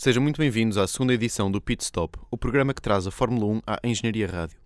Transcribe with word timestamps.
Sejam 0.00 0.22
muito 0.22 0.40
bem-vindos 0.40 0.78
à 0.78 0.86
segunda 0.86 1.12
edição 1.12 1.50
do 1.50 1.60
Pit 1.60 1.82
Stop, 1.82 2.20
o 2.30 2.38
programa 2.38 2.72
que 2.72 2.80
traz 2.80 3.04
a 3.08 3.10
Fórmula 3.10 3.46
1 3.46 3.62
à 3.66 3.80
Engenharia 3.82 4.28
Rádio. 4.28 4.56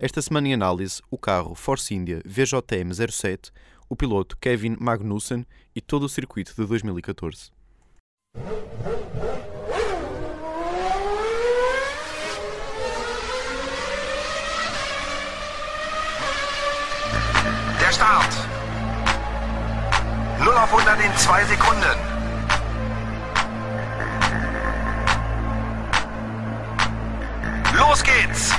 Esta 0.00 0.20
semana 0.20 0.48
em 0.48 0.52
análise, 0.52 1.00
o 1.08 1.16
carro 1.16 1.54
Force 1.54 1.94
India 1.94 2.20
VJM 2.24 2.92
07, 2.92 3.52
o 3.88 3.94
piloto 3.94 4.36
Kevin 4.40 4.76
Magnussen 4.80 5.46
e 5.76 5.80
todo 5.80 6.06
o 6.06 6.08
circuito 6.08 6.52
de 6.56 6.66
2014. 6.66 7.52
Der 17.78 17.92
Start. 17.92 18.32
0 20.40 20.58
auf 20.58 20.70
100 20.74 21.00
in 21.06 21.12
2 21.12 21.46
Sekunden. 21.46 22.09
Los 27.80 28.02
geht's. 28.02 28.50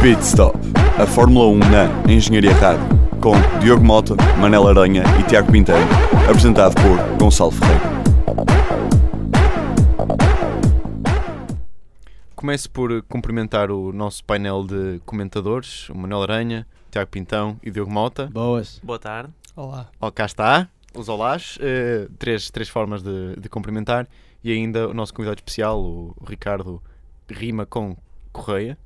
Pit 0.00 0.20
Stop, 0.22 0.56
a 0.96 1.04
Fórmula 1.04 1.46
1 1.48 1.58
na 1.58 2.12
Engenharia 2.12 2.54
Rádio, 2.54 2.86
com 3.20 3.32
Diogo 3.58 3.84
Mota, 3.84 4.14
Manel 4.38 4.68
Aranha 4.68 5.02
e 5.18 5.24
Tiago 5.24 5.50
Pinteiro, 5.50 5.82
apresentado 6.30 6.74
por 6.76 7.18
Gonçalo 7.18 7.50
Ferreira. 7.50 7.82
Começo 12.36 12.70
por 12.70 13.02
cumprimentar 13.08 13.72
o 13.72 13.92
nosso 13.92 14.24
painel 14.24 14.62
de 14.64 15.00
comentadores, 15.04 15.88
o 15.88 15.98
Manuel 15.98 16.22
Aranha, 16.22 16.66
Tiago 16.92 17.10
Pintão 17.10 17.58
e 17.60 17.72
Diogo 17.72 17.90
Mota. 17.90 18.26
Boas. 18.26 18.80
Boa 18.84 19.00
tarde. 19.00 19.32
Olá. 19.56 19.88
Oh, 20.00 20.12
cá 20.12 20.26
está, 20.26 20.68
os 20.94 21.08
olás, 21.08 21.58
eh, 21.60 22.06
três, 22.20 22.52
três 22.52 22.68
formas 22.68 23.02
de, 23.02 23.34
de 23.36 23.48
cumprimentar 23.48 24.06
e 24.44 24.52
ainda 24.52 24.88
o 24.88 24.94
nosso 24.94 25.12
convidado 25.14 25.38
especial, 25.38 25.80
o 25.80 26.14
Ricardo 26.26 26.82
Rima 27.30 27.64
com 27.66 27.96
Correia. 28.32 28.76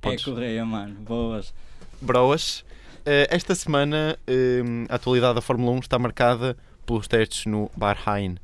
Podes- 0.00 0.22
É 0.22 0.24
Correia, 0.30 0.64
mano. 0.64 0.94
Boas. 1.00 1.54
Broas. 2.00 2.64
Eh, 3.04 3.26
esta 3.30 3.54
semana 3.54 4.18
eh, 4.26 4.62
a 4.88 4.94
atualidade 4.96 5.34
da 5.36 5.40
Fórmula 5.40 5.72
1 5.72 5.78
está 5.80 5.98
marcada 5.98 6.56
pelos 6.86 7.06
testes 7.08 7.46
no 7.46 7.70
Bahrein 7.76 8.36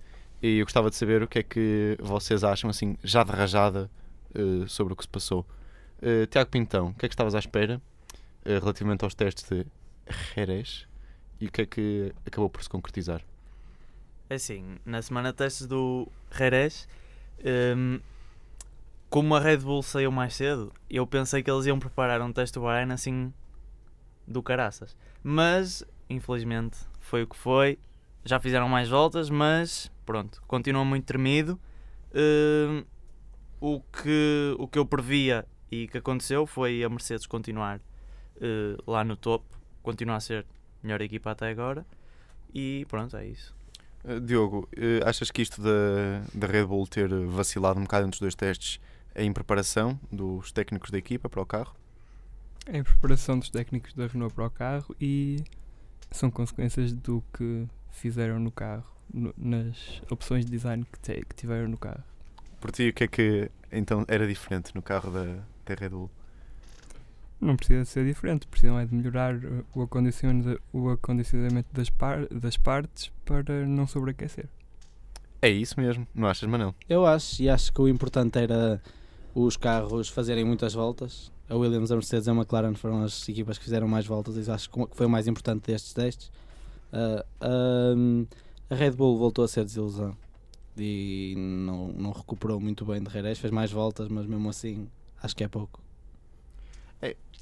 e 0.42 0.58
eu 0.58 0.64
gostava 0.66 0.90
de 0.90 0.96
saber 0.96 1.22
o 1.22 1.28
que 1.28 1.38
é 1.38 1.42
que 1.42 1.96
vocês 2.00 2.44
acham, 2.44 2.68
assim, 2.70 2.96
já 3.02 3.22
de 3.24 3.32
rajada, 3.32 3.90
eh, 4.34 4.66
sobre 4.66 4.92
o 4.92 4.96
que 4.96 5.02
se 5.04 5.08
passou. 5.08 5.46
Eh, 6.02 6.26
Tiago 6.26 6.50
Pintão, 6.50 6.88
o 6.88 6.94
que 6.94 7.06
é 7.06 7.08
que 7.08 7.14
estavas 7.14 7.34
à 7.34 7.38
espera 7.38 7.80
relativamente 8.44 9.04
aos 9.04 9.14
testes 9.14 9.48
de 9.48 9.64
Jerez 10.34 10.86
e 11.40 11.46
o 11.46 11.50
que 11.52 11.62
é 11.62 11.66
que 11.66 12.12
acabou 12.26 12.50
por 12.50 12.62
se 12.62 12.68
concretizar? 12.68 13.22
É 14.28 14.36
assim, 14.36 14.78
na 14.84 15.02
semana 15.02 15.30
de 15.30 15.36
testes 15.36 15.66
do 15.66 16.08
Jerez, 16.30 16.88
hum, 17.76 18.00
como 19.10 19.34
a 19.34 19.40
Red 19.40 19.58
Bull 19.58 19.82
saiu 19.82 20.10
mais 20.10 20.34
cedo, 20.34 20.72
eu 20.88 21.06
pensei 21.06 21.42
que 21.42 21.50
eles 21.50 21.66
iam 21.66 21.78
preparar 21.78 22.20
um 22.22 22.32
teste 22.32 22.54
do 22.54 22.62
Bahrein 22.62 22.90
assim 22.92 23.32
do 24.26 24.42
caraças. 24.42 24.96
Mas, 25.22 25.84
infelizmente, 26.08 26.78
foi 26.98 27.22
o 27.22 27.26
que 27.26 27.36
foi. 27.36 27.78
Já 28.24 28.40
fizeram 28.40 28.68
mais 28.68 28.88
voltas, 28.88 29.28
mas 29.28 29.92
pronto, 30.06 30.42
continua 30.46 30.84
muito 30.84 31.04
tremido. 31.04 31.60
Hum, 32.14 32.84
o, 33.60 33.80
que, 33.80 34.56
o 34.58 34.66
que 34.66 34.78
eu 34.78 34.86
previa 34.86 35.46
e 35.70 35.86
que 35.86 35.98
aconteceu 35.98 36.46
foi 36.46 36.82
a 36.82 36.88
Mercedes 36.88 37.26
continuar 37.26 37.80
eh, 38.40 38.76
lá 38.86 39.04
no 39.04 39.16
topo, 39.16 39.46
continuar 39.82 40.16
a 40.16 40.20
ser 40.20 40.46
melhor 40.82 41.00
equipa 41.00 41.30
até 41.30 41.48
agora. 41.48 41.84
E 42.52 42.86
pronto, 42.88 43.16
é 43.16 43.26
isso. 43.26 43.54
Eh, 44.06 44.20
Diogo, 44.20 44.68
eh, 44.76 45.00
achas 45.04 45.30
que 45.30 45.42
isto 45.42 45.62
da, 45.62 46.22
da 46.34 46.46
Red 46.46 46.66
Bull 46.66 46.86
ter 46.86 47.08
vacilado 47.26 47.78
um 47.78 47.84
bocado 47.84 48.06
entre 48.06 48.16
os 48.16 48.20
dois 48.20 48.34
testes 48.34 48.80
é 49.14 49.24
em 49.24 49.32
preparação 49.32 49.98
dos 50.10 50.52
técnicos 50.52 50.90
da 50.90 50.98
equipa 50.98 51.28
para 51.28 51.40
o 51.40 51.46
carro? 51.46 51.74
em 52.66 52.82
preparação 52.82 53.38
dos 53.38 53.50
técnicos 53.50 53.92
da 53.92 54.06
Renault 54.06 54.34
para 54.34 54.46
o 54.46 54.50
carro 54.50 54.96
e 54.98 55.44
são 56.10 56.30
consequências 56.30 56.94
do 56.94 57.22
que 57.36 57.66
fizeram 57.90 58.38
no 58.40 58.50
carro, 58.50 58.86
no- 59.12 59.34
nas 59.36 60.00
opções 60.10 60.46
de 60.46 60.50
design 60.50 60.82
que, 60.90 60.98
te- 60.98 61.26
que 61.26 61.34
tiveram 61.36 61.68
no 61.68 61.76
carro. 61.76 62.02
Por 62.62 62.70
ti, 62.72 62.88
o 62.88 62.94
que 62.94 63.04
é 63.04 63.06
que 63.06 63.50
então 63.70 64.02
era 64.08 64.26
diferente 64.26 64.74
no 64.74 64.80
carro 64.80 65.10
da, 65.10 65.24
da 65.66 65.74
Red 65.78 65.90
Bull? 65.90 66.10
Não 67.40 67.56
precisa 67.56 67.84
ser 67.84 68.06
diferente, 68.06 68.46
precisam 68.46 68.78
é 68.78 68.86
de 68.86 68.94
melhorar 68.94 69.34
uh, 69.36 69.64
o 69.74 69.82
acondiciona- 69.82 70.58
o 70.72 70.88
acondicionamento 70.90 71.68
das, 71.72 71.90
par- 71.90 72.26
das 72.28 72.56
partes 72.56 73.12
para 73.24 73.66
não 73.66 73.86
sobreaquecer. 73.86 74.48
É 75.42 75.48
isso 75.50 75.78
mesmo, 75.78 76.06
não 76.14 76.26
achas, 76.26 76.48
Manel? 76.48 76.74
Eu 76.88 77.04
acho, 77.04 77.42
e 77.42 77.50
acho 77.50 77.70
que 77.72 77.80
o 77.80 77.86
importante 77.88 78.38
era 78.38 78.80
os 79.34 79.56
carros 79.58 80.08
fazerem 80.08 80.44
muitas 80.44 80.72
voltas. 80.72 81.30
A 81.50 81.54
Williams, 81.54 81.90
a 81.90 81.96
Mercedes 81.96 82.26
e 82.26 82.30
a 82.30 82.34
McLaren 82.34 82.74
foram 82.74 83.02
as 83.02 83.28
equipas 83.28 83.58
que 83.58 83.64
fizeram 83.64 83.86
mais 83.86 84.06
voltas 84.06 84.36
e 84.36 84.50
acho 84.50 84.70
que 84.70 84.86
foi 84.92 85.04
o 85.04 85.10
mais 85.10 85.26
importante 85.26 85.66
destes 85.66 85.92
testes. 85.92 86.32
Ahm, 87.40 88.26
a 88.70 88.74
Red 88.74 88.92
Bull 88.92 89.18
voltou 89.18 89.44
a 89.44 89.48
ser 89.48 89.64
desilusão 89.64 90.16
e 90.78 91.34
não, 91.36 91.88
não 91.88 92.12
recuperou 92.12 92.58
muito 92.58 92.84
bem 92.86 93.02
de 93.02 93.10
Jerez, 93.12 93.38
fez 93.38 93.52
mais 93.52 93.70
voltas, 93.70 94.08
mas 94.08 94.24
mesmo 94.26 94.48
assim 94.48 94.88
acho 95.22 95.36
que 95.36 95.44
é 95.44 95.48
pouco. 95.48 95.83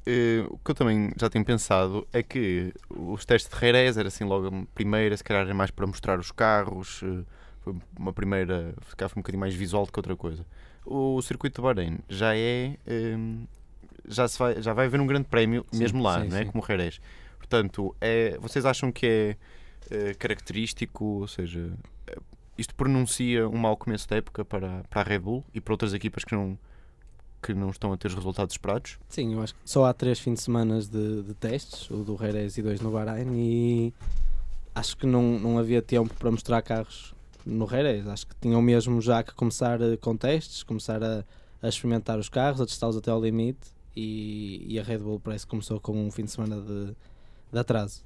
Eh, 0.05 0.45
o 0.49 0.57
que 0.57 0.71
eu 0.71 0.75
também 0.75 1.11
já 1.17 1.29
tenho 1.29 1.45
pensado 1.45 2.05
é 2.11 2.21
que 2.21 2.73
os 2.89 3.25
testes 3.25 3.51
de 3.51 3.59
Jerez 3.59 3.97
era 3.97 4.07
assim 4.09 4.25
logo 4.25 4.47
a 4.47 4.65
primeira, 4.75 5.15
se 5.15 5.23
calhar 5.23 5.43
era 5.43 5.53
mais 5.53 5.71
para 5.71 5.87
mostrar 5.87 6.19
os 6.19 6.31
carros, 6.31 7.01
eh, 7.03 7.23
foi 7.61 7.75
uma 7.97 8.11
primeira, 8.11 8.73
foi 8.81 9.07
um 9.15 9.21
bocadinho 9.21 9.39
mais 9.39 9.53
visual 9.53 9.85
do 9.85 9.91
que 9.91 9.99
outra 9.99 10.15
coisa. 10.15 10.45
O 10.85 11.21
circuito 11.21 11.61
de 11.61 11.65
Bahrein 11.65 11.99
já 12.09 12.35
é, 12.35 12.77
eh, 12.85 13.17
já, 14.07 14.27
se 14.27 14.37
vai, 14.37 14.61
já 14.61 14.73
vai 14.73 14.87
haver 14.87 14.99
um 14.99 15.07
grande 15.07 15.27
prémio 15.29 15.65
Sim, 15.71 15.79
mesmo 15.79 16.03
lá, 16.03 16.21
sim, 16.21 16.27
não 16.27 16.37
é? 16.37 16.43
sim. 16.43 16.51
como 16.51 16.65
Jerez. 16.65 16.99
Portanto, 17.37 17.95
é, 18.01 18.37
vocês 18.39 18.65
acham 18.65 18.91
que 18.91 19.05
é 19.05 19.37
eh, 19.89 20.13
característico, 20.15 21.05
ou 21.05 21.27
seja, 21.27 21.71
isto 22.57 22.75
pronuncia 22.75 23.47
um 23.47 23.57
mau 23.57 23.77
começo 23.77 24.07
da 24.09 24.17
época 24.17 24.43
para, 24.43 24.83
para 24.89 25.01
a 25.01 25.03
Red 25.03 25.19
Bull 25.19 25.45
e 25.53 25.61
para 25.61 25.73
outras 25.73 25.93
equipas 25.93 26.23
que 26.23 26.35
não, 26.35 26.57
que 27.43 27.53
não 27.53 27.69
estão 27.69 27.91
a 27.91 27.97
ter 27.97 28.07
os 28.07 28.15
resultados 28.15 28.53
esperados? 28.53 28.97
Sim, 29.09 29.33
eu 29.33 29.41
acho 29.41 29.53
que 29.53 29.59
só 29.65 29.85
há 29.85 29.93
três 29.93 30.19
fins 30.19 30.35
de 30.35 30.41
semana 30.41 30.79
de, 30.79 31.23
de 31.23 31.33
testes, 31.33 31.89
o 31.89 31.97
do 31.97 32.17
Jerez 32.17 32.57
e 32.57 32.61
dois 32.61 32.79
no 32.79 32.91
Bahrein, 32.91 33.27
e 33.35 33.93
acho 34.73 34.95
que 34.95 35.05
não, 35.05 35.37
não 35.37 35.59
havia 35.59 35.81
tempo 35.81 36.13
para 36.15 36.31
mostrar 36.31 36.61
carros 36.61 37.13
no 37.45 37.67
Jerez. 37.67 38.07
Acho 38.07 38.27
que 38.27 38.35
tinham 38.41 38.61
mesmo 38.61 39.01
já 39.01 39.21
que 39.21 39.33
começar 39.33 39.81
eh, 39.81 39.97
com 39.97 40.15
testes, 40.15 40.63
começar 40.63 41.03
a, 41.03 41.25
a 41.61 41.67
experimentar 41.67 42.17
os 42.17 42.29
carros, 42.29 42.61
a 42.61 42.65
testá-los 42.65 42.95
até 42.95 43.11
ao 43.11 43.21
limite, 43.21 43.67
e, 43.95 44.65
e 44.67 44.79
a 44.79 44.83
Red 44.83 44.99
Bull 44.99 45.19
parece 45.19 45.45
que 45.45 45.51
começou 45.51 45.79
com 45.79 46.07
um 46.07 46.09
fim 46.09 46.23
de 46.23 46.31
semana 46.31 46.59
de, 46.61 46.95
de 47.51 47.59
atraso. 47.59 48.01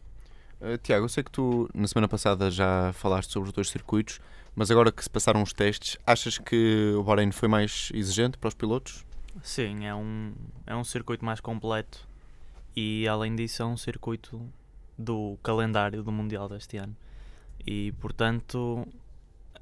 Uh, 0.60 0.78
Tiago, 0.80 1.06
eu 1.06 1.10
sei 1.10 1.24
que 1.24 1.32
tu 1.32 1.70
na 1.74 1.88
semana 1.88 2.08
passada 2.08 2.50
já 2.50 2.92
falaste 2.94 3.32
sobre 3.32 3.50
os 3.50 3.54
dois 3.54 3.70
circuitos, 3.70 4.20
mas 4.56 4.72
agora 4.72 4.92
que 4.92 5.04
se 5.04 5.10
passaram 5.10 5.44
os 5.44 5.54
testes, 5.54 5.98
achas 6.06 6.40
que 6.40 6.94
o 6.98 7.04
Bahrein 7.04 7.32
foi 7.32 7.48
mais 7.48 7.92
exigente 7.94 8.40
para 8.40 8.48
os 8.48 8.56
pilotos? 8.56 9.06
Sim, 9.42 9.86
é 9.86 9.94
um, 9.96 10.34
é 10.66 10.76
um 10.76 10.84
circuito 10.84 11.24
mais 11.24 11.40
completo 11.40 12.08
e 12.76 13.08
além 13.08 13.36
disso 13.36 13.62
é 13.62 13.66
um 13.66 13.78
circuito 13.78 14.42
do 14.98 15.38
calendário 15.44 16.04
do 16.04 16.12
Mundial 16.12 16.50
deste 16.50 16.78
ano. 16.78 16.96
E 17.66 17.92
portanto 17.94 18.88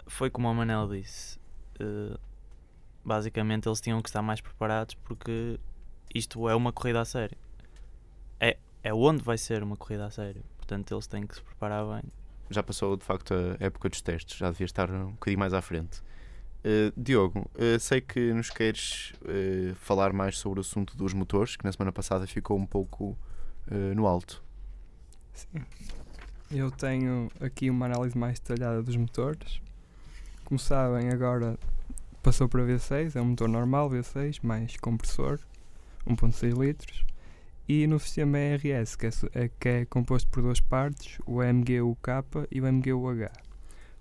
foi 0.08 0.30
como 0.30 0.50
o 0.50 0.54
Manel 0.56 0.88
disse. 0.90 1.40
eh, 1.80 2.18
basicamente 3.04 3.68
eles 3.68 3.82
tinham 3.82 4.02
que 4.02 4.10
estar 4.10 4.22
mais 4.22 4.42
preparados 4.42 4.96
porque 4.96 5.60
isto 6.14 6.50
é 6.50 6.56
uma 6.56 6.72
corrida 6.72 7.02
a 7.02 7.06
sério. 7.06 7.38
É, 8.40 8.58
é 8.84 8.94
onde 8.94 9.24
vai 9.24 9.38
ser 9.38 9.64
uma 9.64 9.76
corrida 9.78 10.06
a 10.06 10.12
sério. 10.12 10.44
Portanto 10.58 10.94
eles 10.94 11.08
têm 11.08 11.28
que 11.28 11.36
se 11.36 11.42
preparar 11.42 11.86
bem. 11.86 12.04
Já 12.50 12.64
passou 12.64 12.96
de 12.96 13.04
facto 13.04 13.34
a 13.34 13.64
época 13.64 13.90
dos 13.90 14.02
testes, 14.02 14.38
já 14.38 14.50
devia 14.52 14.66
estar 14.66 14.90
um 14.92 15.12
bocadinho 15.12 15.40
mais 15.40 15.54
à 15.54 15.62
frente. 15.62 16.02
Uh, 16.66 16.92
Diogo, 16.98 17.48
uh, 17.54 17.80
sei 17.80 18.02
que 18.02 18.34
nos 18.34 18.50
queres 18.50 19.14
uh, 19.22 19.76
falar 19.76 20.12
mais 20.12 20.40
sobre 20.40 20.60
o 20.60 20.62
assunto 20.62 20.98
dos 20.98 21.14
motores, 21.14 21.56
que 21.56 21.64
na 21.64 21.72
semana 21.72 21.92
passada 21.92 22.26
ficou 22.26 22.58
um 22.58 22.66
pouco 22.66 23.16
no 23.96 24.06
alto. 24.06 24.44
Sim. 25.34 25.66
Eu 26.52 26.70
tenho 26.70 27.32
aqui 27.42 27.68
uma 27.68 27.88
análise 27.88 28.16
mais 28.16 28.40
detalhada 28.40 28.84
dos 28.84 28.96
motores. 28.96 29.60
Como 30.44 30.60
sabem, 30.60 31.10
agora 31.10 31.58
passou 32.22 32.48
para 32.48 32.62
V6, 32.62 33.16
é 33.16 33.22
um 33.22 33.26
motor 33.26 33.50
normal 33.50 33.90
V6, 33.90 34.38
mais 34.44 34.78
compressor, 34.78 35.40
1.6 36.08 36.54
litros. 36.56 37.04
E 37.68 37.88
no 37.88 38.00
sistema 38.00 38.38
ERS, 38.38 38.96
que 38.96 39.08
é, 39.08 39.10
é- 39.34 39.50
que 39.60 39.70
é 39.70 39.86
composto 39.86 40.30
por 40.30 40.44
duas 40.44 40.60
partes, 40.60 41.18
o 41.26 41.42
MGU-K 41.42 42.24
e 42.52 42.62
o 42.62 42.68
MGU-H. 42.68 43.32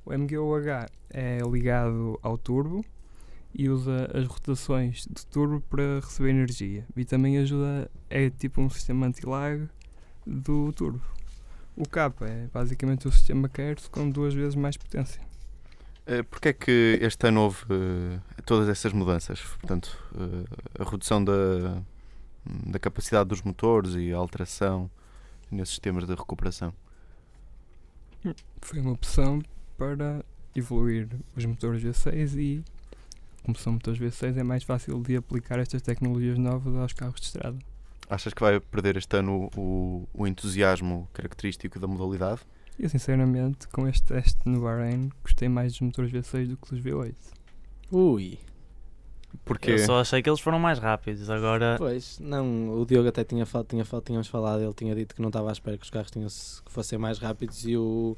O 0.05 0.13
MGU-H 0.13 0.87
é 1.11 1.39
ligado 1.39 2.19
ao 2.23 2.37
turbo 2.37 2.85
e 3.55 3.69
usa 3.69 4.11
as 4.13 4.27
rotações 4.27 5.07
do 5.07 5.25
turbo 5.27 5.61
para 5.63 6.01
receber 6.01 6.31
energia. 6.31 6.85
E 6.97 7.05
também 7.05 7.39
ajuda, 7.39 7.91
é 8.11 8.29
tipo 8.29 8.61
um 8.61 8.69
sistema 8.69 9.07
anti-lag 9.07 9.69
do 10.27 10.73
turbo. 10.73 11.01
O 11.77 11.89
K 11.89 12.13
é 12.23 12.49
basicamente 12.53 13.09
o 13.09 13.13
sistema 13.13 13.49
Keros 13.49 13.89
com 13.89 14.11
duas 14.11 14.35
vezes 14.35 14.55
mais 14.55 14.77
potência. 14.77 15.21
Eh, 16.07 16.23
Porquê 16.23 16.49
é 16.51 16.53
que 16.53 16.99
este 17.01 17.27
ano 17.29 17.43
houve 17.43 17.65
eh, 17.71 18.21
todas 18.45 18.69
essas 18.69 18.93
mudanças? 18.93 19.41
Portanto, 19.41 19.99
eh, 20.15 20.83
a 20.83 20.91
redução 20.91 21.25
da, 21.25 21.83
da 22.45 22.79
capacidade 22.79 23.29
dos 23.29 23.41
motores 23.43 23.95
e 23.95 24.13
a 24.13 24.17
alteração 24.17 24.91
nesses 25.51 25.71
sistemas 25.71 26.07
de 26.07 26.15
recuperação. 26.15 26.75
Foi 28.61 28.81
uma 28.81 28.93
opção 28.93 29.43
para 29.77 30.25
evoluir 30.55 31.09
os 31.37 31.45
motores 31.45 31.83
V6 31.83 32.39
e, 32.39 32.65
como 33.43 33.57
são 33.57 33.75
motores 33.75 33.99
V6, 33.99 34.37
é 34.37 34.43
mais 34.43 34.63
fácil 34.63 35.01
de 35.03 35.17
aplicar 35.17 35.59
estas 35.59 35.83
tecnologias 35.83 36.39
novas 36.39 36.75
aos 36.77 36.93
carros 36.93 37.21
de 37.21 37.27
estrada. 37.27 37.59
Achas 38.09 38.35
que 38.35 38.41
vai 38.41 38.61
perder 38.61 38.97
este 38.97 39.17
ano 39.17 39.51
o, 39.57 40.07
o 40.13 40.27
entusiasmo 40.27 41.09
característico 41.13 41.79
da 41.79 41.87
modalidade? 41.87 42.41
Eu, 42.79 42.89
sinceramente, 42.89 43.69
com 43.69 43.89
este 43.89 44.03
teste 44.03 44.41
no 44.47 44.61
Bahrein, 44.61 45.11
gostei 45.23 45.49
mais 45.49 45.73
dos 45.73 45.81
motores 45.81 46.11
V6 46.13 46.49
do 46.49 46.57
que 46.57 46.75
dos 46.75 46.81
V8. 46.81 47.15
Ui. 47.91 48.39
Porque 49.45 49.73
Eu 49.73 49.79
só 49.79 50.01
achei 50.01 50.23
que 50.23 50.29
eles 50.29 50.41
foram 50.41 50.59
mais 50.59 50.79
rápidos. 50.79 51.29
Agora, 51.31 51.77
Pois, 51.79 52.19
não, 52.21 52.71
o 52.71 52.85
Diogo 52.85 53.09
até 53.09 53.25
tinha, 53.25 53.45
tinha, 53.69 53.85
tínhamos 54.05 54.29
falado, 54.29 54.63
ele 54.63 54.75
tinha 54.75 54.95
dito 54.95 55.15
que 55.15 55.23
não 55.23 55.29
estava 55.29 55.49
à 55.49 55.53
espera 55.53 55.77
que 55.77 55.85
os 55.85 55.91
carros 55.91 56.11
tinham 56.11 56.29
que 56.29 56.73
fossem 56.73 56.99
mais 56.99 57.19
rápidos 57.19 57.65
e 57.67 57.77
o 57.77 58.17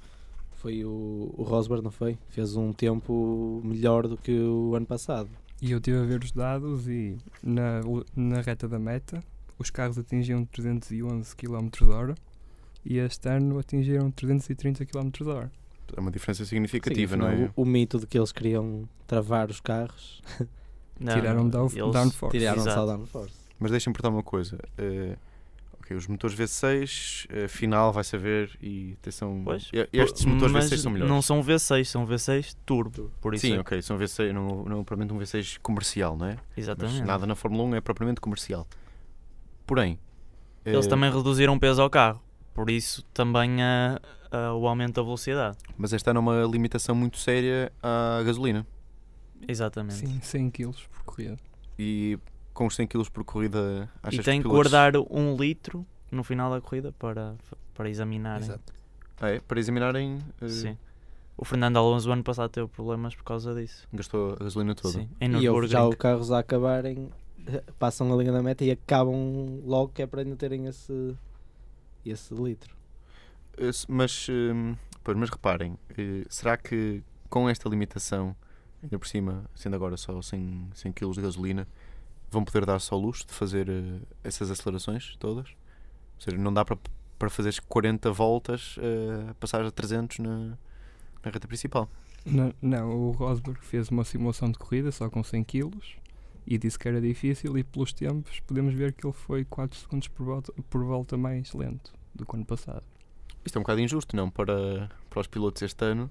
foi 0.66 0.84
o, 0.84 1.32
o 1.36 1.44
Rosberg, 1.44 1.84
não 1.84 1.92
foi? 1.92 2.18
Fez 2.28 2.56
um 2.56 2.72
tempo 2.72 3.60
melhor 3.64 4.08
do 4.08 4.16
que 4.16 4.36
o 4.36 4.74
ano 4.74 4.84
passado. 4.84 5.28
E 5.62 5.70
eu 5.70 5.78
estive 5.78 5.96
a 5.98 6.02
ver 6.02 6.24
os 6.24 6.32
dados 6.32 6.88
e 6.88 7.16
na, 7.40 7.80
na 8.16 8.40
reta 8.40 8.66
da 8.66 8.76
meta 8.76 9.22
os 9.56 9.70
carros 9.70 9.96
atingiam 9.96 10.44
311 10.44 11.36
km 11.36 11.68
hora 11.94 12.16
e 12.84 12.98
este 12.98 13.28
ano 13.28 13.60
atingiram 13.60 14.10
330 14.10 14.84
km 14.86 15.08
hora. 15.28 15.52
é 15.96 16.00
uma 16.00 16.10
diferença 16.10 16.44
significativa, 16.44 17.14
Sim, 17.14 17.20
não 17.20 17.28
é? 17.28 17.52
o, 17.56 17.62
o 17.62 17.64
mito 17.64 18.00
de 18.00 18.06
que 18.08 18.18
eles 18.18 18.32
queriam 18.32 18.88
travar 19.06 19.48
os 19.48 19.60
carros, 19.60 20.20
não, 20.98 21.14
Tiraram 21.14 21.48
down, 21.48 21.68
downforce. 21.92 22.36
tiraram 22.38 22.64
downforce. 22.64 23.34
Mas 23.60 23.70
deixem-me 23.70 23.94
perguntar 23.94 24.14
uma 24.16 24.22
coisa. 24.24 24.58
eh, 24.76 25.16
ok, 25.87 25.97
os 25.97 26.06
motores 26.09 26.37
V6, 26.37 27.27
eh, 27.31 27.49
final 27.49 27.93
vai 27.93 28.03
saber 28.05 28.50
e 28.61 28.94
atenção. 29.00 29.41
Pois, 29.44 29.71
estes 29.93 30.25
motores 30.25 30.53
mas 30.53 30.65
V6 30.71 30.79
são 30.79 30.93
melhores. 30.93 31.11
Não 31.12 31.23
são 31.23 31.41
V6, 31.43 31.85
são 31.85 32.06
V6 32.06 32.56
turbo. 32.67 33.12
Por 33.21 33.35
isso 33.35 33.47
Sim, 33.47 33.55
é- 33.55 33.61
ok, 33.61 33.81
são 33.83 33.97
V6, 33.97 34.33
não, 34.33 34.65
não 34.65 34.85
propriamente 34.85 35.12
um 35.15 35.19
V6 35.19 35.59
comercial, 35.62 36.17
não 36.17 36.27
é? 36.27 36.37
Exatamente. 36.56 36.99
Mas 36.99 37.06
nada 37.06 37.27
na 37.27 37.35
Fórmula 37.35 37.62
1 37.65 37.75
é 37.77 37.81
propriamente 37.81 38.21
comercial. 38.21 38.67
Porém, 39.67 39.99
Eles 40.65 40.87
eh, 40.87 40.88
também 40.88 41.11
reduziram 41.12 41.59
peso 41.59 41.81
ao 41.81 41.88
carro. 41.88 42.21
Por 42.53 42.71
isso 42.71 43.05
também 43.15 43.62
a, 43.62 44.00
a- 44.31 44.55
o 44.55 44.67
aumento 44.67 44.94
da 44.97 45.03
velocidade. 45.03 45.56
Mas 45.77 45.93
esta 45.93 46.11
é 46.11 46.19
uma 46.19 46.43
limitação 46.44 46.94
muito 46.94 47.19
séria 47.19 47.71
à 47.83 48.23
gasolina. 48.25 48.67
Exatamente. 49.47 49.94
Sim, 49.97 50.19
100 50.23 50.50
km 50.50 50.71
por 50.91 51.05
corrida. 51.05 51.37
E 51.79 52.19
com 52.56 52.67
os 52.67 52.75
100 52.75 52.87
km 52.87 53.03
por 53.12 53.23
corrida, 53.25 53.88
achas 54.03 54.20
E 54.20 54.23
tem 54.23 54.41
que 54.41 54.49
pilotos- 54.49 54.73
guardar 54.73 54.97
um 55.11 55.37
litro 55.37 55.87
no 56.11 56.25
final 56.25 56.50
da 56.50 56.61
corrida 56.61 56.91
para, 56.93 57.35
para 57.75 57.88
examinarem. 57.91 58.44
Exato. 58.49 58.73
Ah, 59.20 59.29
é? 59.31 59.41
Para 59.41 59.61
examinarem, 59.61 60.19
eh, 60.41 60.49
Sim. 60.49 60.79
O 61.37 61.44
Fernando 61.44 61.76
Alonso 61.76 62.08
o 62.08 62.12
ano 62.12 62.25
passado 62.25 62.49
teve 62.50 62.67
problemas 62.69 63.14
por 63.14 63.23
causa 63.25 63.55
disso. 63.55 63.87
gastou 63.93 64.32
a 64.32 64.37
gasolina 64.44 64.75
toda. 64.75 64.94
Sim. 65.00 65.08
Em 65.20 65.37
E 65.37 65.44
eu, 65.44 65.67
já 65.67 65.87
os 65.87 65.94
carros 65.97 66.32
a 66.32 66.38
acabarem, 66.38 67.11
eh, 67.47 67.62
passam 67.79 68.11
a 68.12 68.17
linha 68.17 68.32
da 68.32 68.43
meta 68.43 68.64
e 68.64 68.70
acabam 68.70 69.61
logo 69.64 69.93
que 69.93 70.00
é 70.00 70.06
para 70.06 70.23
ainda 70.23 70.35
terem 70.37 70.67
esse, 70.67 71.14
esse 72.06 72.32
litro. 72.35 72.75
Eh, 73.59 73.70
Mas, 73.88 74.26
pois, 75.05 75.17
mas 75.17 75.29
reparem, 75.31 75.76
será 76.31 76.56
que 76.56 77.02
com 77.29 77.49
esta 77.50 77.69
limitação, 77.69 78.35
ainda 78.82 78.99
por 78.99 79.06
cima, 79.06 79.44
sendo 79.55 79.76
agora 79.76 79.97
só 79.99 80.20
100, 80.23 80.69
100 80.75 80.93
kg 80.93 81.11
de 81.12 81.20
gasolina, 81.20 81.67
vão 82.31 82.44
poder 82.44 82.67
dar-se 82.67 82.93
ao 82.93 82.99
luxo 82.99 83.26
de 83.26 83.32
fazer 83.32 83.69
eh, 83.69 84.00
essas 84.25 84.50
acelerações 84.50 85.17
todas? 85.19 85.49
Ou 85.49 86.20
seja, 86.20 86.37
não 86.37 86.52
dá 86.52 86.64
para, 86.64 86.78
para 87.19 87.31
fazer 87.31 87.55
40 87.69 88.11
voltas 88.12 88.76
eh, 88.78 89.31
a 89.31 89.34
passar 89.34 89.64
a 89.64 89.70
300 89.70 90.19
na, 90.19 90.58
na 91.25 91.31
reta 91.31 91.46
principal. 91.46 91.88
Não, 92.25 92.52
não, 92.61 92.90
o 92.90 93.11
Rosberg 93.12 93.61
fez 93.64 93.88
uma 93.88 94.05
simulação 94.05 94.50
de 94.50 94.58
corrida 94.58 94.90
só 94.90 95.08
com 95.08 95.23
100 95.23 95.44
kg 95.44 95.70
e 96.46 96.58
disse 96.58 96.78
que 96.78 96.88
era 96.88 97.00
difícil 97.00 97.56
e 97.56 97.64
pelos 97.64 97.93
tempos 97.93 98.40
podemos 98.40 98.75
ver 98.75 98.93
que 98.93 99.06
ele 99.06 99.12
foi 99.12 99.44
4 99.44 99.78
segundos 99.78 100.08
por 100.08 100.25
volta, 100.25 100.52
por 100.69 100.84
volta 100.84 101.17
mais 101.17 101.52
lento 101.52 101.93
do 102.14 102.26
que 102.26 102.32
o 102.32 102.37
ano 102.37 102.46
passado. 102.46 102.84
Isto 103.44 103.56
é 103.56 103.58
um 103.61 103.62
bocado 103.62 103.81
injusto, 103.81 104.17
não? 104.17 104.28
Para, 104.28 104.90
para 105.08 105.20
os 105.20 105.28
pilotos 105.28 105.62
este 105.62 105.84
ano, 105.84 106.11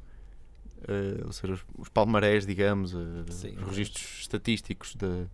eh, 0.87 1.21
ou 1.25 1.33
seja, 1.33 1.53
os, 1.53 1.65
os 1.77 1.89
palmarés, 1.89 2.45
digamos, 2.45 2.93
eh, 2.93 3.31
Sim. 3.31 3.57
os 3.57 3.67
registros 3.67 4.19
estatísticos 4.21 4.95
da, 4.95 5.07
eh, 5.07 5.27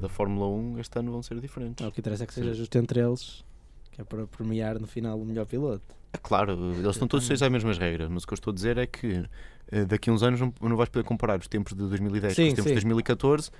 da 0.00 0.08
Fórmula 0.08 0.46
1 0.48 0.78
este 0.78 0.98
ano 0.98 1.12
vão 1.12 1.22
ser 1.22 1.40
diferentes. 1.40 1.82
Não, 1.82 1.88
o 1.88 1.92
que 1.92 2.00
interessa 2.00 2.24
é 2.24 2.26
que 2.26 2.34
Sim. 2.34 2.42
seja 2.42 2.54
justo 2.54 2.76
entre 2.78 3.00
eles, 3.00 3.44
que 3.92 4.00
é 4.00 4.04
para 4.04 4.26
premiar 4.26 4.78
no 4.78 4.86
final 4.86 5.18
o 5.18 5.24
melhor 5.24 5.46
piloto. 5.46 5.82
É 6.12 6.18
claro, 6.18 6.52
eles 6.72 6.86
estão 6.90 7.06
todos 7.06 7.24
sujeitos 7.24 7.42
às 7.42 7.50
mesmas 7.52 7.78
regras, 7.78 8.08
mas 8.10 8.24
o 8.24 8.26
que 8.26 8.32
eu 8.32 8.36
estou 8.36 8.50
a 8.50 8.54
dizer 8.54 8.76
é 8.78 8.86
que 8.86 9.24
eh, 9.70 9.84
daqui 9.84 10.10
a 10.10 10.12
uns 10.12 10.22
anos 10.22 10.40
não, 10.40 10.52
não 10.60 10.76
vais 10.76 10.88
poder 10.88 11.04
comparar 11.04 11.38
os 11.38 11.46
tempos 11.46 11.72
de 11.72 11.78
2010 11.88 12.34
com 12.34 12.42
Sim, 12.42 12.48
os 12.48 12.54
tempos 12.54 12.62
sim. 12.64 12.68
de 12.70 12.74
2014 12.74 13.50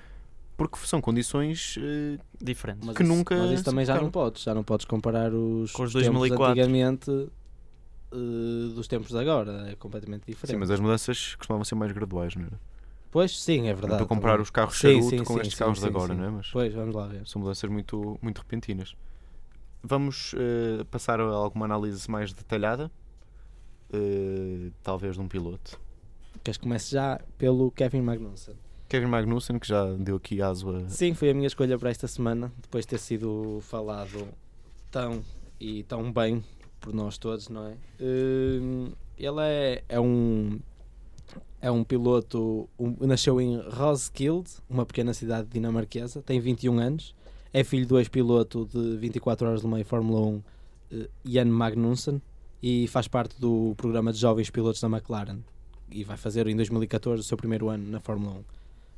porque 0.57 0.77
são 0.85 1.01
condições 1.01 1.75
eh, 1.81 2.19
Diferentes. 2.39 2.85
Mas 2.85 2.95
Que 2.95 3.03
isso, 3.03 3.11
nunca 3.13 3.35
Mas 3.35 3.51
isso 3.51 3.63
também 3.63 3.85
já 3.85 3.99
não 3.99 4.11
podes, 4.11 4.43
já 4.43 4.53
não 4.53 4.63
podes 4.63 4.85
comparar 4.85 5.33
os, 5.33 5.71
Com 5.71 5.83
os 5.83 5.93
tempos 5.93 6.07
2004. 6.07 6.45
antigamente 6.51 7.09
eh, 8.11 8.73
dos 8.75 8.87
tempos 8.87 9.09
de 9.09 9.17
agora, 9.17 9.69
é 9.71 9.75
completamente 9.75 10.23
diferente. 10.27 10.51
sim, 10.51 10.57
mas 10.59 10.69
as 10.69 10.79
mudanças 10.79 11.35
costumavam 11.35 11.63
ser 11.63 11.75
mais 11.75 11.91
graduais, 11.91 12.35
não 12.35 12.45
é? 12.45 12.49
Pois 13.11 13.37
sim, 13.39 13.67
é 13.67 13.73
verdade. 13.73 13.93
estou 13.93 14.05
a 14.05 14.07
comparar 14.07 14.33
também. 14.33 14.43
os 14.43 14.49
carros 14.49 14.77
Sim, 14.77 15.01
charuto 15.01 15.09
sim, 15.09 15.23
com 15.25 15.33
sim, 15.33 15.39
estes 15.41 15.53
sim, 15.53 15.59
carros 15.59 15.77
de 15.79 15.81
sim, 15.83 15.87
agora, 15.89 16.13
sim. 16.13 16.19
não 16.19 16.25
é? 16.25 16.29
Mas 16.29 16.47
Pois, 16.49 16.73
vamos 16.73 16.95
lá 16.95 17.07
ver. 17.07 17.27
são 17.27 17.41
mudanças 17.41 17.69
muito, 17.69 18.17
muito 18.21 18.37
repentinas. 18.39 18.95
Vamos 19.83 20.33
eh, 20.37 20.83
passar 20.85 21.19
a 21.19 21.23
alguma 21.25 21.65
análise 21.65 22.09
mais 22.09 22.31
detalhada, 22.33 22.89
eh, 23.91 24.71
talvez 24.81 25.15
de 25.15 25.21
um 25.21 25.27
piloto. 25.27 25.79
Queres 26.43 26.57
que 26.57 26.63
comece 26.63 26.91
já 26.91 27.19
pelo 27.37 27.69
Kevin 27.71 28.01
Magnussen? 28.01 28.55
Kevin 28.87 29.07
Magnussen, 29.07 29.59
que 29.59 29.67
já 29.67 29.85
deu 29.93 30.15
aqui 30.17 30.41
aso 30.41 30.69
a. 30.75 30.89
Sim, 30.89 31.13
foi 31.13 31.29
a 31.29 31.33
minha 31.33 31.47
escolha 31.47 31.77
para 31.77 31.89
esta 31.89 32.07
semana, 32.07 32.51
depois 32.61 32.85
de 32.85 32.89
ter 32.89 32.97
sido 32.99 33.59
falado 33.61 34.27
tão 34.89 35.23
e 35.59 35.83
tão 35.83 36.11
bem 36.11 36.43
por 36.79 36.93
nós 36.93 37.17
todos, 37.17 37.47
não 37.49 37.67
é? 37.67 37.75
Hum, 37.99 38.91
ele 39.17 39.41
é, 39.41 39.83
é 39.87 39.99
um 39.99 40.59
é 41.61 41.69
um 41.69 41.83
piloto, 41.83 42.67
um- 42.79 42.95
nasceu 43.05 43.39
em 43.39 43.57
Roskilde, 43.69 44.49
uma 44.69 44.85
pequena 44.85 45.13
cidade 45.13 45.47
dinamarquesa, 45.49 46.21
tem 46.21 46.39
21 46.39 46.79
anos, 46.79 47.13
é 47.53 47.63
filho 47.63 47.85
do 47.85 47.99
ex-piloto 47.99 48.65
de 48.71 48.97
24 48.97 49.47
horas 49.47 49.61
do 49.61 49.67
meio 49.67 49.85
Fórmula 49.85 50.21
1, 50.21 50.43
eh, 50.91 51.09
Jan 51.23 51.45
Magnussen, 51.45 52.21
e 52.63 52.87
faz 52.87 53.07
parte 53.07 53.39
do 53.39 53.73
programa 53.75 54.11
de 54.11 54.19
jovens 54.19 54.49
pilotos 54.49 54.81
da 54.81 54.87
McLaren. 54.87 55.39
E 55.91 56.03
vai 56.03 56.15
fazer 56.17 56.47
em 56.47 56.55
2014 56.55 57.21
o 57.21 57.23
seu 57.23 57.37
primeiro 57.37 57.69
ano 57.69 57.89
na 57.89 57.99
Fórmula 57.99 58.33
1, 58.35 58.43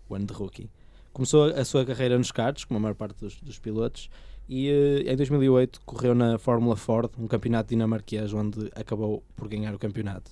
o 0.10 0.16
ano 0.16 0.26
de 0.26 0.34
rookie. 0.34 0.70
Começou 1.12 1.46
a 1.46 1.64
sua 1.66 1.86
carreira 1.86 2.18
nos 2.18 2.32
karts, 2.32 2.66
como 2.66 2.78
a 2.78 2.82
maior 2.82 2.96
parte 2.96 3.20
dos, 3.20 3.40
dos 3.42 3.60
pilotos, 3.60 4.10
e 4.48 4.70
eh, 4.70 5.12
em 5.12 5.16
2008 5.16 5.82
correu 5.86 6.14
na 6.16 6.38
Fórmula 6.38 6.76
Ford, 6.76 7.10
um 7.18 7.28
campeonato 7.28 7.70
dinamarquês, 7.70 8.34
onde 8.34 8.72
acabou 8.76 9.24
por 9.36 9.48
ganhar 9.48 9.74
o 9.74 9.80
campeonato. 9.80 10.32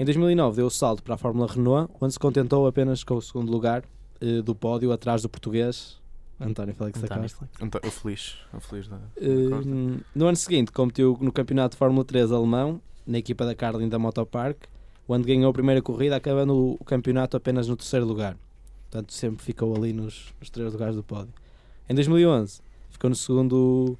Em 0.00 0.04
2009 0.04 0.56
deu 0.56 0.66
o 0.66 0.70
salto 0.70 1.02
para 1.02 1.14
a 1.14 1.18
Fórmula 1.18 1.46
Renault, 1.46 1.92
onde 2.00 2.14
se 2.14 2.18
contentou 2.18 2.66
apenas 2.66 3.04
com 3.04 3.16
o 3.16 3.20
segundo 3.22 3.52
lugar 3.52 3.84
eh, 4.18 4.40
do 4.40 4.54
pódio, 4.54 4.90
atrás 4.92 5.20
do 5.20 5.28
português 5.28 6.00
António 6.40 6.74
Félix 6.74 6.98
da 7.02 7.04
António 7.04 7.28
Costa. 7.30 7.48
Então, 7.60 7.80
o 7.84 7.90
feliz, 7.92 8.34
o 8.54 8.60
feliz 8.60 8.88
da, 8.88 8.96
da 8.96 9.02
Costa. 9.56 9.70
no 10.14 10.26
ano 10.26 10.36
seguinte 10.36 10.72
competiu 10.72 11.18
no 11.20 11.30
Campeonato 11.30 11.74
de 11.74 11.78
Fórmula 11.78 12.02
3 12.02 12.32
alemão, 12.32 12.80
na 13.06 13.18
equipa 13.18 13.44
da 13.44 13.54
Carlin 13.54 13.90
da 13.90 13.98
Motopark, 13.98 14.56
onde 15.06 15.26
ganhou 15.26 15.50
a 15.50 15.52
primeira 15.52 15.82
corrida, 15.82 16.16
acabando 16.16 16.76
o- 16.80 16.84
campeonato 16.84 17.36
apenas 17.36 17.68
no 17.68 17.76
terceiro 17.76 18.06
lugar. 18.06 18.38
Portanto, 18.90 19.12
sempre 19.12 19.44
ficou 19.44 19.76
ali 19.76 19.92
nos, 19.92 20.32
nos 20.40 20.48
três 20.48 20.72
lugares 20.72 20.96
do 20.96 21.02
pódio. 21.02 21.34
Em 21.90 21.94
2011, 21.94 22.62
ficou 22.88 23.10
no 23.10 23.16
segundo. 23.16 23.98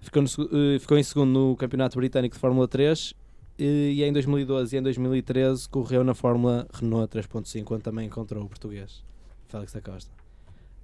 Ficou, 0.00 0.22
no 0.22 0.28
eh, 0.28 0.78
ficou 0.78 0.96
em 0.96 1.02
segundo 1.02 1.32
no 1.32 1.56
Campeonato 1.56 1.96
Britânico 1.98 2.36
de 2.36 2.40
Fórmula 2.40 2.68
3 2.68 3.12
eh, 3.12 3.25
e 3.58 4.02
em 4.02 4.12
2012 4.12 4.74
e 4.74 4.78
em 4.78 4.82
2013 4.82 5.68
correu 5.68 6.04
na 6.04 6.14
Fórmula 6.14 6.66
Renault 6.72 7.16
3.5, 7.16 7.64
onde 7.72 7.82
também 7.82 8.06
encontrou 8.06 8.44
o 8.44 8.48
português, 8.48 9.02
Félix 9.48 9.72
da 9.72 9.80
Costa. 9.80 10.10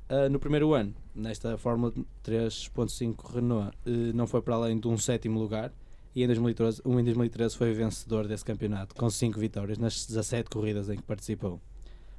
Ah, 0.08 0.28
no 0.28 0.38
primeiro 0.38 0.74
ano, 0.74 0.94
nesta 1.14 1.56
Fórmula 1.56 1.92
3.5 2.22 3.34
Renault, 3.34 3.76
eh, 3.86 4.12
não 4.12 4.26
foi 4.26 4.42
para 4.42 4.54
além 4.54 4.78
de 4.78 4.86
um 4.86 4.98
sétimo 4.98 5.38
lugar 5.40 5.72
e 6.14 6.22
em 6.22 6.26
2013, 6.26 6.82
um 6.84 7.00
em 7.00 7.04
2013 7.04 7.56
foi 7.56 7.72
vencedor 7.72 8.28
desse 8.28 8.44
campeonato, 8.44 8.94
com 8.94 9.08
5 9.08 9.40
vitórias 9.40 9.78
nas 9.78 10.06
17 10.06 10.50
corridas 10.50 10.90
em 10.90 10.96
que 10.96 11.02
participou. 11.02 11.58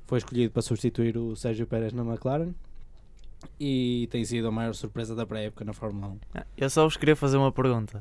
Foi 0.08 0.18
escolhido 0.18 0.52
para 0.52 0.64
substituir 0.64 1.18
o 1.18 1.36
Sérgio 1.36 1.68
Pérez 1.68 1.94
na 1.94 2.04
McLaren 2.04 2.54
e 3.60 4.08
tem 4.10 4.26
sido 4.26 4.48
a 4.48 4.52
maior 4.52 4.74
surpresa 4.74 5.14
da 5.16 5.26
pré-época 5.26 5.64
na 5.64 5.74
Fórmula 5.74 6.08
1. 6.08 6.18
Ah, 6.34 6.46
Eu 6.58 6.70
só 6.70 6.84
vos 6.86 6.98
queria 6.98 7.16
fazer 7.16 7.38
uma 7.38 7.52
pergunta. 7.52 8.00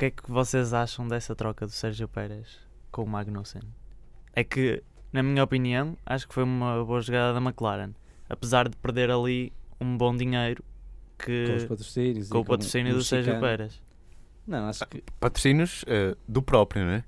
O 0.00 0.02
que 0.02 0.06
é 0.06 0.10
que 0.12 0.30
vocês 0.30 0.72
acham 0.72 1.06
dessa 1.06 1.36
troca 1.36 1.66
do 1.66 1.72
Sérgio 1.72 2.08
Pérez 2.08 2.46
com 2.90 3.02
o 3.02 3.06
Magnussen? 3.06 3.60
É 4.34 4.42
que 4.42 4.82
na 5.12 5.22
minha 5.22 5.44
opinião, 5.44 5.94
acho 6.06 6.26
que 6.26 6.32
foi 6.32 6.42
uma 6.42 6.82
boa 6.82 7.02
jogada 7.02 7.34
da 7.34 7.38
McLaren. 7.46 7.90
Apesar 8.26 8.66
de 8.66 8.78
perder 8.78 9.10
ali 9.10 9.52
um 9.78 9.98
bom 9.98 10.16
dinheiro 10.16 10.64
que, 11.18 11.44
Com 11.48 11.54
os 11.56 11.64
patrocínios. 11.64 12.28
com 12.30 12.38
o 12.38 12.44
patrocínio 12.46 12.94
do 12.94 13.04
Sérgio. 13.04 13.38
Pérez. 13.40 13.78
Não, 14.46 14.70
acho 14.70 14.86
que. 14.88 15.04
Patrocínios 15.20 15.84
eh, 15.86 16.16
do 16.26 16.40
próprio, 16.40 16.82
né? 16.86 17.04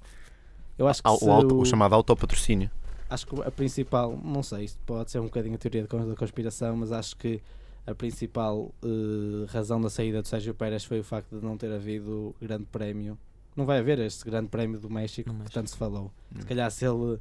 Eu 0.76 0.87
acho 0.87 1.02
que 1.02 1.08
o, 1.08 1.32
auto- 1.32 1.54
o- 1.56 1.61
o 1.62 1.64
chamado 1.64 1.94
autopatrocínio. 1.94 2.70
acho 3.08 3.26
que 3.26 3.40
a 3.40 3.50
principal, 3.50 4.20
não 4.22 4.42
sei, 4.42 4.64
isto 4.64 4.78
pode 4.84 5.11
ser 5.11 5.18
um 5.18 5.25
bocadinho 5.25 5.54
a 5.54 5.58
teoria 5.58 5.84
da 5.87 6.14
conspiração, 6.14 6.76
mas 6.76 6.92
acho 6.92 7.16
que 7.16 7.40
a 7.86 7.94
principal 7.94 8.72
eh, 8.84 9.46
razão 9.48 9.80
da 9.80 9.90
saída 9.90 10.22
do 10.22 10.28
Sérgio 10.28 10.54
Pérez 10.54 10.84
foi 10.84 11.00
o 11.00 11.04
facto 11.04 11.38
de 11.38 11.44
não 11.44 11.56
ter 11.56 11.72
havido 11.72 12.34
grande 12.40 12.64
prémio. 12.70 13.18
Não 13.56 13.66
vai 13.66 13.78
haver 13.80 13.98
este 13.98 14.24
grande 14.24 14.48
prémio 14.48 14.78
do 14.80 14.88
México 14.88 15.28
No 15.28 15.34
que 15.34 15.40
México. 15.40 15.54
tanto 15.54 15.70
se 15.70 15.76
falou. 15.76 16.10
Hum. 16.34 16.40
Se 16.40 16.46
calhar 16.46 16.70
se 16.70 16.84
ele, 16.86 17.18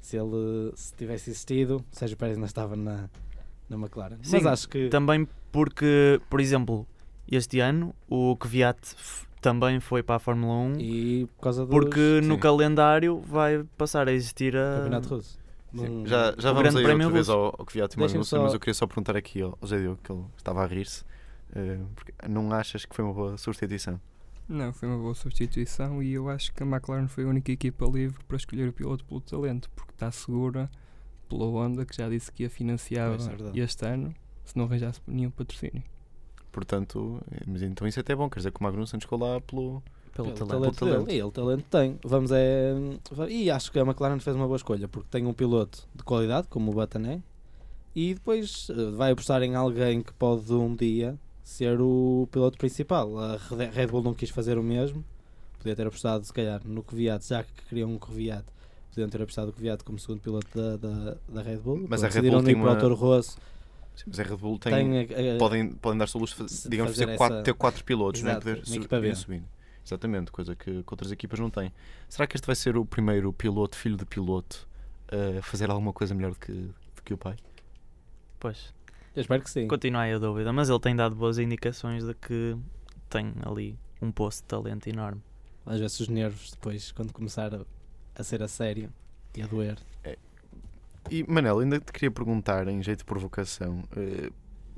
se 0.00 0.16
ele 0.16 0.72
se 0.74 0.92
tivesse 0.94 1.30
existido, 1.30 1.76
o 1.92 1.96
Sérgio 1.96 2.16
Pérez 2.16 2.36
ainda 2.36 2.46
estava 2.46 2.76
na, 2.76 3.08
na 3.68 3.76
McLaren. 3.76 4.16
mas 4.18 4.28
Sim, 4.28 4.46
acho 4.46 4.68
que 4.68 4.88
Também 4.88 5.26
porque, 5.52 6.20
por 6.28 6.40
exemplo, 6.40 6.86
este 7.30 7.60
ano 7.60 7.94
o 8.08 8.36
Kvyat 8.36 8.78
também 9.40 9.80
foi 9.80 10.02
para 10.02 10.16
a 10.16 10.18
Fórmula 10.18 10.52
1 10.76 10.80
e 10.80 11.26
por 11.36 11.42
causa 11.44 11.64
do 11.64 11.70
porque 11.70 12.20
no 12.24 12.34
sim. 12.34 12.40
calendário 12.40 13.18
vai 13.20 13.64
passar 13.78 14.06
a 14.06 14.12
existir 14.12 14.54
a. 14.56 14.74
Campeonato 14.76 15.08
Russo. 15.14 15.39
Num- 15.72 16.06
Já, 16.06 16.34
já 16.38 16.52
vamos 16.52 16.74
aí 16.76 16.84
outra 16.84 17.10
vez 17.10 17.28
ao, 17.28 17.44
ao 17.58 17.64
Kvyat 17.66 17.94
e 17.94 17.96
Deixa-me 17.96 18.02
Magnussen, 18.18 18.24
só- 18.38 18.42
mas 18.42 18.54
eu 18.54 18.60
queria 18.60 18.74
só 18.74 18.86
perguntar 18.86 19.16
aqui 19.16 19.40
ao, 19.42 19.58
Zé 19.64 19.78
Diogo, 19.78 20.00
que 20.02 20.10
ele 20.12 20.24
estava 20.36 20.62
a 20.62 20.66
rir-se, 20.66 21.04
porque 21.94 22.12
não 22.28 22.52
achas 22.52 22.84
que 22.84 22.94
foi 22.94 23.04
uma 23.04 23.14
boa 23.14 23.36
substituição? 23.36 24.00
Não, 24.48 24.72
foi 24.72 24.88
uma 24.88 24.98
boa 24.98 25.14
substituição 25.14 26.02
e 26.02 26.12
eu 26.12 26.28
acho 26.28 26.52
que 26.52 26.62
a 26.62 26.66
McLaren 26.66 27.06
foi 27.06 27.22
a 27.24 27.28
única 27.28 27.52
equipa 27.52 27.86
livre 27.86 28.18
para 28.24 28.36
escolher 28.36 28.68
o 28.68 28.72
piloto 28.72 29.04
pelo 29.04 29.20
talento, 29.20 29.70
porque 29.76 29.92
está 29.92 30.10
segura 30.10 30.68
pela 31.28 31.44
Honda, 31.44 31.86
que 31.86 31.96
já 31.96 32.08
disse 32.08 32.32
que 32.32 32.42
ia 32.42 32.50
financiar 32.50 33.12
é 33.54 33.60
este 33.60 33.86
ano, 33.86 34.12
se 34.44 34.56
não 34.56 34.64
arranjasse 34.64 35.00
nenhum 35.06 35.30
patrocínio. 35.30 35.84
Portanto, 36.50 37.20
eh, 37.30 37.44
mas 37.46 37.62
então 37.62 37.86
isso 37.86 38.00
até 38.00 38.12
é 38.12 38.16
bom, 38.16 38.28
quer 38.28 38.40
dizer 38.40 38.50
que 38.50 38.60
o 38.60 38.64
Magnussen 38.64 39.00
chegou 39.00 39.18
lá 39.20 39.40
pelo... 39.40 39.80
pelo 40.24 40.34
Pelo 40.36 40.48
talento. 40.48 40.76
talento 40.78 41.04
dele. 41.06 41.18
E 41.18 41.20
ele 41.22 41.30
talento 41.30 41.64
tem. 41.70 41.98
Vamos 42.04 42.30
é. 42.32 42.74
E 43.28 43.50
acho 43.50 43.70
que 43.72 43.78
a 43.78 43.82
McLaren 43.82 44.18
fez 44.20 44.36
uma 44.36 44.46
boa 44.46 44.56
escolha 44.56 44.86
porque 44.88 45.08
tem 45.10 45.26
um 45.26 45.32
piloto 45.32 45.86
de 45.94 46.02
qualidade, 46.02 46.46
como 46.48 46.70
o 46.70 46.74
Button 46.74 47.00
é, 47.06 47.20
e 47.94 48.14
depois 48.14 48.68
eh, 48.70 48.90
vai 48.96 49.10
apostar 49.12 49.42
em 49.42 49.54
alguém 49.54 50.02
que 50.02 50.12
pode 50.12 50.52
um 50.52 50.74
dia 50.76 51.18
ser 51.42 51.80
o 51.80 52.28
piloto 52.30 52.56
principal. 52.58 53.18
A 53.18 53.36
Red 53.72 53.88
Bull 53.88 54.02
não 54.02 54.14
quis 54.14 54.30
fazer 54.30 54.56
o 54.58 54.62
mesmo. 54.62 55.04
Podia 55.58 55.74
ter 55.76 55.86
apostado, 55.86 56.24
se 56.24 56.32
calhar, 56.32 56.60
no 56.64 56.82
Kvyat, 56.82 57.26
já 57.26 57.42
que 57.42 57.50
queriam 57.68 57.90
um 57.90 57.98
Kvyat. 57.98 58.44
Podiam 58.90 59.08
ter 59.08 59.20
apostado 59.22 59.50
o 59.50 59.52
Kvyat 59.52 59.84
como 59.84 59.98
segundo 59.98 60.20
piloto 60.20 60.46
da, 60.54 60.76
da, 60.76 61.16
da 61.28 61.42
Red 61.42 61.58
Bull. 61.58 61.84
Mas 61.88 62.02
a 62.02 62.08
Red 62.08 62.22
Bull 62.22 62.32
não 62.32 62.42
tem 62.44 62.54
para 62.58 62.84
o 62.84 62.86
uma- 62.88 62.94
Rosso. 62.96 63.36
Sim, 63.96 64.04
Mas 64.06 64.20
a 64.20 64.22
Red 64.22 64.36
Bull 64.36 64.58
tem... 64.58 64.72
Tem, 64.72 64.96
eh, 64.98 65.06
eh, 65.10 65.38
podem, 65.38 65.68
podem 65.72 65.98
dar-se 65.98 66.18
se 66.18 66.34
fazer- 66.34 66.68
digamos, 66.70 66.92
fazer 66.92 67.06
ter 67.06 67.16
quatro, 67.18 67.34
essa- 67.36 67.44
ter 67.44 67.54
quatro 67.54 67.84
pilotos, 67.84 68.20
Exato, 68.22 68.46
né? 68.46 68.52
uma 68.54 68.60
poder 68.62 68.76
equipa 68.76 68.96
su- 68.96 69.02
B. 69.02 69.08
ir 69.08 69.16
subindo. 69.16 69.44
Exatamente, 69.90 70.30
coisa 70.30 70.54
que, 70.54 70.82
que 70.82 70.92
outras 70.92 71.10
equipas 71.10 71.38
não 71.40 71.50
têm. 71.50 71.72
Será 72.08 72.26
que 72.26 72.36
este 72.36 72.46
vai 72.46 72.54
ser 72.54 72.76
o 72.76 72.84
primeiro 72.84 73.32
piloto, 73.32 73.76
filho 73.76 73.96
de 73.96 74.04
piloto, 74.06 74.68
a 75.38 75.42
fazer 75.42 75.68
alguma 75.70 75.92
coisa 75.92 76.14
melhor 76.14 76.30
do 76.30 76.38
que, 76.38 76.52
do 76.52 77.02
que 77.04 77.12
o 77.12 77.18
pai? 77.18 77.36
Pois, 78.38 78.72
Eu 79.14 79.20
espero 79.22 79.42
que 79.42 79.50
sim. 79.50 79.66
continua 79.66 80.02
aí 80.02 80.12
a 80.14 80.18
dúvida, 80.18 80.52
mas 80.52 80.68
ele 80.68 80.78
tem 80.80 80.94
dado 80.94 81.14
boas 81.16 81.38
indicações 81.38 82.04
de 82.04 82.14
que 82.14 82.56
tem 83.08 83.34
ali 83.42 83.76
um 84.00 84.12
poço 84.12 84.42
de 84.42 84.48
talento 84.48 84.86
enorme. 84.88 85.20
Às 85.66 85.80
vezes 85.80 86.00
os 86.00 86.08
nervos 86.08 86.52
depois, 86.52 86.92
quando 86.92 87.12
começar 87.12 87.52
a, 87.54 87.60
a 88.14 88.22
ser 88.22 88.42
a 88.42 88.48
sério 88.48 88.92
e 89.36 89.42
a 89.42 89.46
doer. 89.46 89.76
E 91.10 91.24
Manel, 91.24 91.58
ainda 91.58 91.80
te 91.80 91.92
queria 91.92 92.10
perguntar, 92.10 92.68
em 92.68 92.82
jeito 92.82 93.00
de 93.00 93.04
provocação, 93.04 93.82
eh, 93.96 94.30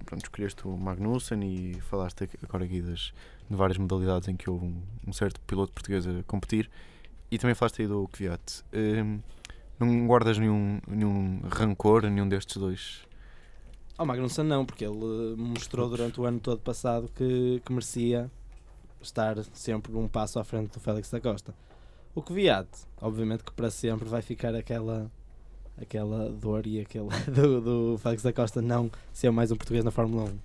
pronto, 0.04 0.22
escolheste 0.22 0.66
o 0.66 0.76
Magnussen 0.76 1.42
e 1.42 1.80
falaste 1.80 2.28
agora 2.42 2.64
aqui 2.64 2.80
das, 2.80 3.12
de 3.48 3.56
várias 3.56 3.78
modalidades 3.78 4.28
em 4.28 4.36
que 4.36 4.48
houve 4.48 4.66
um, 4.66 4.82
um 5.06 5.12
certo 5.12 5.40
piloto 5.42 5.72
português 5.72 6.06
a 6.06 6.22
competir 6.24 6.70
e 7.30 7.38
também 7.38 7.54
falaste 7.54 7.82
aí 7.82 7.88
do 7.88 8.06
Kvyat. 8.08 8.64
Eh, 8.72 9.04
não 9.78 10.06
guardas 10.06 10.38
nenhum, 10.38 10.80
nenhum 10.86 11.40
rancor 11.50 12.04
a 12.04 12.10
nenhum 12.10 12.28
destes 12.28 12.56
dois? 12.56 13.00
Ao 13.96 14.04
Magnussen 14.06 14.44
não, 14.44 14.66
porque 14.66 14.84
ele 14.84 14.96
eh, 14.96 15.36
mostrou 15.36 15.88
durante 15.88 16.20
o 16.20 16.24
ano 16.24 16.40
todo 16.40 16.60
passado 16.60 17.08
que, 17.14 17.62
que 17.64 17.72
merecia 17.72 18.30
estar 19.00 19.42
sempre 19.52 19.92
um 19.94 20.08
passo 20.08 20.38
à 20.38 20.44
frente 20.44 20.72
do 20.72 20.80
Félix 20.80 21.10
da 21.10 21.20
Costa. 21.20 21.54
O 22.14 22.22
Kvyat, 22.22 22.68
obviamente 23.00 23.44
que 23.44 23.52
para 23.52 23.70
sempre 23.70 24.08
vai 24.08 24.20
ficar 24.20 24.54
aquela 24.54 25.10
aquela 25.80 26.28
dor 26.30 26.66
e 26.66 26.80
aquele 26.80 27.08
do, 27.32 27.60
do 27.60 27.98
Félix 27.98 28.22
da 28.22 28.32
Costa 28.32 28.60
não 28.62 28.90
ser 29.12 29.30
mais 29.30 29.50
um 29.50 29.56
português 29.56 29.84
na 29.84 29.90
Fórmula 29.90 30.24
1. 30.30 30.38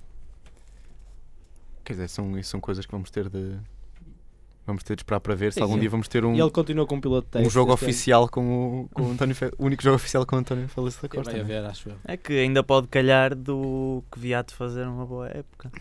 Quer 1.84 1.94
dizer, 1.94 2.10
são, 2.10 2.44
são 2.44 2.60
coisas 2.60 2.86
que 2.86 2.92
vamos 2.92 3.10
ter 3.10 3.30
de. 3.30 3.58
Vamos 4.66 4.84
ter 4.84 4.98
de 4.98 5.00
esperar 5.00 5.22
para 5.22 5.34
ver 5.34 5.54
se 5.54 5.60
Sim, 5.60 5.62
algum 5.62 5.76
sim. 5.76 5.80
dia 5.80 5.90
vamos 5.90 6.10
ter 6.10 6.26
um, 6.26 6.36
E 6.36 6.42
ele 6.42 6.52
continua 6.52 6.86
com 6.86 6.96
um 6.96 7.00
piloto 7.00 7.40
de 7.40 7.48
um 7.48 7.50
jogo 7.50 7.72
oficial 7.72 8.28
com 8.28 8.82
o, 8.84 8.90
com 8.90 9.04
o 9.04 9.12
António 9.12 9.34
Fe- 9.34 9.54
o 9.58 9.66
único 9.66 9.82
jogo 9.82 9.96
oficial 9.96 10.26
com 10.26 10.36
o 10.36 10.40
António 10.40 10.68
Félix 10.68 10.98
da 11.02 11.08
Que 11.08 11.16
Costa. 11.16 11.32
Vai 11.32 11.40
é? 11.40 11.44
haver, 11.44 11.64
acho 11.66 11.88
eu. 11.90 11.96
É 12.04 12.18
que 12.18 12.34
ainda 12.34 12.62
pode 12.62 12.88
calhar 12.90 13.34
do 13.34 14.04
Kvyat 14.12 14.54
fazer 14.54 14.86
uma 14.86 15.06
boa 15.06 15.30
época. 15.30 15.72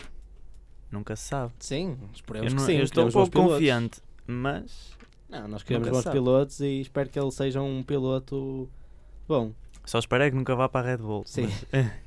Nunca 0.93 1.17
se 1.17 1.25
sabe. 1.25 1.53
Sim, 1.59 1.97
esperemos 2.15 2.53
Eu, 2.53 2.57
que 2.57 2.61
não- 2.63 2.67
sim. 2.69 2.77
eu 2.79 2.85
estou 2.85 3.09
um 3.09 3.11
pouco 3.11 3.33
confiante, 3.33 4.01
mas 4.25 4.93
Não, 5.29 5.49
nós 5.49 5.65
queremos 5.65 5.89
bons 5.89 6.05
sabe. 6.05 6.15
pilotos 6.17 6.61
e 6.61 6.81
espero 6.81 7.09
que 7.11 7.19
ele 7.19 7.33
seja 7.33 7.61
um 7.61 7.83
piloto 7.83 8.69
bom. 9.29 9.53
só 9.85 9.99
espero 9.99 10.25
é 10.25 10.31
que 10.31 10.37
nunca 10.37 10.55
vá 10.55 10.69
para 10.69 10.87
a 10.89 10.91
Red 10.91 10.99
Bull. 10.99 11.23
Sim. 11.27 11.49
Mas- 11.73 11.91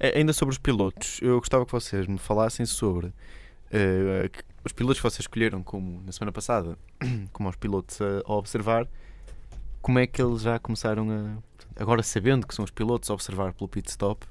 É, 0.00 0.16
Ainda 0.16 0.32
sobre 0.32 0.52
os 0.52 0.58
pilotos, 0.58 1.18
eu 1.20 1.40
gostava 1.40 1.66
que 1.66 1.72
vocês 1.72 2.06
me 2.06 2.18
falassem 2.18 2.64
sobre 2.64 3.12
que- 3.68 4.44
os 4.64 4.72
pilotos 4.72 4.98
que 4.98 5.02
vocês 5.02 5.20
escolheram, 5.20 5.60
como 5.60 6.00
na 6.02 6.12
semana 6.12 6.30
passada, 6.30 6.78
como 7.32 7.48
os 7.48 7.56
pilotos 7.56 8.00
a, 8.00 8.22
a 8.24 8.32
observar, 8.34 8.86
como 9.82 9.98
é 9.98 10.06
que 10.06 10.22
eles 10.22 10.42
já 10.42 10.56
começaram 10.58 11.10
a. 11.10 11.82
Agora 11.82 12.00
sabendo 12.04 12.46
que 12.46 12.54
são 12.54 12.64
os 12.64 12.70
pilotos 12.70 13.10
a 13.10 13.14
observar 13.14 13.52
pelo 13.54 13.66
pit 13.68 13.88
stop, 13.90 14.24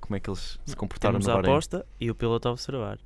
como 0.00 0.16
é 0.16 0.20
que 0.20 0.28
eles 0.28 0.58
se 0.66 0.74
comportaram 0.74 1.14
Temos 1.20 1.26
no 1.28 1.32
a 1.32 1.40
aposta 1.40 1.86
e 2.00 2.10
o 2.10 2.14
piloto 2.14 2.48
a 2.48 2.50
observar. 2.52 2.98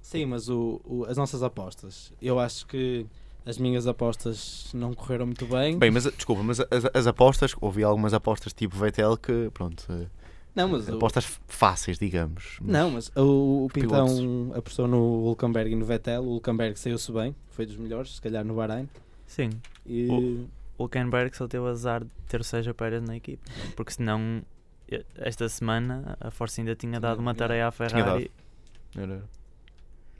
Sim, 0.00 0.26
mas 0.26 0.48
o, 0.48 0.80
o- 0.84 1.04
as 1.06 1.16
nossas 1.16 1.42
apostas, 1.42 2.12
eu 2.22 2.38
acho 2.38 2.64
que 2.66 3.06
as 3.44 3.58
minhas 3.58 3.86
apostas 3.86 4.70
não 4.74 4.92
correram 4.94 5.26
muito 5.26 5.46
bem. 5.46 5.78
Bem, 5.78 5.90
mas 5.90 6.04
desculpa, 6.04 6.42
mas 6.42 6.60
as, 6.60 6.84
as 6.94 7.06
apostas, 7.06 7.54
ouvi 7.60 7.82
algumas 7.82 8.14
apostas 8.14 8.52
tipo 8.52 8.76
Vettel 8.76 9.16
que, 9.16 9.50
pronto, 9.52 9.84
eh, 9.90 10.06
não, 10.54 10.68
mas 10.68 10.88
o- 10.88 10.94
apostas 10.96 11.40
fáceis, 11.48 11.98
digamos. 11.98 12.58
mas- 12.60 12.70
não, 12.70 12.90
mas 12.90 13.10
o, 13.16 13.64
o 13.64 13.68
Pintão 13.72 14.06
Pilotos. 14.06 14.56
apostou 14.58 14.86
no 14.86 15.24
Hulkenberg 15.24 15.72
e 15.72 15.74
no 15.74 15.84
Vettel. 15.84 16.22
O 16.22 16.32
Hulkenberg 16.34 16.78
saiu-se 16.78 17.10
bem, 17.12 17.34
foi 17.50 17.66
dos 17.66 17.76
melhores, 17.76 18.14
se 18.16 18.20
calhar 18.22 18.44
no 18.44 18.54
Bahrein. 18.54 18.88
Sim, 19.26 19.50
E 19.86 20.06
O- 20.08 20.46
o 20.78 20.82
Hulkenberg 20.84 21.36
só 21.36 21.48
teve 21.48 21.64
o 21.64 21.66
azar 21.66 22.04
de 22.04 22.10
ter 22.28 22.40
o 22.40 22.44
Sérgio 22.44 22.74
Pérez 22.74 23.02
na 23.02 23.16
equipe. 23.16 23.42
Porque 23.74 23.92
senão, 23.92 24.42
e- 24.90 25.04
esta 25.16 25.48
semana, 25.48 26.16
a 26.20 26.30
Force 26.30 26.60
ainda 26.60 26.76
tinha 26.76 27.00
dado 27.00 27.18
uma 27.18 27.34
tarefa 27.34 27.66
à 27.68 27.72
Ferrari. 27.72 28.30
Era- 28.96 29.22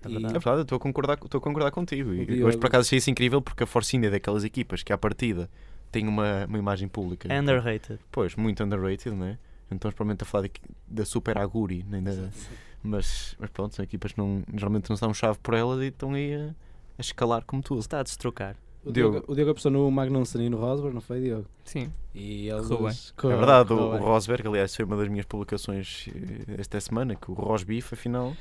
É 0.09 0.13
E- 0.13 0.17
É 0.17 0.29
verdade. 0.39 0.63
estou 0.63 0.77
a 0.77 0.81
concordar, 0.81 1.19
estou 1.23 1.39
a 1.39 1.41
concordar 1.41 1.71
contigo. 1.71 2.13
E 2.15 2.25
Diogo- 2.27 2.49
hoje 2.49 2.59
por 2.59 2.67
acaso 2.67 2.87
achei 2.89 2.99
isso 2.99 3.11
incrível 3.11 3.41
porque 3.43 3.63
a 3.65 3.67
Force 3.67 3.97
India 3.97 4.09
é 4.09 4.11
daquelas 4.11 4.45
equipas 4.45 4.83
que 4.83 4.93
à 4.93 4.99
partida 4.99 5.49
tem 5.91 6.07
uma, 6.09 6.47
uma 6.47 6.59
imagem 6.59 6.89
pública. 6.89 7.33
É 7.33 7.41
underrated. 7.41 7.99
Pois, 8.11 8.35
muito 8.37 8.63
underrated, 8.63 9.15
não 9.15 9.27
é? 9.27 9.39
Então 9.71 9.91
provavelmente 9.91 10.23
a 10.23 10.27
falar 10.27 10.45
de- 10.49 10.53
da 10.87 11.05
Super 11.05 11.39
Aguri, 11.39 11.85
nem 11.89 12.03
da, 12.03 12.13
mas, 12.83 13.37
mas 13.39 13.51
pronto, 13.51 13.75
são 13.75 13.83
equipas 13.85 14.13
que 14.13 14.19
não, 14.19 14.43
geralmente 14.55 14.89
não 14.91 14.97
se 14.97 15.03
dão 15.03 15.15
chave 15.15 15.39
por 15.43 15.55
elas 15.55 15.81
e 15.83 15.87
estão 15.87 16.13
aí 16.15 16.35
a, 16.35 16.49
a 16.99 17.01
escalar 17.01 17.45
como 17.45 17.63
tudo. 17.63 17.81
Está 17.81 18.01
a 18.01 18.03
destrocar. 18.03 18.57
o, 18.85 18.91
Diogo. 18.93 19.13
Diogo, 19.19 19.33
o 19.33 19.35
Diogo 19.35 19.51
apostou 19.53 19.71
no 19.73 19.91
Magnussen 19.91 20.45
e 20.45 20.51
no 20.51 20.59
Rosberg, 20.59 20.93
não 20.95 21.01
foi, 21.01 21.21
Diogo? 21.21 21.47
Sim, 21.65 21.91
E 22.15 22.49
eles 22.49 22.67
Correu 22.69 22.89
bem. 22.89 22.97
É 23.33 23.37
verdade, 23.37 23.73
o, 23.73 23.77
o. 23.77 23.97
Rosberg, 23.99 24.47
aliás, 24.49 24.75
foi 24.75 24.85
uma 24.85 24.97
das 24.97 25.09
minhas 25.09 25.25
publicações 25.25 26.09
eh, 26.09 26.57
esta 26.59 26.79
semana, 26.81 27.15
que 27.15 27.31
o 27.31 27.35
Rosbife, 27.35 27.95
afinal, 27.95 28.37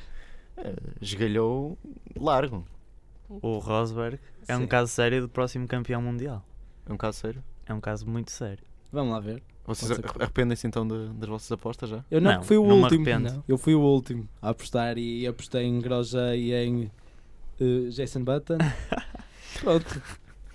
esgalhou 1.01 1.77
largo. 2.19 2.65
O 3.29 3.57
Rosberg 3.59 4.19
é 4.47 4.55
um 4.57 4.61
Sim. 4.61 4.67
caso 4.67 4.91
sério 4.91 5.21
do 5.21 5.29
próximo 5.29 5.67
campeão 5.67 6.01
mundial. 6.01 6.45
É 6.85 6.91
um 6.91 6.97
caso 6.97 7.19
sério. 7.19 7.43
É 7.65 7.73
um 7.73 7.79
caso 7.79 8.05
muito 8.07 8.31
sério. 8.31 8.63
Vamos 8.91 9.13
lá 9.13 9.19
ver. 9.19 9.41
Vocês 9.65 9.91
arrependem-se 10.19 10.67
então 10.67 10.85
de- 10.85 11.07
das 11.13 11.29
vossas 11.29 11.51
apostas 11.51 11.89
já? 11.89 12.03
Eu 12.11 12.19
não, 12.19 12.33
Não, 12.33 12.43
fui 12.43 12.57
o 12.57 12.67
não 12.67 12.81
último. 12.81 13.05
Não. 13.19 13.43
Eu 13.47 13.57
fui 13.57 13.73
o 13.75 13.79
último 13.81 14.27
a 14.41 14.49
apostar 14.49 14.97
e 14.97 15.25
apostei 15.25 15.63
em 15.63 15.79
Groja 15.79 16.35
e 16.35 16.51
em 16.53 16.91
eh, 17.59 17.89
Jason 17.89 18.23
Button. 18.23 18.57
Pronto. 19.61 20.01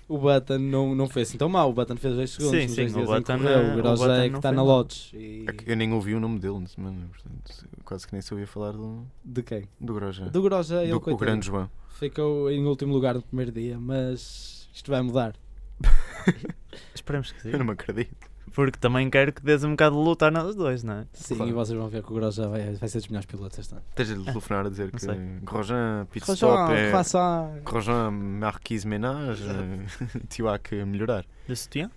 O 0.07 0.17
Button 0.17 0.57
não, 0.59 0.95
não 0.95 1.07
fez 1.09 1.29
assim 1.29 1.37
tão 1.37 1.49
mal. 1.49 1.69
O 1.69 1.73
Button 1.73 1.97
fez 1.97 2.15
2 2.15 2.29
segundos. 2.29 2.57
Sim, 2.61 2.67
sim, 2.69 2.75
dois 2.75 2.93
o 2.93 2.95
dias 2.95 3.09
em 3.09 3.13
que 3.13 3.19
Button, 3.19 3.37
correu. 3.39 3.59
O 3.59 3.71
o 3.71 3.75
Groja 3.75 4.03
Button 4.03 4.13
é 4.21 4.29
que 4.29 4.35
está 4.37 4.51
na. 4.53 4.63
Lotus. 4.63 5.11
E... 5.13 5.45
É 5.47 5.71
Eu 5.71 5.75
nem 5.75 5.91
ouvi 5.93 6.13
o 6.15 6.19
nome 6.19 6.39
dele 6.39 6.65
semana, 6.67 7.07
portanto, 7.11 7.69
quase 7.83 8.07
que 8.07 8.13
nem 8.13 8.21
se 8.21 8.33
ouvia 8.33 8.47
falar 8.47 8.71
do, 8.71 9.05
De 9.23 9.43
quem? 9.43 9.67
do 9.79 9.93
Groja. 9.93 10.25
Do 10.29 10.41
Groja, 10.41 10.81
ele 10.83 10.91
Do- 10.97 11.13
o 11.13 11.17
grande 11.17 11.45
João. 11.47 11.69
ficou 11.99 12.49
em 12.49 12.65
último 12.65 12.93
lugar 12.93 13.15
no 13.15 13.21
primeiro 13.21 13.51
dia, 13.51 13.77
mas 13.77 14.69
isto 14.73 14.89
vai 14.89 15.01
mudar. 15.01 15.35
Esperemos 16.95 17.31
que 17.31 17.41
sim. 17.41 17.49
Eu 17.51 17.59
não 17.59 17.65
me 17.65 17.71
acredito. 17.73 18.26
Porque 18.57 18.79
também 18.79 19.07
quero 19.07 19.31
que 19.31 19.43
dês 19.43 19.63
um 19.63 19.69
bocado 19.69 19.95
de 19.95 20.01
lutar 20.01 20.31
nos 20.31 20.55
dois, 20.55 20.81
não 20.81 20.95
é? 20.95 21.05
Sim, 21.13 21.35
Claro. 21.35 21.51
e 21.51 21.53
vocês 21.53 21.77
vão 21.77 21.87
ver 21.89 22.01
que 22.01 22.11
o 22.11 22.15
Grosjean 22.15 22.49
vai, 22.49 22.73
vai 22.73 22.89
ser 22.89 22.97
dos 22.97 23.07
melhores 23.07 23.27
pilotos 23.27 23.59
este 23.59 23.71
ano. 23.71 23.83
Tens 23.93 24.07
de 24.07 24.25
telefonar 24.25 24.65
a 24.65 24.69
dizer 24.69 24.89
que. 24.89 25.05
Grosjean, 25.43 26.07
pit 26.09 26.31
stop 26.31 26.73
é... 26.73 26.89
croissant. 26.89 27.61
Grosjean, 27.63 28.09
Marquise 28.09 28.87
Ménage, 28.87 29.43
eh, 29.47 30.17
tio 30.27 30.49
há 30.49 30.57
que 30.57 30.83
melhorar. 30.85 31.23
De 31.47 31.55
sutiã? 31.55 31.91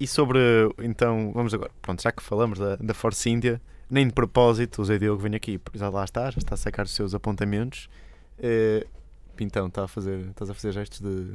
E 0.00 0.06
sobre, 0.06 0.40
então, 0.78 1.30
vamos 1.34 1.52
agora, 1.52 1.70
pronto, 1.82 2.02
já 2.02 2.10
que 2.10 2.22
falamos 2.22 2.58
da, 2.58 2.76
da 2.76 2.94
Force 2.94 3.28
India, 3.28 3.60
nem 3.90 4.06
de 4.06 4.14
propósito 4.14 4.80
o 4.80 4.84
Zé 4.86 4.96
Diogo 4.96 5.20
vem 5.20 5.34
aqui, 5.34 5.58
porque 5.58 5.78
já 5.78 5.90
lá 5.90 6.04
está, 6.04 6.30
já 6.30 6.38
está 6.38 6.54
a 6.54 6.56
sacar 6.56 6.86
os 6.86 6.92
seus 6.92 7.14
apontamentos. 7.14 7.90
Eh, 8.38 8.86
Pintão, 9.36 9.66
está 9.66 9.84
a 9.84 9.88
fazer, 9.88 10.20
estás 10.30 10.48
a 10.48 10.54
fazer 10.54 10.72
gestos 10.72 11.00
de, 11.02 11.32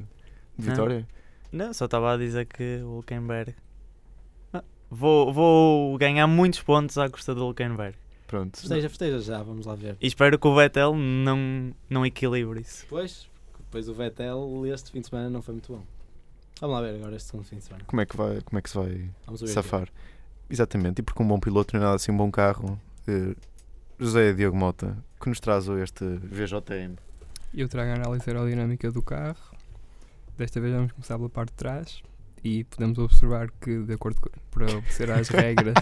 de 0.57 0.67
vitória? 0.69 1.07
Não, 1.51 1.71
só 1.75 1.85
estava 1.85 2.11
a 2.11 2.17
dizer 2.17 2.47
que 2.47 2.81
o 2.81 2.95
Hulkenberg. 2.95 3.53
Vou, 4.89 5.33
vou 5.33 5.97
ganhar 5.97 6.27
muitos 6.27 6.61
pontos 6.61 6.97
à 6.97 7.09
custa 7.09 7.35
do 7.35 7.45
Hulkenberg. 7.45 7.95
Pronto. 8.25 8.57
Festeja, 8.57 8.89
festeja 8.89 9.19
já, 9.19 9.41
vamos 9.43 9.65
lá 9.65 9.75
ver. 9.75 9.97
E 10.01 10.07
espero 10.07 10.37
que 10.37 10.47
o 10.47 10.55
Vettel 10.55 10.95
não, 10.95 11.73
não 11.89 12.05
equilibre 12.05 12.61
isso. 12.61 12.81
Depois, 12.83 13.29
depois 13.59 13.87
o 13.87 13.93
Vettel 13.93 14.65
este 14.73 14.91
fim 14.91 15.01
de 15.01 15.07
semana 15.07 15.29
não 15.29 15.41
foi 15.41 15.53
muito 15.53 15.71
bom. 15.71 15.83
Vamos 16.59 16.75
lá 16.75 16.81
ver 16.81 16.95
agora 16.95 17.15
este 17.15 17.29
segundo 17.29 17.45
fim 17.45 17.57
de 17.57 17.63
semana. 17.63 17.85
Como 17.85 18.01
é 18.01 18.05
que 18.05 18.17
vai, 18.17 18.41
como 18.41 18.59
é 18.59 18.61
que 18.61 18.69
se 18.69 18.75
vai 18.77 19.09
safar? 19.47 19.87
Exatamente, 20.49 20.99
e 20.99 21.03
porque 21.03 21.21
um 21.21 21.27
bom 21.27 21.39
piloto 21.39 21.75
não 21.75 21.81
é 21.81 21.85
nada 21.85 21.95
assim 21.95 22.11
um 22.11 22.17
bom 22.17 22.31
carro. 22.31 22.79
eh, 23.07 23.35
José 23.99 24.33
Diogo 24.33 24.55
Mota, 24.55 24.97
que 25.19 25.27
nos 25.29 25.39
traz 25.39 25.67
este 25.67 26.05
VJM. 26.05 26.95
Eu 27.53 27.67
trago 27.67 27.91
a 27.91 27.95
análise 27.95 28.29
aerodinâmica 28.29 28.91
do 28.91 29.01
carro. 29.01 29.55
Desta 30.37 30.59
vez 30.61 30.73
vamos 30.73 30.91
começar 30.91 31.17
pela 31.17 31.29
parte 31.29 31.49
de 31.49 31.55
trás 31.55 32.03
e 32.47 32.63
podemos 32.63 32.97
observar 32.97 33.49
que, 33.61 33.83
de 33.83 33.93
acordo 33.93 34.19
com 34.21 34.29
para 34.51 34.65
obedecer 34.77 35.11
às 35.11 35.27
regras, 35.29 35.75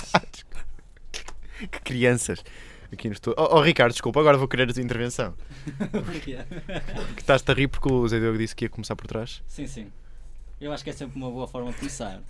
Que 1.72 1.80
crianças! 1.82 2.44
Aqui 2.92 3.08
no 3.08 3.14
estúdio. 3.14 3.36
Oh, 3.42 3.58
oh, 3.58 3.62
Ricardo, 3.62 3.92
desculpa, 3.92 4.20
agora 4.20 4.38
vou 4.38 4.48
querer 4.48 4.70
a 4.70 4.74
tua 4.74 4.82
intervenção. 4.84 5.34
Que 7.14 7.22
estás-te 7.22 7.50
a 7.52 7.54
rir 7.54 7.68
porque 7.68 7.92
o 7.92 8.08
Zé 8.08 8.20
Diogo 8.20 8.38
disse 8.38 8.56
que 8.56 8.66
ia 8.66 8.70
começar 8.70 8.96
por 8.96 9.08
trás. 9.08 9.42
Sim, 9.48 9.68
sim. 9.68 9.88
Eu 10.62 10.72
acho 10.72 10.84
que 10.84 10.90
é 10.90 10.94
sempre 10.94 11.18
uma 11.18 11.30
boa 11.30 11.48
forma 11.48 11.72
de 11.72 11.78
começar. 11.78 12.22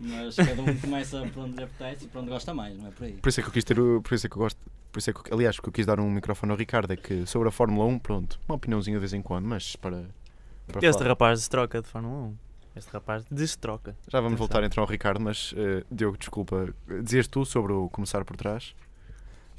Mas 0.00 0.36
cada 0.36 0.60
um 0.60 0.76
começa 0.76 1.22
por 1.32 1.44
onde 1.44 1.56
lhe 1.56 1.62
apetece 1.64 2.04
e 2.04 2.08
por 2.08 2.20
onde 2.20 2.30
gosta 2.30 2.52
mais, 2.52 2.76
não 2.76 2.88
é 2.88 2.90
por 2.90 3.04
aí. 3.04 3.12
Por 3.14 3.28
isso 3.28 3.40
é 3.40 3.42
que 3.42 3.48
eu 3.48 3.52
quis 3.52 3.64
ter 3.64 3.78
o. 3.80 4.02
Por 4.02 4.14
isso 4.14 4.26
é 4.26 4.28
que 4.30 4.36
eu 4.36 4.40
gosto. 4.40 4.58
Por 4.90 4.98
isso 4.98 5.08
é 5.10 5.12
que, 5.14 5.32
aliás, 5.32 5.58
que 5.58 5.66
eu 5.68 5.72
quis 5.72 5.86
dar 5.86 5.98
um 6.00 6.10
microfone 6.10 6.52
ao 6.52 6.58
Ricardo 6.58 6.92
é 6.92 6.96
que 6.96 7.24
sobre 7.24 7.48
a 7.48 7.50
Fórmula 7.52 7.86
1, 7.86 7.98
pronto, 8.00 8.38
uma 8.46 8.56
opiniãozinha 8.56 8.96
de 8.96 9.00
vez 9.00 9.14
em 9.14 9.22
quando, 9.22 9.46
mas 9.46 9.76
para. 9.76 10.04
para 10.66 10.86
Este 10.86 10.98
falar. 10.98 11.10
rapaz 11.10 11.38
destroca 11.38 11.80
de 11.80 11.88
Fórmula 11.88 12.28
1. 12.28 12.36
Este 12.74 12.90
rapaz 12.92 13.24
destroca. 13.30 13.94
Já 14.08 14.18
vamos 14.20 14.34
Atenção. 14.34 14.38
voltar 14.38 14.64
então 14.64 14.82
ao 14.82 14.88
Ricardo, 14.88 15.20
mas 15.20 15.52
eh, 15.56 15.84
Diogo, 15.90 16.16
desculpa, 16.16 16.72
dizias 17.02 17.26
tu 17.28 17.44
sobre 17.44 17.72
o 17.72 17.88
começar 17.90 18.24
por 18.24 18.36
trás? 18.36 18.74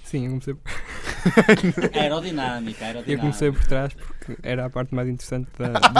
sim, 0.03 0.25
eu 0.25 0.31
comecei, 0.31 0.53
Aerodinâmica, 2.01 2.81
eu 2.81 2.87
aerodinâmica. 2.87 3.21
comecei 3.21 3.51
por 3.51 3.63
trás 3.65 3.93
porque 3.93 4.35
era 4.43 4.65
a 4.65 4.69
parte 4.69 4.93
mais 4.93 5.07
interessante 5.07 5.47
da, 5.57 5.69
do, 5.79 5.93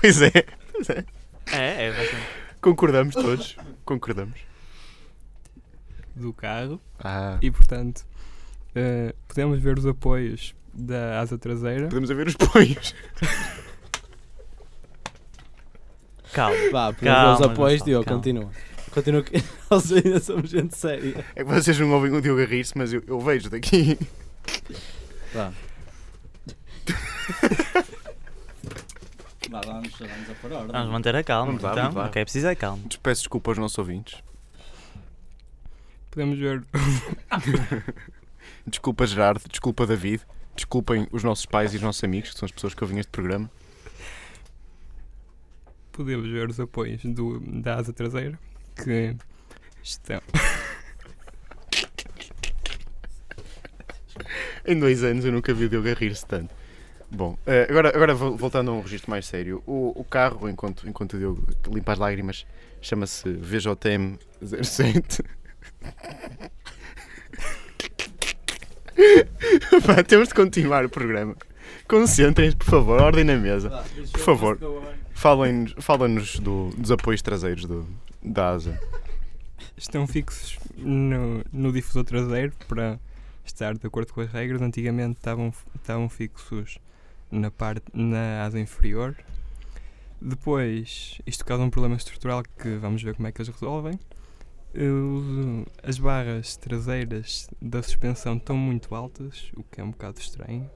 Pois 0.00 0.22
é, 0.22 0.32
É, 1.52 1.86
é 1.86 1.92
bastante. 1.92 2.26
concordamos 2.60 3.14
todos. 3.14 3.56
Concordamos. 3.84 4.38
do 6.14 6.32
carro 6.32 6.80
Ah, 6.98 7.38
e, 7.42 7.50
portanto, 7.50 8.06
eh, 8.74 9.14
podemos 9.28 9.58
ver 9.60 9.76
os 9.78 9.84
apoios 9.86 10.54
da 10.74 11.20
asa 11.20 11.38
traseira. 11.38 11.88
podemos 11.88 12.08
ver 12.10 12.26
os 12.26 12.34
punhos. 12.36 12.94
Calma. 16.32 16.56
Vá, 16.72 16.92
Calma, 16.94 17.28
meus 17.28 17.42
apoios, 17.42 17.80
Gonçalo, 17.80 17.84
Diogo, 17.84 18.04
calma. 18.04 18.18
continua. 18.18 18.50
Continua 18.90 19.22
que 19.22 19.32
nós 19.70 19.92
ainda 19.92 20.20
somos 20.20 20.50
gente 20.50 20.76
séria. 20.76 21.24
É 21.34 21.44
que 21.44 21.50
vocês 21.50 21.78
não 21.78 21.90
ouvem 21.92 22.12
o 22.12 22.20
Diogo 22.20 22.40
a 22.42 22.44
rir-se, 22.44 22.76
mas 22.76 22.92
eu, 22.92 23.02
eu 23.06 23.20
vejo 23.20 23.48
daqui. 23.50 23.98
Vá. 25.32 25.52
Vá, 29.50 29.60
vamos, 29.60 29.92
vamos 29.98 30.30
a 30.30 30.34
por 30.40 30.52
ordem. 30.52 30.72
Vamos 30.72 30.90
manter 30.90 31.14
a 31.14 31.22
calma. 31.22 31.46
Vamos 31.46 31.62
lá, 31.62 31.72
então, 31.72 31.82
vamos 31.84 31.96
lá. 31.96 32.06
o 32.08 32.10
que 32.10 32.18
é 32.18 32.24
preciso 32.24 32.46
é 32.48 32.54
calma. 32.54 32.82
Peço 33.02 33.22
desculpa 33.22 33.50
aos 33.50 33.58
nossos 33.58 33.78
ouvintes. 33.78 34.22
Podemos 36.10 36.38
ver 36.38 36.62
Desculpa 38.66 39.06
Gerardo, 39.06 39.42
desculpa 39.50 39.86
David, 39.86 40.22
desculpem 40.54 41.06
os 41.12 41.22
nossos 41.24 41.46
pais 41.46 41.72
e 41.72 41.76
os 41.76 41.82
nossos 41.82 42.02
amigos, 42.04 42.30
que 42.30 42.38
são 42.38 42.46
as 42.46 42.52
pessoas 42.52 42.74
que 42.74 42.82
ouvem 42.84 42.98
este 42.98 43.10
programa. 43.10 43.50
podemos 45.92 46.28
ver 46.28 46.48
os 46.50 46.58
apoios 46.58 47.02
do, 47.04 47.38
da 47.40 47.76
asa 47.76 47.92
traseira 47.92 48.38
que 48.82 49.14
estão. 49.82 50.20
Em 54.66 54.78
dois 54.78 55.02
anos 55.04 55.24
eu 55.24 55.32
nunca 55.32 55.52
vi 55.52 55.64
o 55.64 55.68
Diogo 55.68 55.88
a 55.88 55.92
rir-se 55.94 56.24
tanto. 56.26 56.54
Bom, 57.10 57.36
eh, 57.46 57.66
agora, 57.68 57.90
agora 57.94 58.14
vol- 58.14 58.36
voltando 58.36 58.70
a 58.70 58.74
um 58.74 58.80
registro 58.80 59.10
mais 59.10 59.26
sério, 59.26 59.62
o, 59.66 59.92
o 60.00 60.04
carro, 60.04 60.48
enquanto, 60.48 60.88
enquanto 60.88 61.14
o 61.14 61.18
Diogo 61.18 61.46
limpa 61.72 61.92
as 61.92 61.98
lágrimas, 61.98 62.46
chama-se 62.80 63.30
VJM 63.34 64.16
07. 64.42 65.22
Pá, 69.86 70.02
temos 70.02 70.28
de 70.28 70.34
continuar 70.34 70.84
o 70.84 70.88
programa. 70.88 71.36
Concentrem-se, 71.88 72.56
por 72.56 72.66
favor, 72.66 73.00
ordem 73.00 73.24
na 73.24 73.36
mesa. 73.36 73.70
Por 74.12 74.20
favor. 74.20 74.58
Falem-nos 75.12 75.74
falem-nos 75.78 76.38
do- 76.38 76.70
dos 76.76 76.90
apoios 76.90 77.22
traseiros 77.22 77.64
do, 77.66 77.86
da 78.22 78.50
asa. 78.50 78.78
estão 79.76 80.06
fixos 80.06 80.58
no, 80.76 81.42
no 81.52 81.72
difusor 81.72 82.04
traseiro 82.04 82.52
para 82.68 82.98
estar 83.44 83.74
de 83.76 83.86
acordo 83.86 84.12
com 84.12 84.20
as 84.20 84.30
regras. 84.30 84.60
Antigamente 84.62 85.18
estavam, 85.18 85.52
estavam 85.76 86.08
fixos 86.08 86.78
na, 87.30 87.50
parte, 87.50 87.84
na 87.92 88.44
asa 88.44 88.58
inferior. 88.58 89.14
Depois, 90.20 91.20
isto 91.26 91.44
causa 91.44 91.62
um 91.64 91.70
problema 91.70 91.96
estrutural 91.96 92.42
que 92.58 92.76
vamos 92.76 93.02
ver 93.02 93.14
como 93.14 93.28
é 93.28 93.32
que 93.32 93.42
eles 93.42 93.52
resolvem. 93.52 93.98
As 95.84 95.98
barras 95.98 96.56
traseiras 96.56 97.48
da 97.62 97.80
suspensão 97.80 98.36
estão 98.36 98.56
muito 98.56 98.92
altas, 98.92 99.52
o 99.56 99.62
que 99.62 99.80
é 99.80 99.84
um 99.84 99.92
bocado 99.92 100.18
estranho. 100.18 100.68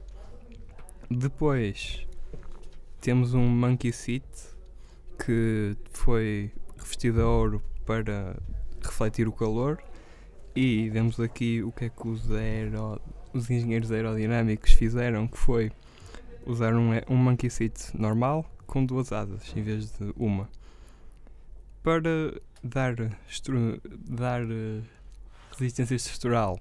Depois, 1.10 2.06
temos 3.00 3.34
um 3.34 3.44
monkey 3.48 3.92
seat 3.92 4.24
que 5.18 5.76
foi 5.90 6.52
revestido 6.76 7.22
a 7.22 7.28
ouro 7.28 7.60
para 7.84 8.36
refletir 8.80 9.26
o 9.26 9.32
calor 9.32 9.82
e 10.54 10.88
vemos 10.90 11.18
aqui 11.18 11.60
o 11.64 11.72
que 11.72 11.86
é 11.86 11.88
que 11.88 12.06
os, 12.06 12.30
aero, 12.30 13.00
os 13.32 13.50
engenheiros 13.50 13.90
aerodinâmicos 13.90 14.74
fizeram 14.74 15.26
que 15.26 15.36
foi 15.36 15.72
usar 16.46 16.72
um, 16.72 16.90
um 17.08 17.16
monkey 17.16 17.50
seat 17.50 17.98
normal 17.98 18.48
com 18.64 18.84
duas 18.84 19.10
asas 19.12 19.52
em 19.56 19.62
vez 19.62 19.90
de 19.90 20.12
uma 20.16 20.48
para 21.82 22.34
dar, 22.62 22.94
dar 24.08 24.42
eh, 24.42 24.80
resistência 25.58 25.94
estrutural 25.94 26.58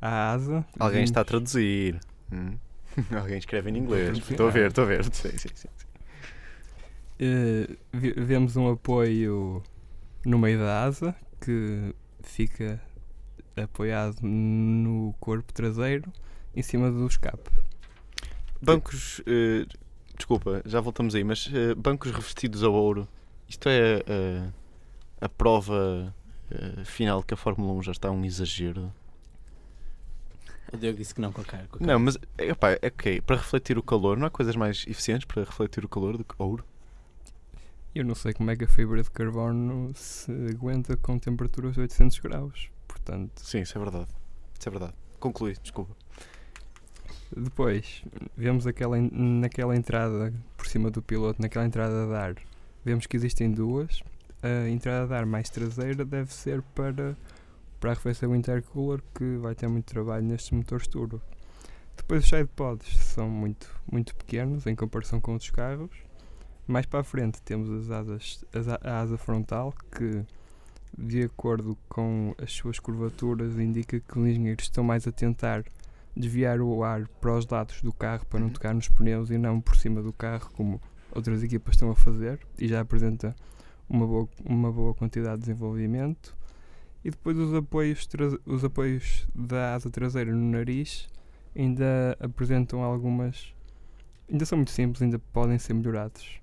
à 0.00 0.32
asa 0.32 0.64
Alguém 0.78 1.04
está 1.04 1.20
a 1.20 1.24
traduzir. 1.24 1.98
Hum? 2.32 2.56
Alguém 3.16 3.38
escreve 3.38 3.70
em 3.70 3.76
inglês. 3.78 4.18
Estou 4.18 4.46
a 4.46 4.48
a 4.50 4.52
ver, 4.52 4.68
estou 4.68 4.84
a 4.84 4.86
ver. 4.86 5.04
Sim, 5.14 5.36
sim, 5.36 5.48
sim. 5.54 5.68
Ve- 7.92 8.14
vemos 8.16 8.56
um 8.56 8.70
apoio 8.70 9.62
no 10.24 10.38
meio 10.38 10.58
da 10.58 10.84
asa 10.84 11.14
que 11.40 11.94
fica 12.22 12.80
apoiado 13.56 14.16
no 14.22 15.14
corpo 15.20 15.52
traseiro 15.52 16.10
em 16.54 16.62
cima 16.62 16.90
do 16.90 17.06
escape. 17.06 17.50
Bancos. 18.62 19.20
eh, 19.26 19.66
desculpa, 20.16 20.62
já 20.64 20.80
voltamos 20.80 21.14
aí, 21.14 21.24
mas 21.24 21.50
eh, 21.52 21.74
bancos 21.74 22.10
revestidos 22.10 22.62
a 22.62 22.68
ouro. 22.68 23.06
Isto 23.50 23.68
é 23.68 24.04
eh, 24.06 24.48
a 25.20 25.28
prova 25.28 26.14
eh, 26.52 26.84
final 26.84 27.20
que 27.20 27.34
a 27.34 27.36
Fórmula 27.36 27.72
1 27.72 27.82
já 27.82 27.90
está 27.90 28.08
um 28.08 28.24
exagero. 28.24 28.92
O 30.72 30.76
Diogo 30.76 30.96
disse 30.96 31.12
que 31.12 31.20
não 31.20 31.32
com 31.32 31.40
a 31.40 31.44
cara. 31.44 31.66
com 31.66 31.82
a 31.82 31.86
Não, 31.86 31.98
mas 31.98 32.16
epá, 32.38 32.70
é 32.80 32.86
ok, 32.86 33.20
para 33.20 33.34
refletir 33.34 33.76
o 33.76 33.82
calor, 33.82 34.16
não 34.16 34.28
há 34.28 34.30
coisas 34.30 34.54
mais 34.54 34.86
eficientes 34.86 35.24
para 35.24 35.42
refletir 35.42 35.84
o 35.84 35.88
calor 35.88 36.16
do 36.16 36.24
que 36.24 36.32
ouro? 36.38 36.64
Eu 37.92 38.04
não 38.04 38.14
sei 38.14 38.32
como 38.32 38.52
é 38.52 38.56
que 38.56 38.62
a 38.62 38.68
fibra 38.68 39.02
de 39.02 39.10
carbono 39.10 39.90
se 39.96 40.30
aguenta 40.48 40.96
com 40.96 41.18
temperaturas 41.18 41.74
de 41.74 41.80
800 41.80 42.20
graus. 42.20 42.70
Portanto, 42.86 43.32
Sim, 43.40 43.62
isso 43.62 43.76
é 43.76 43.80
verdade. 43.80 44.08
Isso 44.56 44.68
é 44.68 44.70
verdade. 44.70 44.94
Conclui, 45.18 45.56
desculpa. 45.60 45.96
depois 47.36 48.04
vemos 48.36 48.64
aquela, 48.64 48.96
naquela 48.96 49.74
entrada 49.74 50.32
por 50.56 50.68
cima 50.68 50.88
do 50.88 51.02
piloto, 51.02 51.42
naquela 51.42 51.66
entrada 51.66 52.06
de 52.06 52.14
ar, 52.14 52.36
vemos 52.84 53.06
que 53.06 53.16
existem 53.16 53.50
duas. 53.50 54.02
A 54.42 54.68
entrada 54.68 55.06
de 55.06 55.14
ar 55.14 55.26
mais 55.26 55.50
traseira 55.50 56.04
deve 56.04 56.32
ser 56.32 56.62
para, 56.74 57.16
para 57.78 57.90
arrefecer 57.92 58.28
o 58.28 58.34
intercooler, 58.34 59.02
que 59.14 59.36
vai 59.36 59.54
ter 59.54 59.68
muito 59.68 59.86
trabalho 59.86 60.24
nestes 60.24 60.50
motores 60.50 60.86
turbo. 60.86 61.20
Depois 61.96 62.24
os 62.24 62.30
sidepods 62.30 62.96
são 62.98 63.28
muito, 63.28 63.68
muito 63.90 64.14
pequenos 64.16 64.66
em 64.66 64.74
comparação 64.74 65.20
com 65.20 65.32
outros 65.32 65.50
carros. 65.50 65.90
Mais 66.66 66.86
para 66.86 67.00
a 67.00 67.04
frente 67.04 67.42
temos 67.42 67.70
as 67.70 67.90
asas, 67.90 68.44
as 68.54 68.68
a, 68.68 68.78
a 68.82 69.00
asa 69.00 69.18
frontal 69.18 69.74
que, 69.94 70.24
de 70.96 71.24
acordo 71.24 71.76
com 71.88 72.34
as 72.42 72.52
suas 72.52 72.78
curvaturas, 72.78 73.58
indica 73.58 74.00
que 74.00 74.18
os 74.18 74.26
engenheiros 74.26 74.64
estão 74.64 74.82
mais 74.84 75.06
a 75.06 75.12
tentar 75.12 75.64
desviar 76.16 76.60
o 76.60 76.82
ar 76.82 77.06
para 77.20 77.36
os 77.36 77.46
lados 77.46 77.82
do 77.82 77.92
carro 77.92 78.24
para 78.26 78.40
não 78.40 78.48
Uhum. 78.48 78.52
tocar 78.52 78.74
nos 78.74 78.88
pneus 78.88 79.30
e 79.30 79.36
não 79.38 79.60
por 79.60 79.76
cima 79.76 80.00
do 80.02 80.12
carro, 80.12 80.50
como 80.54 80.80
outras 81.14 81.42
equipas 81.42 81.74
estão 81.74 81.90
a 81.90 81.94
fazer, 81.94 82.38
e 82.58 82.68
já 82.68 82.80
apresenta 82.80 83.34
uma 83.88 84.06
boa, 84.06 84.28
uma 84.44 84.72
boa 84.72 84.94
quantidade 84.94 85.36
de 85.36 85.46
desenvolvimento. 85.46 86.36
E 87.04 87.10
depois 87.10 87.36
os 87.38 87.54
apoios, 87.54 88.08
os 88.44 88.64
apoios 88.64 89.26
da 89.34 89.74
asa 89.74 89.90
traseira 89.90 90.32
no 90.32 90.50
nariz 90.50 91.08
ainda 91.56 92.16
apresentam 92.20 92.82
algumas. 92.82 93.54
ainda 94.30 94.44
são 94.44 94.58
muito 94.58 94.70
simples, 94.70 95.02
ainda 95.02 95.18
podem 95.32 95.58
ser 95.58 95.74
melhorados. 95.74 96.38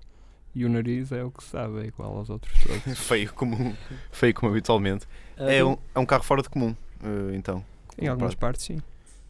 E 0.54 0.64
o 0.64 0.68
nariz 0.68 1.12
é 1.12 1.22
o 1.22 1.30
que 1.30 1.44
se 1.44 1.50
sabe, 1.50 1.80
é 1.80 1.86
igual 1.86 2.16
aos 2.16 2.28
outros 2.30 2.52
todos. 2.62 2.98
feio 2.98 3.32
como, 3.32 3.76
feio 4.10 4.34
como 4.34 4.50
habitualmente. 4.50 5.06
Ah, 5.36 5.52
É 5.52 5.64
um, 5.64 5.76
é 5.94 5.98
um 5.98 6.06
carro 6.06 6.24
fora 6.24 6.42
de 6.42 6.48
comum, 6.48 6.74
eh, 7.02 7.34
então. 7.36 7.64
em 7.96 8.08
algumas 8.08 8.34
partes, 8.34 8.64
sim. 8.64 8.78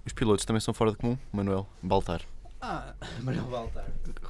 Os 0.07 0.12
pilotos 0.14 0.46
também 0.46 0.61
são 0.61 0.72
fora 0.72 0.92
de 0.92 0.96
comum, 0.96 1.18
Manuel 1.31 1.68
Baltar. 1.83 2.22
Ah, 2.61 2.94
Manuel 3.23 3.44
Baltar. 3.47 3.87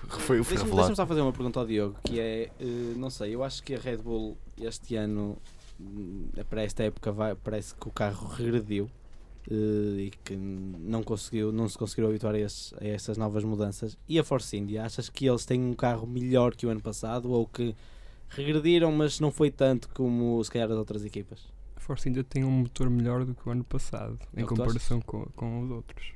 Foi, 0.08 0.42
foi 0.42 0.56
Deixa-me 0.56 0.74
deixa-me 0.74 0.96
só 0.96 1.06
fazer 1.06 1.20
uma 1.20 1.32
pergunta 1.32 1.58
ao 1.60 1.66
Diogo, 1.66 1.96
que 2.04 2.18
é, 2.20 2.50
eh, 2.60 2.94
não 2.96 3.10
sei, 3.10 3.34
eu 3.34 3.42
acho 3.42 3.62
que 3.62 3.74
a 3.74 3.78
Red 3.78 3.98
Bull 3.98 4.36
este 4.60 4.96
ano, 4.96 5.36
hum, 5.80 6.28
para 6.48 6.62
esta 6.62 6.82
época, 6.82 7.10
vai, 7.12 7.34
parece 7.34 7.74
que 7.74 7.88
o 7.88 7.90
carro 7.90 8.26
regrediu 8.28 8.90
eh, 9.50 9.54
e 10.00 10.12
que 10.24 10.36
não, 10.36 11.02
conseguiu, 11.02 11.50
não 11.52 11.68
se 11.68 11.78
conseguiram 11.78 12.08
habituar 12.10 12.34
a, 12.34 12.38
esses- 12.38 12.74
a 12.80 12.86
essas 12.86 13.16
novas 13.16 13.44
mudanças. 13.44 13.96
E 14.08 14.18
a 14.18 14.24
Force 14.24 14.54
India, 14.56 14.84
achas 14.84 15.08
que 15.08 15.26
eles 15.26 15.44
têm 15.46 15.60
um 15.62 15.74
carro 15.74 16.06
melhor 16.06 16.54
que 16.54 16.66
o 16.66 16.70
ano 16.70 16.80
passado 16.80 17.30
ou 17.30 17.46
que 17.46 17.74
regrediram, 18.28 18.92
mas 18.92 19.20
não 19.20 19.30
foi 19.30 19.50
tanto 19.50 19.88
como 19.90 20.42
se 20.44 20.50
calhar 20.50 20.70
as 20.70 20.76
outras 20.76 21.04
equipas? 21.04 21.40
A 21.76 21.80
Force 21.80 22.08
ainda 22.08 22.22
tem 22.22 22.44
um 22.44 22.50
motor 22.50 22.90
melhor 22.90 23.24
do 23.24 23.34
que 23.34 23.48
o 23.48 23.52
ano 23.52 23.64
passado, 23.64 24.18
É 24.36 24.40
em 24.40 24.44
o 24.44 24.46
comparação 24.48 25.00
com, 25.00 25.24
com 25.34 25.62
os 25.64 25.70
outros. 25.70 26.12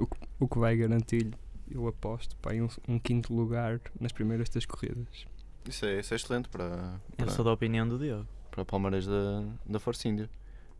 O 0.00 0.06
que, 0.06 0.16
o 0.40 0.48
que 0.48 0.58
vai 0.58 0.76
garantir-lhe, 0.76 1.34
eu 1.70 1.86
aposto, 1.86 2.34
pá, 2.36 2.52
um, 2.54 2.68
um 2.88 2.98
quinto 2.98 3.32
lugar 3.34 3.80
nas 4.00 4.12
primeiras 4.12 4.48
três 4.48 4.64
corridas. 4.66 5.26
Isso 5.68 5.84
é, 5.86 6.00
isso 6.00 6.14
é 6.14 6.16
excelente 6.16 6.48
para, 6.48 6.98
Eu 7.12 7.16
para, 7.26 7.30
sou 7.30 7.44
da 7.44 7.52
opinião 7.52 7.86
do 7.86 7.98
Diogo. 7.98 8.26
para 8.50 8.64
Palmeiras 8.64 9.06
da, 9.06 9.44
da 9.66 9.78
Force 9.78 10.08
India. 10.08 10.28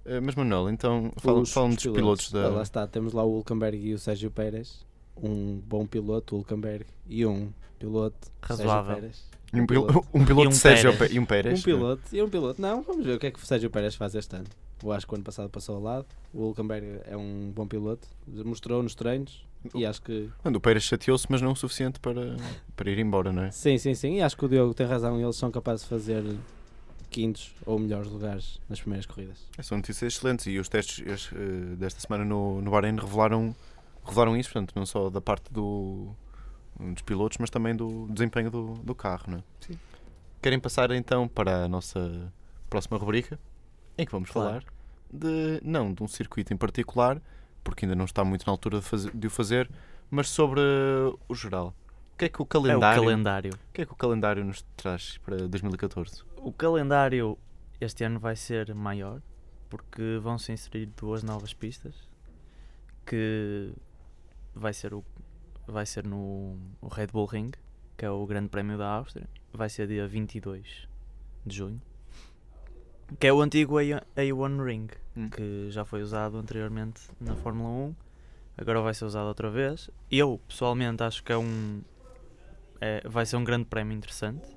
Eh, 0.07 0.19
mas 0.21 0.35
Manuel, 0.35 0.71
então 0.71 1.13
fala- 1.19 1.45
fala-me 1.45 1.75
os 1.77 1.83
dos 1.85 1.93
pilotos 1.93 2.33
da. 2.33 2.47
Ah, 2.47 2.49
Lá 2.49 2.63
está, 2.63 2.87
temos 2.87 3.13
lá 3.13 3.23
o 3.23 3.35
Hulkenberg 3.37 3.77
e 3.77 3.93
o 3.93 3.99
Sérgio 3.99 4.31
Pérez. 4.31 4.85
Um 5.23 5.59
bom 5.61 5.87
piloto, 5.87 6.35
o 6.35 6.39
Hulkenberg, 6.39 6.87
e 7.07 7.27
um 7.27 7.53
piloto, 7.79 8.17
Razoável. 8.43 8.95
Sérgio 8.95 9.01
Pérez. 9.03 9.31
Um, 9.53 9.67
pil- 9.67 9.87
piloto. 9.87 10.09
um 10.15 10.25
piloto 10.25 10.45
E 10.45 10.49
um 10.49 10.53
Sérgio 10.53 10.93
Pérez. 10.93 11.09
Pé- 11.11 11.15
e 11.15 11.19
um 11.19 11.27
Pérez. 11.27 11.61
Um 11.61 11.63
piloto 11.63 12.03
e 12.17 12.23
um 12.23 12.31
piloto. 12.31 12.63
Não, 12.63 12.83
vamos 12.83 13.05
ver 13.05 13.17
o 13.17 13.19
que 13.19 13.27
é 13.27 13.31
que 13.31 13.39
o 13.39 13.45
Sérgio 13.47 13.69
Pérez 13.69 13.95
faz 13.95 14.15
este 14.15 14.35
ano. 14.35 14.47
Eu 14.83 14.93
acho 14.93 15.07
que 15.07 15.13
o 15.13 15.17
ano 15.17 15.25
passado 15.25 15.49
passou 15.51 15.77
ao 15.77 15.83
lado. 15.83 16.07
O 16.33 16.45
Hulkenberg 16.45 17.01
é 17.05 17.17
um 17.17 17.53
bom 17.55 17.67
piloto. 17.67 18.09
Mostrou 18.27 18.83
nos 18.83 18.95
treinos. 18.95 19.47
E 19.75 19.85
acho 19.85 20.01
que. 20.01 20.31
Quando 20.39 20.57
o 20.57 20.61
Pérez 20.61 20.85
chateou-se, 20.85 21.27
mas 21.29 21.43
não 21.43 21.53
o 21.53 21.57
suficiente 21.57 22.01
para, 22.01 22.37
para 22.75 22.91
ir 22.91 22.99
embora, 22.99 23.33
não 23.33 23.43
é? 23.43 23.51
Sim, 23.51 23.77
sim, 23.77 23.95
sim. 23.95 24.17
E 24.17 24.23
acho 24.23 24.37
que 24.37 24.45
o 24.45 24.49
Diogo 24.49 24.73
tem 24.73 24.87
razão. 24.87 25.21
Eles 25.21 25.37
são 25.37 25.51
capazes 25.51 25.83
de 25.83 25.91
fazer 25.91 26.25
quintos 27.11 27.53
ou 27.67 27.79
melhores 27.79 28.09
lugares 28.09 28.61
nas 28.69 28.81
primeiras 28.81 29.05
corridas. 29.05 29.39
São 29.63 29.77
notícias 29.77 30.15
excelentes 30.15 30.47
e 30.47 30.59
os 30.59 30.69
testes 30.69 31.05
este, 31.07 31.35
eh, 31.35 31.77
desta 31.77 32.01
semana 32.01 32.25
no, 32.25 32.63
no 32.63 32.71
Bahrein 32.71 32.97
revelaram, 32.97 33.55
revelaram 34.05 34.37
isso, 34.37 34.51
portanto, 34.51 34.73
não 34.77 34.87
só 34.87 35.11
da 35.11 35.21
parte 35.21 35.53
do, 35.53 36.15
dos 36.79 37.03
pilotos, 37.03 37.39
mas 37.39 37.51
também 37.51 37.75
do 37.75 38.07
desempenho 38.09 38.51
do, 38.51 38.75
do 38.75 38.95
carro, 38.95 39.25
não 39.27 39.39
é? 39.39 39.43
Sim. 39.61 39.79
Querem 40.41 40.59
passar 40.59 40.91
então 40.93 41.29
para 41.29 41.65
a 41.65 41.69
nossa 41.69 42.33
próxima 42.71 42.97
rubrica, 42.97 43.39
em 44.03 44.07
que 44.07 44.13
vamos 44.13 44.31
Claro. 44.31 44.49
falar 44.49 44.65
de, 45.13 45.61
não 45.63 45.93
de 45.93 46.03
um 46.03 46.09
circuito 46.09 46.53
em 46.53 46.57
particular, 46.57 47.21
porque 47.65 47.85
ainda 47.85 47.95
não 47.97 48.05
está 48.05 48.25
muito 48.25 48.47
na 48.47 48.53
altura 48.53 48.79
de, 48.81 48.85
fazer- 48.87 49.13
de 49.15 49.27
o 49.27 49.31
fazer, 49.31 49.71
mas 50.11 50.29
sobre 50.29 50.61
o 51.29 51.35
geral. 51.35 51.75
O 52.15 52.19
que 52.21 52.25
é 52.27 52.29
que 52.29 52.41
o 52.41 52.43
É 52.43 52.45
o 52.45 52.47
calendário, 52.47 53.03
calendário. 53.03 53.53
o 53.55 53.73
que 53.73 53.83
é 53.83 53.87
que 53.87 53.93
o 53.93 53.97
calendário 53.97 54.45
nos 54.45 54.63
traz 54.77 55.19
para 55.19 55.49
2014? 55.49 56.23
O 56.37 56.53
calendário 56.53 57.37
este 57.81 58.05
ano 58.05 58.19
vai 58.21 58.37
ser 58.37 58.75
maior 58.75 59.21
porque 59.69 60.19
vão 60.23 60.37
se 60.39 60.53
inserir 60.53 60.87
duas 60.87 61.23
novas 61.23 61.55
pistas 61.55 61.95
que 63.07 63.73
vai 64.55 64.73
ser 64.73 64.93
o 64.95 65.05
vai 65.67 65.87
ser 65.87 66.05
no 66.05 66.57
Red 66.91 67.09
Bull 67.09 67.27
Ring, 67.27 67.53
que 67.97 68.05
é 68.05 68.11
o 68.11 68.27
Grande 68.27 68.49
Prémio 68.49 68.77
da 68.77 68.89
Áustria, 68.89 69.29
vai 69.53 69.69
ser 69.69 69.87
dia 69.87 70.07
22 70.09 70.89
de 71.47 71.57
junho. 71.57 71.81
Que 73.19 73.27
é 73.27 73.33
o 73.33 73.41
antigo 73.41 73.79
A- 73.79 74.03
A1 74.17 74.65
Ring, 74.65 74.89
Hum. 75.17 75.29
que 75.29 75.71
já 75.71 75.85
foi 75.85 76.03
usado 76.03 76.39
anteriormente 76.39 77.01
na 77.21 77.35
Fórmula 77.37 77.69
1, 77.69 77.95
agora 78.57 78.81
vai 78.81 78.95
ser 78.95 79.05
usado 79.05 79.27
outra 79.27 79.51
vez. 79.51 79.91
Eu, 80.11 80.41
pessoalmente, 80.49 81.03
acho 81.03 81.23
que 81.25 81.33
é 81.33 81.37
um 81.37 81.83
é- 82.81 83.03
vai 83.07 83.27
ser 83.27 83.37
um 83.37 83.45
grande 83.45 83.67
prémio 83.67 83.95
interessante. 83.97 84.49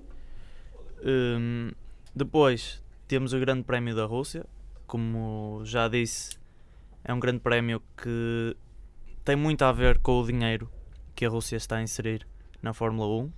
Hum, 1.04 1.72
depois 2.16 2.82
temos 3.08 3.34
o 3.34 3.40
Grande 3.40 3.64
Prémio 3.64 3.94
da 3.94 4.06
Rússia, 4.06 4.46
como 4.88 5.62
já 5.66 5.90
disse, 5.90 6.38
é 7.04 7.14
um 7.14 7.20
grande 7.20 7.40
prémio 7.40 7.82
que 8.02 8.56
tem 9.26 9.36
muito 9.36 9.64
a 9.64 9.72
ver 9.74 10.00
com 10.00 10.22
o 10.22 10.26
dinheiro 10.26 10.70
que 11.16 11.26
a 11.26 11.30
Rússia 11.30 11.58
está 11.58 11.78
a 11.78 11.82
inserir 11.82 12.26
na 12.62 12.74
Fórmula 12.74 13.24
1, 13.26 13.32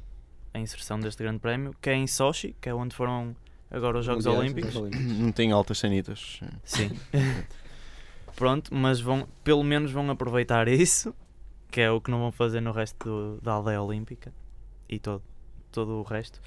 a 0.54 0.60
inserção 0.60 0.99
deste 0.99 1.23
grande 1.23 1.39
prémio, 1.39 1.75
que 1.82 1.89
é 1.89 1.95
em 1.95 2.06
Sochi, 2.06 2.56
que 2.62 2.69
é 2.69 2.73
onde 2.75 2.95
foram 2.95 3.36
agora 3.71 3.99
os 3.99 4.06
Jogos 4.06 4.25
Mundiais, 4.25 4.75
Olímpicos. 4.75 4.99
Não 5.19 5.32
tem 5.32 5.51
altas 5.51 5.78
sanitas. 5.80 6.39
Sim. 6.63 6.91
Pronto, 8.36 8.73
mas 8.73 8.99
vão, 8.99 9.28
pelo 9.43 9.63
menos 9.63 9.91
vão 9.91 10.10
aproveitar 10.12 10.67
isso, 10.67 11.15
que 11.71 11.80
é 11.82 11.89
o 11.91 12.01
que 12.01 12.12
não 12.12 12.19
vão 12.19 12.32
fazer 12.32 12.62
no 12.62 12.71
resto 12.71 13.06
do- 13.06 13.41
da 13.41 13.54
aldeia 13.54 13.82
olímpica 13.82 14.34
e 14.89 14.99
todo, 14.99 15.23
todo 15.71 15.91
o 15.93 16.04
resto. 16.04 16.41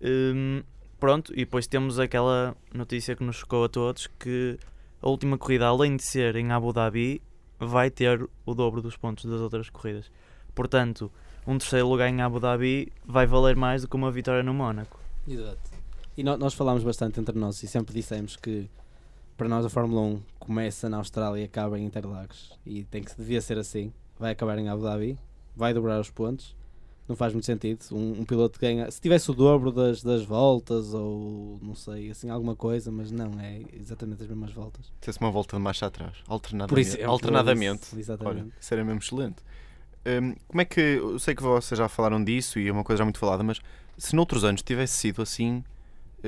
Hum, 0.00 0.62
pronto, 1.00 1.32
e 1.32 1.38
depois 1.38 1.66
temos 1.66 1.98
aquela 1.98 2.56
notícia 2.72 3.16
que 3.16 3.24
nos 3.24 3.36
chocou 3.36 3.64
a 3.64 3.68
todos 3.68 4.06
que 4.18 4.58
a 5.02 5.08
última 5.08 5.36
corrida, 5.36 5.66
além 5.66 5.96
de 5.96 6.02
ser 6.04 6.36
em 6.36 6.52
Abu 6.52 6.72
Dhabi, 6.72 7.20
vai 7.58 7.90
ter 7.90 8.28
o 8.46 8.54
dobro 8.54 8.80
dos 8.80 8.96
pontos 8.96 9.24
das 9.24 9.40
outras 9.40 9.68
corridas. 9.70 10.10
Portanto, 10.54 11.10
um 11.46 11.58
terceiro 11.58 11.88
lugar 11.88 12.08
em 12.08 12.22
Abu 12.22 12.38
Dhabi 12.38 12.92
vai 13.04 13.26
valer 13.26 13.56
mais 13.56 13.82
do 13.82 13.88
que 13.88 13.96
uma 13.96 14.10
vitória 14.10 14.42
no 14.42 14.54
Mónaco. 14.54 15.00
Exato. 15.26 15.73
E 16.16 16.22
nó- 16.22 16.36
nós 16.36 16.54
falámos 16.54 16.82
bastante 16.84 17.18
entre 17.20 17.36
nós 17.38 17.62
e 17.62 17.66
sempre 17.66 17.94
dissemos 17.94 18.36
que 18.36 18.68
para 19.36 19.48
nós 19.48 19.64
a 19.64 19.68
Fórmula 19.68 20.00
1 20.02 20.22
começa 20.38 20.88
na 20.88 20.98
Austrália 20.98 21.40
e 21.40 21.44
acaba 21.44 21.78
em 21.78 21.84
Interlagos. 21.84 22.52
E 22.64 22.84
tem 22.84 23.02
que 23.02 23.14
devia 23.16 23.40
ser 23.40 23.58
assim. 23.58 23.92
Vai 24.18 24.30
acabar 24.32 24.56
em 24.58 24.68
Abu 24.68 24.82
Dhabi, 24.84 25.18
vai 25.56 25.74
dobrar 25.74 26.00
os 26.00 26.10
pontos. 26.10 26.54
Não 27.06 27.14
faz 27.16 27.32
muito 27.34 27.44
sentido. 27.44 27.80
Um, 27.92 28.20
um 28.20 28.24
piloto 28.24 28.58
ganha. 28.58 28.90
Se 28.90 28.98
tivesse 29.00 29.30
o 29.30 29.34
dobro 29.34 29.70
das, 29.70 30.02
das 30.02 30.24
voltas 30.24 30.94
ou 30.94 31.58
não 31.60 31.74
sei, 31.74 32.10
assim, 32.10 32.30
alguma 32.30 32.56
coisa, 32.56 32.90
mas 32.90 33.10
não, 33.10 33.38
é 33.40 33.60
exatamente 33.74 34.22
as 34.22 34.28
mesmas 34.28 34.52
voltas. 34.52 34.90
Tivesse 35.02 35.20
uma 35.20 35.30
volta 35.30 35.56
de 35.56 35.62
marcha 35.62 35.84
atrás, 35.86 36.16
alternadamente. 36.26 36.88
Exemplo, 36.88 37.10
alternadamente. 37.10 37.94
é 37.94 37.98
Exatamente. 37.98 38.40
Olha, 38.44 38.52
isso 38.58 38.72
era 38.72 38.84
mesmo 38.84 39.00
excelente. 39.00 39.36
Hum, 40.06 40.34
como 40.48 40.60
é 40.62 40.64
que. 40.64 40.80
Eu 40.80 41.18
sei 41.18 41.34
que 41.34 41.42
vocês 41.42 41.76
já 41.76 41.88
falaram 41.88 42.22
disso 42.24 42.58
e 42.58 42.68
é 42.68 42.72
uma 42.72 42.84
coisa 42.84 42.98
já 42.98 43.04
muito 43.04 43.18
falada, 43.18 43.42
mas 43.42 43.60
se 43.98 44.14
noutros 44.16 44.42
anos 44.44 44.62
tivesse 44.62 44.96
sido 44.96 45.20
assim, 45.20 45.62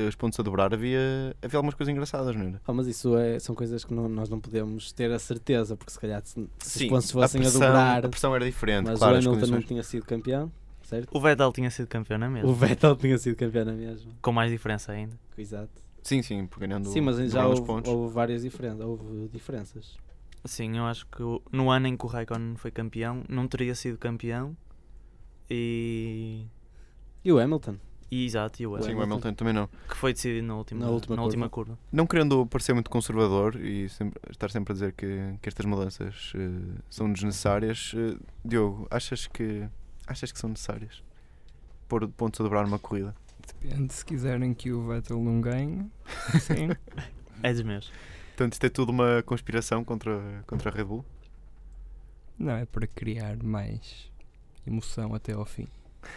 os 0.09 0.15
pontos 0.15 0.39
a 0.39 0.43
dobrar, 0.43 0.73
havia, 0.75 1.35
havia 1.43 1.57
algumas 1.59 1.75
coisas 1.75 1.93
engraçadas, 1.93 2.35
não 2.37 2.47
era? 2.47 2.61
Ah, 2.67 2.73
mas 2.73 2.87
isso 2.87 3.17
é, 3.17 3.39
são 3.39 3.55
coisas 3.55 3.85
que 3.85 3.95
não- 3.95 4.09
nós 4.09 4.29
não 4.29 4.41
podemos 4.41 4.93
ter 4.93 5.11
a 5.13 5.19
certeza, 5.19 5.77
porque 5.77 5.93
se 5.93 5.99
calhar 6.01 6.21
se, 6.25 6.49
se 6.59 6.85
os 6.85 6.91
pontos 6.91 7.11
a 7.11 7.13
fossem 7.13 7.41
a, 7.41 7.45
pressão, 7.45 7.61
dobrar, 7.61 8.05
a 8.05 8.09
pressão 8.09 8.35
era 8.35 8.45
diferente, 8.45 8.85
mas 8.87 8.99
claro, 8.99 9.15
o 9.15 9.19
Hamilton 9.19 9.35
não 9.35 9.41
condições. 9.41 9.65
tinha 9.67 9.83
sido 9.83 10.05
campeão, 10.05 10.53
certo? 10.83 11.09
O 11.17 11.21
Vettel 11.21 11.53
tinha 11.53 11.71
sido 11.71 11.87
campeão 11.89 12.19
na 12.19 12.29
mesma, 12.29 12.51
O 12.51 12.55
Vettel 12.55 12.97
tinha 12.97 13.17
sido 13.19 13.37
campeão 13.37 13.65
na 13.65 13.73
mesma. 13.73 14.13
com 14.21 14.33
mais 14.33 14.51
diferença 14.51 14.93
ainda. 14.93 15.19
Exato. 15.39 15.71
Sim, 16.03 16.23
sim, 16.23 16.47
por 16.47 16.61
ganhando 16.61 16.89
Sim, 16.89 17.01
mas 17.01 17.17
já 17.33 17.47
houve, 17.47 17.63
pontos. 17.63 17.91
houve 17.91 18.15
várias 18.15 18.43
diferenças. 18.43 18.81
Houve 18.81 19.29
diferenças. 19.33 19.97
Sim, 20.45 20.77
eu 20.79 20.85
acho 20.85 21.05
que 21.07 21.21
no 21.51 21.69
ano 21.71 21.89
em 21.89 21.97
que 21.97 22.05
o 22.05 22.09
Raikkonen 22.09 22.55
foi 22.57 22.71
campeão, 22.71 23.25
não 23.29 23.49
teria 23.49 23.75
sido 23.75 23.99
campeão. 23.99 24.57
E. 25.51 26.45
E 27.25 27.33
o 27.33 27.39
Hamilton? 27.41 27.77
E 28.11 28.25
exato, 28.25 28.63
e 28.63 28.67
o 28.67 28.71
Sim, 28.77 28.91
Hamilton, 28.91 28.99
o 28.99 29.03
Hamilton 29.03 29.35
também 29.35 29.53
não. 29.53 29.69
que 29.89 29.97
foi 29.97 30.13
decidido 30.13 30.47
na 30.47 30.55
última, 30.57 30.85
Na 30.87 30.91
última 30.91 31.17
na 31.17 31.23
última 31.23 31.49
curva. 31.49 31.79
Não 31.93 32.07
querendo 32.07 32.47
parecer 32.47 32.73
muito 32.73 32.89
conservador 32.91 33.57
e 33.57 33.89
sempre- 33.89 34.21
estar 34.31 34.51
sempre 34.51 34.73
a 34.73 34.75
dizer 34.75 34.93
que, 34.93 35.35
que 35.43 35.49
estas 35.49 35.67
mudanças 35.67 36.33
eh, 36.37 36.81
são 36.89 37.13
desnecessárias, 37.13 37.93
eh, 37.97 38.17
Diogo, 38.45 38.87
achas 38.91 39.27
que, 39.27 39.67
achas 40.07 40.31
que 40.31 40.39
são 40.39 40.51
necessárias? 40.51 41.03
Pôr 41.89 42.07
pontos 42.09 42.41
a 42.41 42.45
dobrar 42.45 42.65
uma 42.65 42.79
corrida? 42.79 43.15
Depende 43.61 43.93
se 43.93 44.05
quiserem 44.05 44.53
que 44.55 44.73
o 44.73 44.87
Vettel 44.89 45.23
não 45.23 45.41
ganhe. 45.41 45.91
Sim. 46.41 46.69
É 47.43 47.53
dos 47.53 47.63
meus. 47.63 47.93
Portanto, 48.29 48.55
isto 48.55 48.65
é 48.65 48.69
tudo 48.71 48.91
uma 48.91 49.23
conspiração 49.25 49.85
contra, 49.85 50.43
contra 50.47 50.71
a 50.71 50.75
Red 50.75 50.85
Bull? 50.85 51.05
não, 52.39 52.53
é 52.53 52.65
para 52.65 52.87
criar 52.87 53.43
mais 53.43 54.11
emoção 54.67 55.15
até 55.15 55.33
ao 55.33 55.45
fim. 55.45 55.67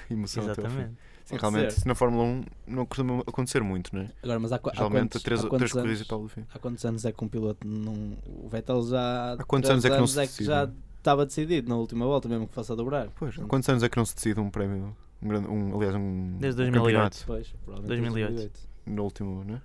Emoção 0.09 0.49
até 0.49 0.63
ao 0.65 0.69
fim. 0.71 0.95
Sim, 1.29 1.37
realmente, 1.37 1.69
isso 1.77 1.87
na 1.87 1.95
Fórmula 1.95 2.23
1 2.23 2.43
não 2.67 2.85
costuma 2.85 3.19
acontecer 3.21 3.61
muito, 3.63 3.95
não 3.95 4.01
é? 4.03 4.09
Agora, 4.23 4.39
mas 4.39 4.51
há, 4.51 4.55
há 4.55 4.73
Geralmente, 4.73 5.01
quantos, 5.11 5.23
três, 5.23 5.45
há 5.45 5.49
três 5.49 5.71
corridas 5.71 5.91
anos, 5.97 6.01
e 6.01 6.07
tal 6.07 6.21
do 6.21 6.27
fim. 6.27 6.45
há 6.53 6.59
quantos 6.59 6.85
anos 6.85 7.05
é 7.05 7.11
que 7.11 7.23
um 7.23 7.27
piloto 7.27 7.67
não. 7.67 8.17
O 8.25 8.49
Vettel 8.49 8.81
já. 8.83 9.33
Há 9.33 9.43
quantos 9.43 9.69
anos 9.69 9.85
é 9.85 9.89
que 9.89 9.97
não 9.97 10.07
se 10.07 10.27
que 10.27 10.43
já 10.43 10.69
estava 10.97 11.25
decidido 11.25 11.69
na 11.69 11.75
última 11.75 12.05
volta, 12.05 12.27
mesmo 12.27 12.47
que 12.47 12.53
fosse 12.53 12.71
a 12.71 12.75
dobrar. 12.75 13.07
Pois, 13.17 13.37
há 13.39 13.43
quantos 13.45 13.69
anos 13.69 13.83
é 13.83 13.89
que 13.89 13.97
não 13.97 14.05
se 14.05 14.15
decide 14.15 14.39
um 14.39 14.49
prémio? 14.49 14.95
Um, 15.21 15.27
grande, 15.27 15.47
um, 15.47 15.75
aliás, 15.75 15.95
um, 15.95 16.37
Desde 16.39 16.61
um 16.61 16.65
2008. 16.65 16.73
campeonato 16.85 17.23
Pois, 17.27 17.47
provavelmente 17.65 17.87
2008. 18.01 18.33
2008. 18.33 18.59
no 18.87 19.03
último, 19.03 19.43
não 19.45 19.55
é? 19.55 19.61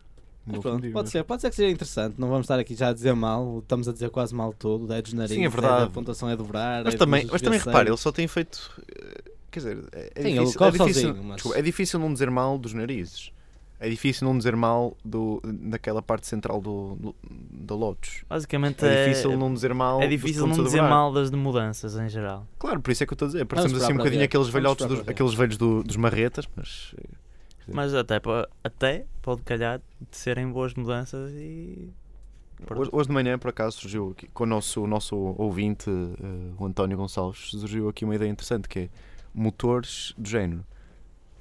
Mas 0.47 0.59
pronto, 0.59 0.83
dia, 0.83 0.93
pode 0.93 1.05
mas- 1.05 1.11
ser, 1.13 1.25
pode 1.25 1.41
ser 1.41 1.49
que 1.51 1.57
seja 1.57 1.71
interessante. 1.73 2.17
Não 2.21 2.29
vamos 2.29 2.45
estar 2.45 2.59
aqui 2.59 2.75
já 2.75 2.89
a 2.89 2.93
dizer 2.93 3.15
mal, 3.15 3.61
estamos 3.61 3.89
a 3.89 3.93
dizer 3.93 4.11
quase 4.11 4.35
mal 4.35 4.53
tudo. 4.53 4.93
É 4.93 5.01
dos 5.01 5.15
narizes, 5.15 5.37
Sim, 5.37 5.45
é 5.47 5.49
verdade. 5.49 5.85
a 5.85 5.87
pontuação 5.89 6.29
é 6.29 6.37
dobrar. 6.37 6.85
Mas 6.85 6.95
é 6.95 6.99
também, 6.99 7.27
mas 7.31 7.41
também 7.41 7.59
V6. 7.59 7.65
repare, 7.67 7.89
ele 7.89 7.97
só 7.97 8.13
tem 8.13 8.29
feito. 8.29 8.71
Quer 9.55 9.59
dizer, 9.61 9.89
é, 9.93 10.11
é 10.17 10.23
Sim, 10.23 10.33
difícil, 10.35 10.67
é, 10.67 10.71
difícil, 10.71 10.95
sozinho, 10.95 11.25
mas- 11.25 11.35
desculpa, 11.37 11.59
é 11.59 11.63
difícil 11.63 11.99
não 12.01 12.13
dizer 12.13 12.31
mal 12.31 12.59
dos 12.59 12.75
narizes. 12.75 13.31
É 13.81 13.89
difícil 13.89 14.27
não 14.27 14.37
dizer 14.39 14.57
mal 14.57 14.97
do, 15.05 15.41
daquela 15.45 16.01
parte 16.01 16.27
central 16.27 16.61
do, 16.61 16.97
do, 16.97 17.15
da 17.51 17.75
Lotus. 17.75 18.25
Basicamente 18.29 18.85
É 18.85 18.89
é, 18.89 19.09
difícil 19.09 19.37
não 19.37 19.53
dizer 19.53 19.75
mal. 19.75 20.01
é 20.01 20.07
difícil 20.07 20.47
não 20.47 20.65
dizer 20.65 20.81
mal 20.83 21.13
das 21.13 21.31
de 21.31 21.37
mudanças 21.37 21.95
em 21.97 22.09
geral. 22.09 22.47
Claro, 22.59 22.81
por 22.81 22.91
isso 22.91 23.03
é 23.03 23.07
que 23.07 23.13
eu 23.13 23.15
estou 23.15 23.27
a 23.27 23.31
dizer. 23.33 23.45
Parecemos 23.45 23.83
assim 23.83 23.93
um 23.93 23.97
bocadinho 23.97 24.21
ver. 24.21 24.25
aqueles 24.27 24.49
velhotes, 24.49 24.87
dos, 24.87 25.01
aqueles 25.09 25.35
velhos 25.35 25.57
do- 25.57 25.83
dos 25.83 25.97
marretas, 25.97 26.49
mas. 26.57 26.95
Mas 27.69 27.95
até, 27.95 28.21
até 28.63 29.05
pode 29.23 29.43
calhar 29.43 29.81
de 30.11 30.17
serem 30.17 30.51
boas 30.51 30.75
mudanças 30.75 31.31
e. 31.33 31.91
Hoje, 32.75 32.91
hoje 32.93 33.09
de 33.09 33.15
manhã, 33.15 33.39
por 33.39 33.51
acaso, 33.51 33.79
surgiu 33.81 34.13
aqui, 34.17 34.29
com 34.29 34.45
o 34.45 34.47
nosso, 34.47 34.83
o 34.83 34.87
nosso 34.87 35.17
ouvinte, 35.37 35.91
eh, 35.91 36.53
o 36.59 36.65
António 36.65 36.97
Gonçalves, 36.97 37.51
surgiu 37.51 37.89
aqui 37.89 38.05
uma 38.05 38.15
ideia 38.15 38.31
interessante 38.31 38.69
que 38.69 38.79
é 38.79 38.89
motores 39.35 40.15
do 40.17 40.29
género 40.29 40.65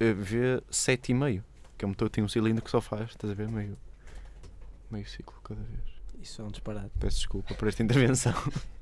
eh, 0.00 0.12
V7,5, 0.12 1.42
que 1.78 1.84
é 1.84 1.86
um 1.86 1.90
motor 1.90 2.08
que 2.08 2.14
tem 2.16 2.24
um 2.24 2.28
cilindro 2.28 2.64
que 2.64 2.70
só 2.70 2.80
faz, 2.80 3.10
estás 3.10 3.30
a 3.30 3.34
ver, 3.34 3.48
meio, 3.48 3.78
meio 4.90 5.06
ciclo 5.08 5.34
cada 5.44 5.60
vez. 5.60 5.94
Isso 6.20 6.42
é 6.42 6.44
um 6.44 6.48
disparate. 6.48 6.90
Peço 6.98 7.18
desculpa 7.18 7.54
por 7.54 7.68
esta 7.68 7.82
intervenção. 7.82 8.34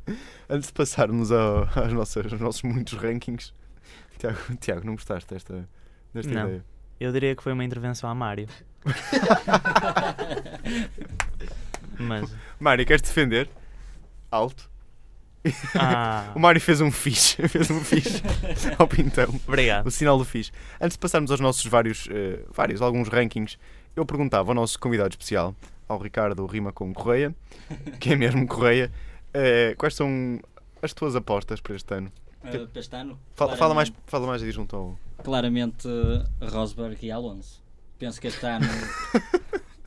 Antes 0.48 0.68
de 0.68 0.72
passarmos 0.72 1.30
ao, 1.30 1.64
às 1.64 1.92
nossas, 1.92 2.32
aos 2.32 2.40
nossos 2.40 2.62
muitos 2.62 2.94
rankings, 2.94 3.52
Tiago, 4.18 4.38
Tiago 4.60 4.86
não 4.86 4.94
gostaste 4.94 5.28
desta, 5.32 5.68
desta 6.14 6.32
Não. 6.32 6.48
ideia? 6.48 6.64
Eu 7.00 7.12
diria 7.12 7.34
que 7.34 7.42
foi 7.42 7.52
uma 7.52 7.64
intervenção 7.64 8.08
a 8.08 8.14
Mário. 8.14 8.46
Mas. 11.98 12.32
Mário, 12.58 12.86
queres 12.86 13.02
defender? 13.02 13.50
Alto. 14.30 14.70
Ah, 15.74 16.32
O 16.36 16.38
Mário 16.38 16.60
fez 16.60 16.80
um 16.80 16.90
fixe, 16.90 17.36
fez 17.48 17.70
um 17.70 17.80
fixe 17.80 18.22
ao 18.78 18.86
pintão. 18.86 19.28
obrigado. 19.46 19.86
O 19.86 19.90
sinal 19.90 20.18
do 20.18 20.24
fixe. 20.24 20.52
Antes 20.80 20.96
de 20.96 21.00
passarmos 21.00 21.30
aos 21.30 21.40
nossos 21.40 21.64
vários, 21.66 22.08
eh, 22.10 22.40
vários, 22.52 22.80
alguns 22.80 23.08
rankings, 23.08 23.58
eu 23.96 24.06
perguntava 24.06 24.50
ao 24.50 24.54
nosso 24.54 24.78
convidado 24.78 25.10
especial, 25.10 25.54
ao 25.88 25.98
Ricardo 25.98 26.44
Rima 26.46 26.72
com 26.72 26.92
Correia, 26.92 27.34
que 28.00 28.12
é 28.12 28.16
mesmo 28.16 28.46
Correia, 28.46 28.90
eh, 29.34 29.74
quais 29.76 29.94
são 29.94 30.40
as 30.80 30.92
tuas 30.92 31.16
apostas 31.16 31.60
para 31.60 31.76
este 31.76 31.94
ano? 31.94 32.12
Uh, 32.44 32.66
para 32.66 32.80
este 32.80 32.96
ano, 32.96 33.18
Fala, 33.36 33.56
fala 33.56 33.72
mais, 33.74 33.92
fala 34.06 34.26
mais 34.26 34.42
aí 34.42 34.50
junto 34.50 34.74
ao. 34.74 34.98
Claramente 35.22 35.86
uh, 35.86 36.24
Rosberg 36.50 36.98
e 37.00 37.10
Alonso. 37.12 37.62
Penso 37.98 38.20
que 38.20 38.26
este 38.26 38.44
ano 38.44 38.66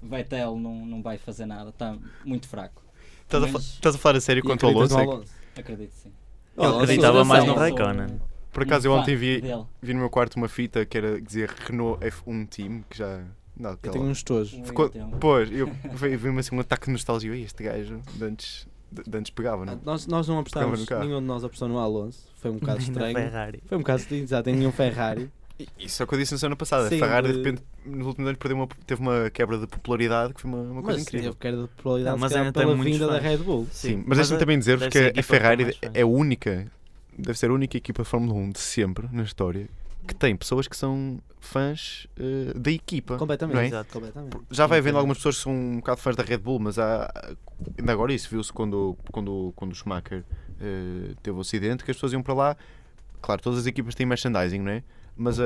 Vettel 0.01 0.55
não, 0.57 0.85
não 0.85 1.01
vai 1.01 1.17
fazer 1.17 1.45
nada, 1.45 1.69
está 1.69 1.97
muito 2.23 2.47
fraco. 2.47 2.81
Estás 3.23 3.43
a, 3.43 3.47
estás 3.47 3.95
a 3.95 3.97
falar 3.97 4.17
a 4.17 4.21
sério 4.21 4.39
E 4.39 4.43
quanto 4.43 4.65
ao 4.65 4.71
Alonso? 4.71 5.25
Acredito 5.61 5.91
sim. 5.93 6.11
Eu 6.57 6.63
Alonso, 6.63 6.83
acreditava 6.83 7.25
mais 7.25 7.43
no 7.45 7.53
Raikkonen. 7.53 8.19
por 8.51 8.63
acaso 8.63 8.87
eu 8.87 8.93
um 8.93 8.97
ontem 8.97 9.15
vi, 9.15 9.41
vi 9.81 9.93
no 9.93 9.99
meu 9.99 10.09
quarto 10.09 10.35
uma 10.35 10.47
fita 10.47 10.85
que 10.85 10.97
era 10.97 11.21
dizer 11.21 11.49
Renault 11.49 11.99
F1 12.05 12.47
Team, 12.47 12.83
que 12.89 12.97
já. 12.97 13.21
Não, 13.57 13.71
Eu 13.71 13.91
tenho 13.91 14.05
uns 14.05 14.21
tojos. 14.23 14.53
Um 14.53 14.65
Ficou-. 14.65 14.89
Pois, 15.19 15.49
eu 15.51 15.67
vi- 15.93 16.15
vi-me 16.17 16.39
assim 16.39 16.55
um 16.55 16.59
ataque 16.59 16.85
de 16.87 16.91
nostalgia. 16.91 17.33
"Ei, 17.33 17.43
Este 17.43 17.63
gajo 17.63 18.01
de 18.13 18.23
antes, 18.25 18.67
de, 18.91 19.03
de 19.09 19.17
antes 19.17 19.29
pegava, 19.31 19.65
não? 19.65 19.73
é? 19.73 19.77
Nós, 19.83 20.05
nós 20.07 20.27
não 20.27 20.39
apostámos, 20.39 20.83
carro. 20.85 21.05
nenhum 21.05 21.19
de 21.21 21.25
nós 21.25 21.43
apostou 21.43 21.67
no 21.69 21.77
Alonso. 21.79 22.27
Foi 22.37 22.51
um 22.51 22.55
bocado 22.59 22.79
estranho. 22.81 23.15
Ferrari. 23.15 23.63
Foi 23.65 23.77
um 23.77 23.81
bocado 23.81 24.03
exato, 24.13 24.49
em 24.49 24.55
nenhum 24.55 24.71
Ferrari. 24.71 25.29
E- 25.59 25.67
Isso 25.79 26.01
é 26.01 26.03
o 26.03 26.07
que 26.07 26.15
eu 26.15 26.19
disse 26.19 26.33
na 26.33 26.37
semana 26.37 26.55
passada. 26.55 26.89
Sim, 26.89 26.95
a 26.97 26.99
Ferrari, 26.99 27.27
de 27.27 27.33
de- 27.33 27.39
repente, 27.39 27.63
nos 27.85 28.07
últimos 28.07 28.27
anos, 28.27 28.39
perdeu 28.39 28.57
uma, 28.57 28.67
teve 28.85 29.01
uma 29.01 29.29
quebra 29.29 29.57
de 29.57 29.67
popularidade 29.67 30.33
que 30.33 30.41
foi 30.41 30.49
uma, 30.51 30.59
uma 30.61 30.81
coisa 30.83 30.97
Mas 30.99 31.07
incrível. 31.07 31.33
teve 31.33 31.41
queda 31.55 31.63
de 31.63 31.69
probabilidade 31.81 32.15
Não, 32.15 32.21
mas 32.21 32.33
ainda 32.33 32.51
pela 32.53 32.75
vinda 32.75 33.07
da 33.07 33.13
fãs. 33.13 33.23
Red 33.23 33.37
Bull. 33.37 33.67
Sim, 33.71 34.03
mas 34.05 34.17
deixa-me 34.17 34.35
a- 34.35 34.39
também 34.39 34.59
dizer-vos 34.59 34.87
deve 34.89 35.11
que 35.13 35.19
a, 35.19 35.23
com 35.23 35.27
Ferrari 35.27 35.77
é 35.93 36.01
a 36.01 36.05
única, 36.07 36.67
deve 37.17 37.37
ser 37.39 37.49
a 37.49 37.53
única 37.53 37.77
equipa 37.77 38.03
de 38.03 38.09
Fórmula 38.09 38.33
1 38.33 38.51
de 38.51 38.59
sempre 38.59 39.07
na 39.11 39.23
história 39.23 39.67
que 40.07 40.13
tem 40.13 40.35
pessoas 40.35 40.67
que 40.67 40.77
são 40.77 41.19
fãs 41.39 42.05
eh, 42.19 42.53
da 42.55 42.69
equipa. 42.69 43.17
Completamente. 43.17 43.55
não 43.55 43.61
é? 43.61 43.67
Exato. 43.67 43.91
completamente. 43.93 44.37
Já 44.51 44.67
vai 44.67 44.77
havendo 44.77 44.93
Completamente. 44.93 44.97
algumas 44.97 45.17
pessoas 45.17 45.37
que 45.37 45.43
são 45.43 45.51
um 45.53 45.75
bocado 45.77 45.99
fãs 46.01 46.15
da 46.15 46.21
Red 46.23 46.37
Bull, 46.37 46.59
mas 46.59 46.77
há, 46.77 47.11
ainda 47.79 47.91
agora 47.91 48.13
isso 48.13 48.29
viu-se 48.29 48.53
quando, 48.53 48.95
quando, 49.11 49.51
quando 49.55 49.71
o 49.71 49.75
Schumacher 49.75 50.23
eh, 50.61 51.13
teve 51.23 51.35
o 51.35 51.41
acidente, 51.41 51.83
que 51.83 51.89
as 51.89 51.97
pessoas 51.97 52.13
iam 52.13 52.21
para 52.21 52.33
lá. 52.35 52.57
Claro, 53.19 53.41
todas 53.41 53.57
as 53.59 53.65
equipas 53.65 53.95
têm 53.95 54.05
merchandising, 54.05 54.59
não 54.59 54.71
é? 54.73 54.83
Mas 55.15 55.39
a, 55.39 55.43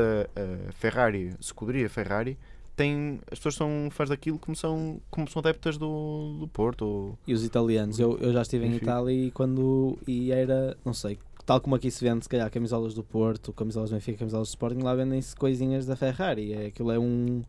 a 0.67 0.71
Ferrari, 0.73 1.29
a 1.38 1.39
escuderia 1.39 1.89
Ferrari, 1.89 2.38
tem, 2.75 3.19
as 3.32 3.38
pessoas 3.39 3.55
são 3.55 3.89
fãs 3.91 4.10
daquilo 4.10 4.39
como 4.39 4.55
são, 4.55 4.99
como 5.12 5.27
são 5.29 5.39
adeptas 5.41 5.77
do, 5.77 6.38
do 6.39 6.47
Porto. 6.47 6.84
Ou, 6.86 7.17
E 7.27 7.34
os 7.34 7.43
italianos, 7.43 7.99
eu, 7.99 8.17
eu 8.19 8.32
já 8.34 8.41
estive 8.41 8.65
em 8.65 8.69
Enfim. 8.69 8.77
Itália 8.84 9.13
e 9.27 9.32
quando 9.32 9.97
e 10.08 10.32
era, 10.32 10.75
não 10.84 10.93
sei, 10.93 11.19
tal 11.45 11.60
como 11.62 11.75
aqui 11.75 11.91
se 11.91 12.03
vende, 12.03 12.23
se 12.23 12.29
calhar 12.29 12.49
camisolas 12.49 12.93
do 12.93 13.03
Porto, 13.03 13.51
camisolas 13.53 13.89
do 13.89 13.93
Benfica, 13.93 14.17
camisolas 14.19 14.47
do 14.47 14.51
Sporting, 14.51 14.79
lá 14.82 14.95
vendem-se 14.95 15.36
coisinhas 15.36 15.86
da 15.86 15.95
Ferrari. 15.95 16.53
É, 16.53 16.65
aquilo 16.67 16.91
é 16.91 16.97
um. 16.97 17.43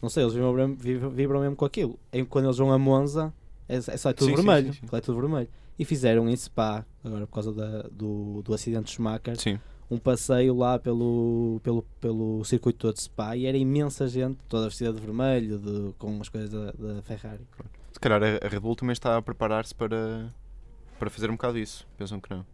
Não 0.00 0.08
sei, 0.08 0.22
eles 0.22 0.32
vibram, 0.34 0.68
mesmo- 0.68 1.10
vibram, 1.10 1.40
mesmo 1.40 1.56
com 1.56 1.64
aquilo. 1.66 1.98
É, 2.10 2.24
quando 2.24 2.46
eles 2.46 2.56
vão 2.56 2.72
a 2.72 2.78
Monza, 2.78 3.34
é, 3.68 3.76
é 3.76 3.80
só 3.98 4.08
é 4.10 4.12
tudo 4.14 4.30
Sim, 4.30 4.36
sim, 4.36 4.42
vermelho. 4.42 4.66
sim, 4.68 4.72
sim. 4.80 4.86
aquilo 4.86 4.96
é 4.96 5.00
tudo 5.02 5.20
vermelho. 5.20 5.48
E 5.78 5.84
fizeram 5.84 6.28
em 6.28 6.36
Spa, 6.36 6.86
agora 7.04 7.26
por 7.26 7.34
causa 7.34 7.52
da- 7.52 7.82
do, 7.90 8.40
do 8.42 8.54
acidente 8.54 8.84
de 8.84 8.90
Schumacher, 8.92 9.38
sim. 9.38 9.58
Um 9.90 9.98
passeio 9.98 10.54
lá 10.54 10.78
pelo, 10.78 11.60
pelo, 11.64 11.82
pelo 12.00 12.44
circuito 12.44 12.78
todo 12.78 12.94
de 12.94 13.02
Spa 13.02 13.36
e 13.36 13.46
era 13.46 13.56
imensa 13.56 14.06
gente, 14.06 14.38
toda 14.48 14.68
vestida 14.68 14.92
de 14.92 15.00
vermelho, 15.00 15.58
de, 15.58 15.92
com 15.98 16.20
as 16.20 16.28
coisas 16.28 16.50
da, 16.50 16.70
da 16.72 17.02
Ferrari. 17.02 17.46
Se 17.92 17.98
calhar 17.98 18.22
a, 18.22 18.48
Red 18.48 18.60
Bull 18.60 18.76
também 18.76 18.92
está 18.92 19.16
a 19.16 19.22
preparar-se 19.22 19.74
para, 19.74 20.32
para 20.98 21.10
fazer 21.10 21.28
um 21.28 21.34
bocado 21.34 21.58
isso. 21.58 21.86
Pensam 21.98 22.20
que 22.20 22.30
não. 22.30 22.46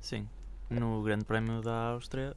Sim. 0.00 0.26
No 0.70 1.02
Grande 1.02 1.24
Prémio 1.26 1.60
da 1.60 1.90
Áustria, 1.90 2.34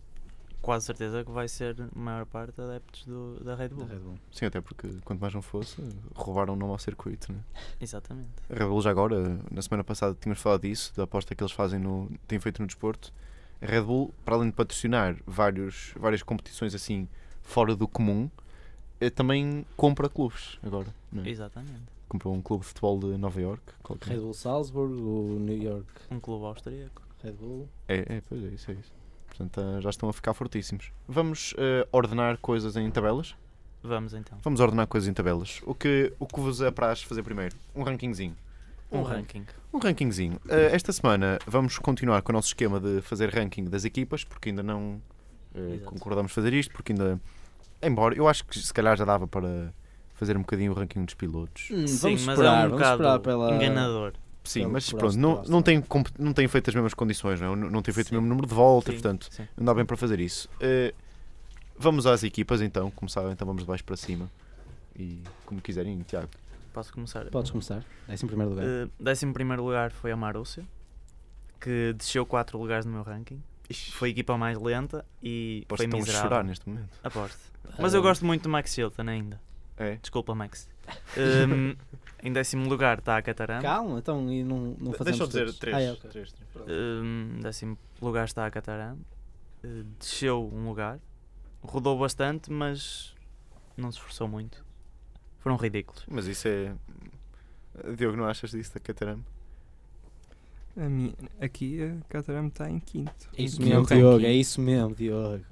quase 0.62 0.86
certeza 0.86 1.24
que 1.24 1.32
vai 1.32 1.48
ser 1.48 1.78
a 1.82 1.98
maior 1.98 2.26
parte 2.26 2.60
adeptos 2.60 3.06
do, 3.06 3.42
da 3.42 3.56
Red 3.56 3.70
Da 3.70 3.76
Bull. 3.76 3.86
Red 3.86 4.00
Bull. 4.00 4.20
Sim, 4.30 4.46
até 4.48 4.60
porque 4.60 4.90
quanto 5.06 5.22
mais 5.22 5.34
não 5.34 5.42
fosse, 5.42 5.82
roubaram 6.14 6.54
o 6.54 6.58
nome 6.58 6.74
ao 6.74 6.80
circuito, 6.80 7.32
né? 7.32 7.40
Exatamente. 7.80 8.30
A 8.50 8.54
Red 8.54 8.66
Bull 8.66 8.82
já 8.82 8.92
agora, 8.92 9.40
na 9.50 9.62
semana 9.62 9.86
passada 9.86 10.16
tínhamos 10.20 10.42
falado 10.42 10.62
disso, 10.62 10.94
da 10.98 11.04
aposta 11.04 11.34
que 11.34 11.42
eles 11.42 11.54
fazem 11.54 11.80
no, 11.80 12.12
têm 12.28 12.40
feito 12.40 12.62
no 12.62 12.68
desporto. 12.68 13.14
A 13.62 13.66
Red 13.66 13.82
Bull, 13.82 14.14
para 14.24 14.36
além 14.36 14.50
de 14.50 14.56
patrocinar 14.56 15.16
vários, 15.26 15.94
várias 15.98 16.22
competições 16.22 16.76
assim 16.76 17.08
fora 17.42 17.76
do 17.76 17.88
comum, 17.88 18.30
eh, 19.00 19.10
também 19.10 19.66
compra 19.76 20.10
clubes 20.10 20.60
agora. 20.64 20.94
Não 21.12 21.24
é? 21.24 21.30
Exatamente. 21.30 21.98
Comprou 22.08 22.34
um 22.34 22.42
clube 22.42 22.64
de 22.64 22.70
futebol 22.70 23.00
de 23.00 23.18
Nova 23.18 23.42
York. 23.42 23.64
qualquer. 23.84 24.12
Red 24.12 24.20
Bull 24.20 24.34
Salzburg, 24.34 24.94
o 24.94 25.40
New 25.40 25.62
York 25.62 25.88
Um 26.10 26.20
clube 26.20 26.46
austríaco. 26.46 27.02
Red 27.24 27.34
Bull. 27.34 27.68
É, 27.88 28.18
é, 28.18 28.22
pois 28.28 28.44
é, 28.44 28.48
isso 28.48 28.72
é 28.72 28.76
isso. 28.76 28.92
Portanto, 29.28 29.60
ah, 29.60 29.82
já 29.82 29.90
estão 29.90 30.08
a 30.10 30.14
ficar 30.14 30.34
fortíssimos. 30.34 30.92
Vamos 31.08 31.54
eh, 31.58 31.88
ordenar 31.92 32.38
coisas 32.38 32.76
em 32.76 32.90
tabelas? 32.90 33.36
Vamos 33.84 34.14
então. 34.14 34.38
Vamos 34.42 34.60
ordenar 34.60 34.88
coisas 34.88 35.08
em 35.08 35.14
tabelas. 35.14 35.62
O 35.66 35.76
que, 35.76 36.14
o 36.20 36.26
que 36.26 36.40
vos 36.40 36.62
apraz 36.62 37.02
fazer 37.02 37.24
primeiro? 37.24 37.56
Um 37.76 37.84
rankingzinho. 37.84 38.36
Um 38.92 39.00
Um 39.00 39.04
ranking. 39.04 39.46
Um 39.74 39.80
rankingzinho. 39.80 40.36
Uh, 40.46 40.54
esta 40.72 40.92
semana 40.94 41.40
vamos 41.46 41.78
continuar 41.78 42.22
com 42.22 42.32
o 42.32 42.34
nosso 42.34 42.48
esquema 42.50 42.80
de 42.80 43.02
fazer 43.02 43.30
ranking 43.34 43.66
das 43.66 43.86
equipas, 43.86 44.24
porque 44.24 44.50
ainda 44.50 44.64
não 44.64 45.02
uh, 45.56 45.80
concordamos 45.86 46.32
fazer 46.32 46.54
isto, 46.54 46.72
porque 46.72 46.94
ainda. 46.94 47.20
Embora, 47.82 48.16
eu 48.16 48.28
acho 48.28 48.46
que 48.46 48.58
se 48.60 48.74
calhar 48.74 48.98
já 48.98 49.06
dava 49.06 49.28
para 49.28 49.74
fazer 50.16 50.36
um 50.36 50.42
bocadinho 50.42 50.72
o 50.72 50.76
ranking 50.76 51.04
dos 51.06 51.14
pilotos. 51.14 51.70
Hum, 51.72 51.86
Sim, 51.86 51.98
vamos 51.98 52.26
mas 52.26 52.40
esperar, 52.40 52.64
é 52.64 52.66
um 52.66 52.70
vamos 52.70 52.86
esperar 52.86 52.98
bocado 52.98 53.24
pela. 53.24 53.56
enganador. 53.56 54.14
Sim, 54.44 54.66
mas 54.68 54.90
pronto, 54.92 55.18
não, 55.18 55.44
não, 55.44 55.62
tem, 55.62 55.84
não 56.18 56.32
tem 56.32 56.48
feito 56.48 56.70
as 56.70 56.74
mesmas 56.74 56.94
condições, 56.94 57.42
não, 57.42 57.52
é? 57.52 57.56
não, 57.58 57.70
não 57.70 57.82
tem 57.82 57.94
feito 57.94 58.08
Sim. 58.08 58.16
o 58.16 58.22
mesmo 58.22 58.30
número 58.30 58.48
de 58.48 58.56
voltas, 58.56 58.96
Sim, 58.96 59.02
portanto, 59.02 59.28
sim. 59.30 59.46
não 59.58 59.66
dá 59.66 59.74
bem 59.74 59.84
para 59.84 59.98
fazer 59.98 60.22
isso. 60.22 60.50
Uh, 60.56 60.96
vamos 61.78 62.06
às 62.08 62.24
equipas 62.24 62.62
então, 62.62 62.90
como 62.92 63.10
sabem, 63.10 63.34
então 63.34 63.46
vamos 63.46 63.64
de 63.64 63.68
baixo 63.68 63.84
para 63.84 63.98
cima. 63.98 64.32
E 64.98 65.22
como 65.46 65.62
quiserem, 65.62 66.00
Tiago. 66.08 66.30
Posso 66.78 66.94
começar? 66.94 67.26
Podes 67.32 67.50
começar. 67.50 67.84
Décimo 68.08 68.28
primeiro 68.28 68.52
lugar. 68.52 68.66
Uh, 68.68 68.92
décimo 69.00 69.34
primeiro 69.34 69.64
lugar 69.64 69.90
foi 69.90 70.12
a 70.12 70.16
Marúcia, 70.16 70.64
que 71.60 71.92
desceu 71.98 72.24
4 72.24 72.56
lugares 72.56 72.86
no 72.86 72.92
meu 72.92 73.02
ranking. 73.02 73.42
Foi 73.94 74.10
a 74.10 74.12
equipa 74.12 74.38
mais 74.38 74.60
lenta 74.60 75.04
e 75.24 75.66
Posso 75.68 75.78
foi 75.80 75.86
estão 75.88 75.98
a 76.00 76.02
miserável. 76.04 76.30
chorar 76.30 76.44
neste 76.44 76.70
momento. 76.70 76.90
Aposto. 77.04 77.40
Mas 77.80 77.96
eu 77.96 78.02
gosto 78.04 78.24
muito 78.28 78.44
do 78.44 78.50
Max 78.50 78.72
Chilton 78.76 79.02
ainda. 79.10 79.42
É. 79.76 79.96
Desculpa, 79.96 80.36
Max. 80.36 80.70
Um, 81.18 81.76
em 82.22 82.32
décimo 82.32 82.70
lugar 82.70 83.00
está 83.00 83.18
a 83.18 83.22
Catarana. 83.24 83.62
Calma, 83.64 83.98
então 83.98 84.32
e 84.32 84.44
não, 84.44 84.76
não 84.80 84.94
fazemos 84.94 85.18
Deixa 85.18 85.24
eu 85.24 85.28
dizer 85.28 85.46
todos. 85.46 85.58
três. 85.58 85.76
Ah, 85.76 85.82
é, 85.82 85.92
ok. 85.94 86.10
três, 86.12 86.32
três. 86.32 86.68
Um, 86.70 87.40
décimo 87.42 87.76
lugar 88.00 88.26
está 88.26 88.46
a 88.46 88.52
Catarana. 88.52 89.00
Uh, 89.64 89.84
desceu 89.98 90.48
um 90.54 90.68
lugar. 90.68 91.00
rodou 91.64 91.98
bastante, 91.98 92.52
mas 92.52 93.16
não 93.76 93.92
se 93.92 93.98
esforçou 93.98 94.28
muito. 94.28 94.64
Foram 95.48 95.56
ridículos. 95.58 96.04
Mas 96.10 96.26
isso 96.28 96.48
é. 96.48 96.72
Diogo, 97.96 98.18
não 98.18 98.26
achas 98.26 98.52
disso 98.52 98.74
da 98.74 98.80
Caterham? 98.80 99.20
A 100.76 100.90
minha, 100.90 101.14
aqui 101.42 101.82
a 101.84 101.96
Caterham 102.10 102.48
está 102.48 102.70
em 102.70 102.80
quinto. 102.80 103.12
É 103.38 103.42
isso 103.44 103.62
mesmo. 103.62 103.86
Diogo, 103.86 104.26
é 104.26 104.34
isso 104.34 104.62
mesmo, 104.62 104.94
Diogo. 104.94 105.44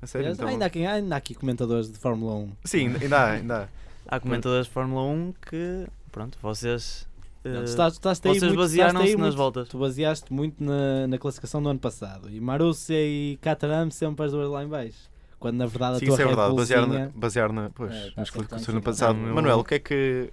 A 0.00 0.06
sério? 0.06 0.32
Então... 0.32 0.48
ainda, 0.48 0.66
há, 0.66 0.70
quem- 0.70 0.86
ainda 0.86 1.14
há 1.14 1.18
aqui 1.18 1.34
comentadores 1.34 1.90
de 1.92 1.98
Fórmula 1.98 2.34
1. 2.34 2.52
Sim, 2.64 2.88
ainda 3.00 3.18
há, 3.18 3.30
ainda 3.32 3.62
há. 4.08 4.16
Há 4.16 4.18
comentadores 4.20 4.66
de 4.66 4.72
Fórmula 4.72 5.02
1 5.04 5.32
que, 5.48 5.86
pronto, 6.10 6.36
vocês. 6.42 7.06
eh, 7.44 7.52
Tu 7.52 7.62
estás, 7.64 7.92
tu 7.98 8.10
estás 8.10 8.20
aí 8.24 8.30
vocês 8.40 8.42
muito- 8.42 8.58
basearam-se 8.58 9.10
nas 9.12 9.16
muito- 9.20 9.36
voltas. 9.36 9.68
Tu 9.68 9.78
baseaste 9.78 10.32
muito 10.32 10.62
na, 10.64 11.06
na 11.06 11.18
classificação 11.18 11.62
do 11.62 11.68
ano 11.68 11.78
passado. 11.78 12.28
E 12.28 12.40
Marussia 12.40 12.96
e 12.98 13.38
Caterham 13.40 13.90
sempre 13.92 14.24
as 14.26 14.32
duas 14.32 14.50
lá 14.50 14.64
em 14.64 14.68
baixo. 14.68 15.11
Quando 15.42 15.56
na 15.56 15.66
verdade 15.66 15.96
a 15.96 15.98
Sim, 15.98 16.06
tua 16.06 16.12
isso 16.14 16.22
é 16.22 16.26
verdade. 16.26 16.54
Basear 16.54 16.86
na, 16.86 17.08
basear 17.14 17.52
na, 17.52 17.70
pois, 17.70 17.90
É, 17.92 17.94
nas 18.16 18.30
tá 18.30 18.32
classificações 18.32 18.68
no 18.68 18.80
tá 18.80 18.84
passado. 18.90 19.16
Não, 19.18 19.28
eu- 19.28 19.34
Manuel, 19.34 19.58
o 19.58 19.64
que 19.64 19.74
é 19.74 19.78
que 19.80 20.30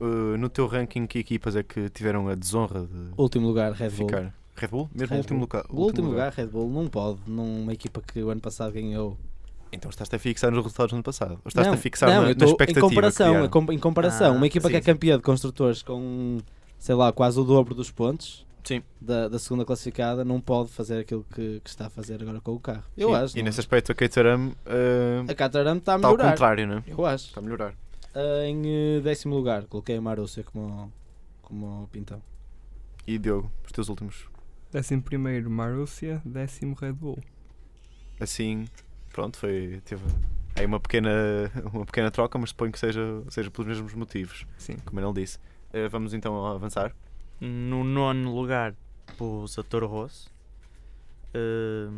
uh, 0.00 0.04
no 0.38 0.48
teu 0.48 0.66
ranking 0.68 1.06
que 1.08 1.18
equipas 1.18 1.56
é 1.56 1.62
que 1.64 1.90
tiveram 1.90 2.28
a 2.28 2.36
desonra 2.36 2.82
de 2.86 3.10
Último 3.16 3.48
lugar, 3.48 3.72
Red 3.72 3.90
Bull. 3.90 4.06
ficar? 4.08 4.34
Red 4.54 4.68
Bull? 4.68 4.88
Mesmo 4.94 5.08
Red 5.08 5.16
o 5.16 5.18
último 5.18 5.38
Bull. 5.40 5.48
lugar? 5.48 5.64
O 5.68 5.80
último 5.82 6.08
lugar, 6.10 6.32
Red 6.32 6.46
Bull, 6.46 6.70
não 6.70 6.86
pode. 6.86 7.18
Numa 7.26 7.72
equipa 7.72 8.00
que 8.00 8.22
o 8.22 8.30
ano 8.30 8.40
passado 8.40 8.72
ganhou. 8.72 9.18
Então 9.72 9.90
estás-te 9.90 10.14
a 10.14 10.18
fixar 10.20 10.52
nos 10.52 10.58
resultados 10.62 10.92
do 10.92 10.94
ano 10.94 11.02
passado? 11.02 11.32
Ou 11.32 11.48
estás-te 11.48 11.68
não, 11.70 11.74
a 11.74 11.80
fixar 11.80 12.08
não, 12.08 12.22
na, 12.22 12.22
eu 12.22 12.28
na 12.28 12.34
tô 12.36 12.44
expectativa? 12.44 12.86
em 12.86 12.88
comparação, 12.88 13.44
em 13.44 13.48
com- 13.48 13.72
em 13.72 13.78
comparação 13.80 14.32
Ah, 14.34 14.36
uma 14.36 14.46
equipa 14.46 14.70
que 14.70 14.76
é 14.76 14.80
sim. 14.80 14.86
campeã 14.86 15.16
de 15.16 15.22
construtores 15.24 15.82
com, 15.82 16.38
sei 16.78 16.94
lá, 16.94 17.10
quase 17.12 17.40
o 17.40 17.42
dobro 17.42 17.74
dos 17.74 17.90
pontos 17.90 18.43
Sim. 18.64 18.82
da, 19.00 19.28
da 19.28 19.38
segunda 19.38 19.64
classificada, 19.64 20.24
não 20.24 20.40
pode 20.40 20.70
fazer 20.70 21.00
aquilo 21.00 21.24
que, 21.34 21.60
que 21.60 21.70
está 21.70 21.86
a 21.86 21.90
fazer 21.90 22.20
agora 22.22 22.40
com 22.40 22.52
o 22.52 22.60
carro. 22.60 22.82
Eu 22.96 23.10
Sim, 23.10 23.14
acho. 23.14 23.36
E 23.36 23.42
não 23.42 23.46
nesse 23.46 23.60
é? 23.60 23.62
aspecto 23.62 23.92
a 23.92 23.94
Caterham 23.94 24.48
uh, 24.48 25.30
A 25.30 25.34
Caterham 25.34 25.76
está 25.76 25.94
a 25.94 25.96
está 25.96 26.08
ao 26.08 26.14
melhorar. 26.14 26.30
contrário, 26.30 26.66
não 26.66 26.78
é? 26.78 26.84
Eu 26.86 27.06
acho. 27.06 27.26
Está 27.28 27.40
a 27.40 27.42
melhorar. 27.42 27.74
Ah, 28.14 28.46
em 28.46 28.62
eh, 28.64 29.00
décimo 29.00 29.34
lugar, 29.34 29.64
coloquei 29.64 29.96
a 29.96 30.00
Marussia 30.00 30.44
como, 30.44 30.92
como 31.42 31.88
pintão. 31.90 32.22
E 33.06 33.18
Diogo, 33.18 33.50
os 33.66 33.72
teus 33.72 33.88
últimos? 33.88 34.26
Décimo 34.70 35.02
primeiro 35.02 35.50
Marussia, 35.50 36.22
décimo 36.24 36.74
Red 36.74 36.92
Bull. 36.92 37.18
Assim, 38.20 38.66
pronto, 39.12 39.36
foi. 39.36 39.82
Teve 39.84 40.04
aí 40.54 40.64
uma 40.64 40.78
pequena, 40.78 41.10
uma 41.72 41.84
pequena 41.84 42.10
troca, 42.10 42.38
mas 42.38 42.50
suponho 42.50 42.70
que 42.70 42.78
seja, 42.78 43.22
seja 43.28 43.50
pelos 43.50 43.66
mesmos 43.66 43.94
motivos, 43.94 44.46
Sim. 44.56 44.76
como 44.84 45.00
ele 45.00 45.12
disse. 45.12 45.38
Uh, 45.70 45.90
vamos 45.90 46.14
então 46.14 46.46
avançar. 46.46 46.94
No 47.40 47.84
nono 47.84 48.34
lugar 48.34 48.74
pus 49.18 49.58
a 49.58 49.62
Toro 49.62 49.86
Rosso. 49.86 50.30
Eh, 51.34 51.88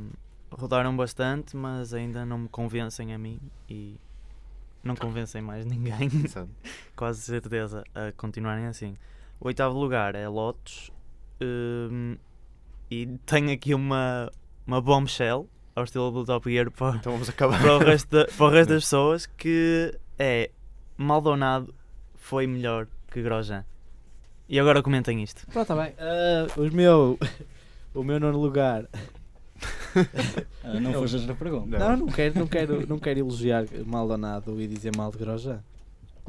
rodaram 0.51 0.97
bastante, 0.97 1.57
mas 1.57 1.93
ainda 1.93 2.25
não 2.25 2.39
me 2.39 2.49
convencem 2.49 3.13
a 3.15 3.19
mim 3.19 3.39
e 3.69 3.97
não 4.83 4.95
convencem 4.97 5.43
mais 5.43 5.67
ninguém, 5.67 6.09
quase 6.97 7.21
certeza, 7.21 7.85
a 7.95 8.13
continuarem 8.13 8.67
assim. 8.67 8.97
O 9.41 9.49
oitavo 9.49 9.79
lugar 9.79 10.15
é 10.15 10.27
Lotus 10.29 10.91
eh, 11.41 12.17
e 12.91 13.07
tenho 13.27 13.53
aqui 13.53 13.75
uma, 13.75 14.31
uma 14.67 14.81
bombshell 14.81 15.49
ao 15.75 15.85
estilo 15.85 16.11
do 16.11 16.25
Top 16.25 16.51
Gear 16.51 16.71
para, 16.71 16.97
Então 16.97 17.13
vamos 17.13 17.29
acabar. 17.29 17.61
para, 17.61 17.77
o 17.77 17.79
resto 17.79 18.09
da- 18.17 18.27
para 18.27 18.47
o 18.47 18.49
resto 18.49 18.71
das 18.75 18.85
pessoas 18.85 19.27
que 19.27 19.93
é 20.19 20.51
Maldonado 20.97 21.75
foi 22.15 22.47
melhor 22.47 22.87
que 23.11 23.21
Grosjean. 23.23 23.65
E 24.49 24.59
agora 24.61 24.83
comentem 24.83 25.23
isto. 25.23 25.47
Pronto, 25.47 25.73
está 25.73 25.75
bem. 25.83 25.93
Ah, 25.99 26.47
os 26.57 26.71
meu, 26.73 27.19
o 27.95 28.03
meu 28.05 28.21
nono 28.21 28.39
lugar. 28.41 28.87
Ah, 30.63 30.81
não 30.81 30.93
fujas 30.93 31.25
da 31.27 31.35
pergunta. 31.35 31.79
Não, 31.79 31.97
não 31.97 32.07
quero, 32.07 32.39
não 32.39 32.47
quero, 32.47 32.87
não 32.87 32.99
quero 32.99 33.21
elogiar 33.21 33.65
Maldonado 33.87 34.61
e 34.61 34.67
dizer 34.67 34.95
mal 34.97 35.11
de 35.11 35.19
Grosjean. 35.19 35.61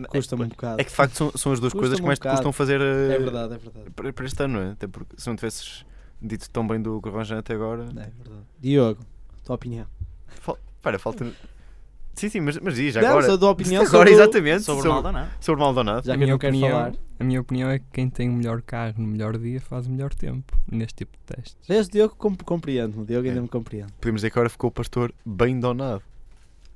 Custa-me 0.09 0.43
um 0.43 0.47
bocado. 0.47 0.79
É 0.79 0.83
que 0.83 0.89
de 0.91 0.95
facto 0.95 1.15
são, 1.15 1.31
são 1.35 1.51
as 1.51 1.59
duas 1.59 1.73
coisas 1.73 1.97
que 1.97 2.03
um 2.03 2.07
mais 2.07 2.19
te 2.19 2.21
bocado. 2.21 2.37
custam 2.37 2.53
fazer 2.53 2.79
uh, 2.79 3.11
É 3.11 3.17
verdade, 3.19 3.55
é 3.55 3.57
verdade. 3.57 3.89
para, 3.95 4.13
para 4.13 4.25
este 4.25 4.43
ano, 4.43 4.53
não 4.53 4.61
é? 4.69 4.71
Até 4.71 4.87
porque 4.87 5.15
se 5.17 5.27
não 5.27 5.35
tivesses 5.35 5.83
dito 6.21 6.49
tão 6.51 6.67
bem 6.67 6.79
do 6.81 7.01
Grosjean 7.01 7.39
até 7.39 7.55
agora. 7.55 7.83
É 7.83 7.85
verdade. 7.85 8.43
Diogo, 8.59 9.01
tua 9.43 9.55
opinião. 9.55 9.87
Fal- 10.27 10.59
Para, 10.81 10.99
falta. 10.99 11.25
Sim, 12.17 12.29
sim, 12.29 12.39
mas, 12.41 12.57
mas 12.59 12.75
diz 12.75 12.95
Não, 12.95 13.03
agora. 13.07 13.25
sou 13.25 13.37
da 13.37 13.49
opinião 13.49 13.83
agora, 13.83 13.97
sobre 13.97 14.09
o- 14.09 14.13
exatamente. 14.13 14.63
Sobre 14.63 14.81
sobre, 14.81 14.89
Maldonado. 14.93 15.29
sobre 15.39 15.61
Maldonado. 15.63 16.05
Já 16.05 16.13
a 16.13 16.17
que 16.17 16.23
eu 16.23 16.25
minha 16.25 16.33
não 16.33 16.39
quero 16.39 16.55
opinião, 16.57 16.77
falar. 16.77 16.93
A 17.19 17.23
minha 17.23 17.41
opinião 17.41 17.69
é 17.69 17.79
que 17.79 17.85
quem 17.93 18.09
tem 18.09 18.29
o 18.29 18.33
melhor 18.33 18.61
carro 18.61 18.95
no 18.97 19.07
melhor 19.07 19.37
dia 19.37 19.61
faz 19.61 19.87
o 19.87 19.89
melhor 19.91 20.13
tempo 20.13 20.57
neste 20.71 20.95
tipo 20.95 21.11
de 21.17 21.35
testes. 21.35 21.55
Desde 21.67 21.91
Diogo 21.91 22.15
comp 22.15 22.41
compreendo-me. 22.43 23.05
Diogo 23.05 23.27
ainda 23.27 23.39
É. 23.39 23.41
me 23.41 23.47
compreende. 23.47 23.91
Podemos 24.01 24.19
dizer 24.21 24.31
que 24.31 24.37
agora 24.39 24.49
ficou 24.49 24.67
o 24.69 24.71
pastor 24.71 25.13
bem 25.25 25.59
donado. 25.59 26.01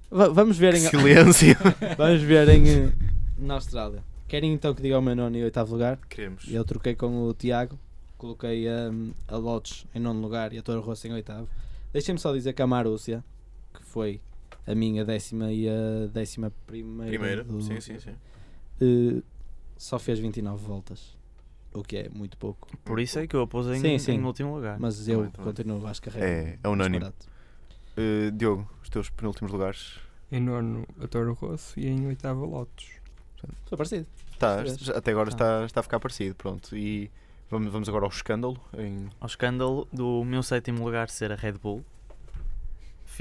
Va- 0.10 0.30
vamos 0.30 0.58
ver 0.58 0.74
em, 0.76 0.80
Silêncio. 0.80 1.56
vamos 1.98 2.22
ver 2.22 2.48
em, 2.50 2.92
na 3.38 3.56
Austrália. 3.56 4.04
Querem 4.28 4.54
então 4.54 4.74
que 4.74 4.82
diga 4.82 4.98
o 4.98 5.02
meu 5.02 5.16
nono 5.16 5.36
e 5.38 5.44
oitavo 5.44 5.74
lugar? 5.74 5.98
Queremos. 6.10 6.46
Eu 6.50 6.64
troquei 6.64 6.96
com 6.96 7.24
o 7.28 7.34
Tiago. 7.34 7.78
Coloquei 8.18 8.70
um, 8.70 9.12
a 9.28 9.36
Lotus 9.38 9.86
em 9.96 10.00
nono 10.00 10.22
lugar 10.22 10.54
e 10.54 10.58
a 10.60 10.62
Toro 10.62 10.82
Rosso 10.82 11.08
em 11.08 11.14
oitavo. 11.14 11.48
Deixem-me 11.92 12.20
só 12.20 12.32
dizer 12.32 12.54
que 12.54 12.62
a 12.62 12.68
Marúcia, 12.68 13.24
que 13.74 13.84
foi 13.84 14.22
a 14.68 14.76
minha 14.76 15.04
décima 15.06 15.52
e 15.52 15.68
a 15.68 16.08
décima 16.12 16.52
primeira, 16.68 17.10
Primeira. 17.12 17.44
do- 17.44 17.62
Sim, 17.62 17.80
sim, 17.82 18.00
sim. 18.00 18.16
eh, 18.82 19.22
só 19.78 19.98
fez 20.00 20.20
29 20.20 20.64
voltas. 20.66 21.18
O 21.74 21.84
que 21.84 21.96
é 21.98 22.10
muito 22.10 22.38
pouco. 22.38 22.68
Por 22.84 23.00
isso 23.00 23.18
é 23.20 23.26
que 23.26 23.34
eu 23.36 23.42
a 23.44 23.48
pus 23.48 23.66
em, 23.68 23.80
Sim, 23.80 23.98
sim. 23.98 24.12
em 24.14 24.24
último 24.24 24.54
lugar. 24.56 24.78
Mas 24.80 25.08
eu 25.08 25.20
Também, 25.20 25.32
também. 25.32 25.46
continuo, 25.54 25.82
que 26.02 26.10
a 26.10 26.14
É, 26.24 26.60
é 26.62 26.68
unânime. 26.68 27.06
Uh, 27.06 28.32
Diogo, 28.34 28.70
os 28.84 28.90
teus 28.90 29.10
penúltimos 29.10 29.52
lugares. 29.54 29.98
Em 30.32 30.40
nono 30.42 30.86
a 31.02 31.08
Toro 31.08 31.34
Rosso 31.34 31.80
e 31.80 31.88
em 31.88 32.08
oitavo 32.08 32.46
Lotus. 32.46 32.90
Foi 33.66 33.78
parecido. 33.78 34.06
Tá, 34.38 34.62
até 34.96 35.12
agora 35.12 35.30
Tá. 35.30 35.36
está, 35.36 35.66
está 35.66 35.80
a 35.80 35.84
ficar 35.84 36.00
parecido. 36.00 36.36
Pronto. 36.36 36.76
E 36.76 37.10
vamos, 37.50 37.72
vamos 37.72 37.88
agora 37.90 38.06
ao 38.06 38.10
escândalo. 38.12 38.60
Em... 38.78 39.08
Ao 39.20 39.28
escândalo 39.28 39.88
do 39.94 40.24
meu 40.26 40.44
sétimo 40.44 40.84
lugar 40.84 41.10
ser 41.10 41.32
a 41.32 41.36
Red 41.36 41.54
Bull. 41.54 41.86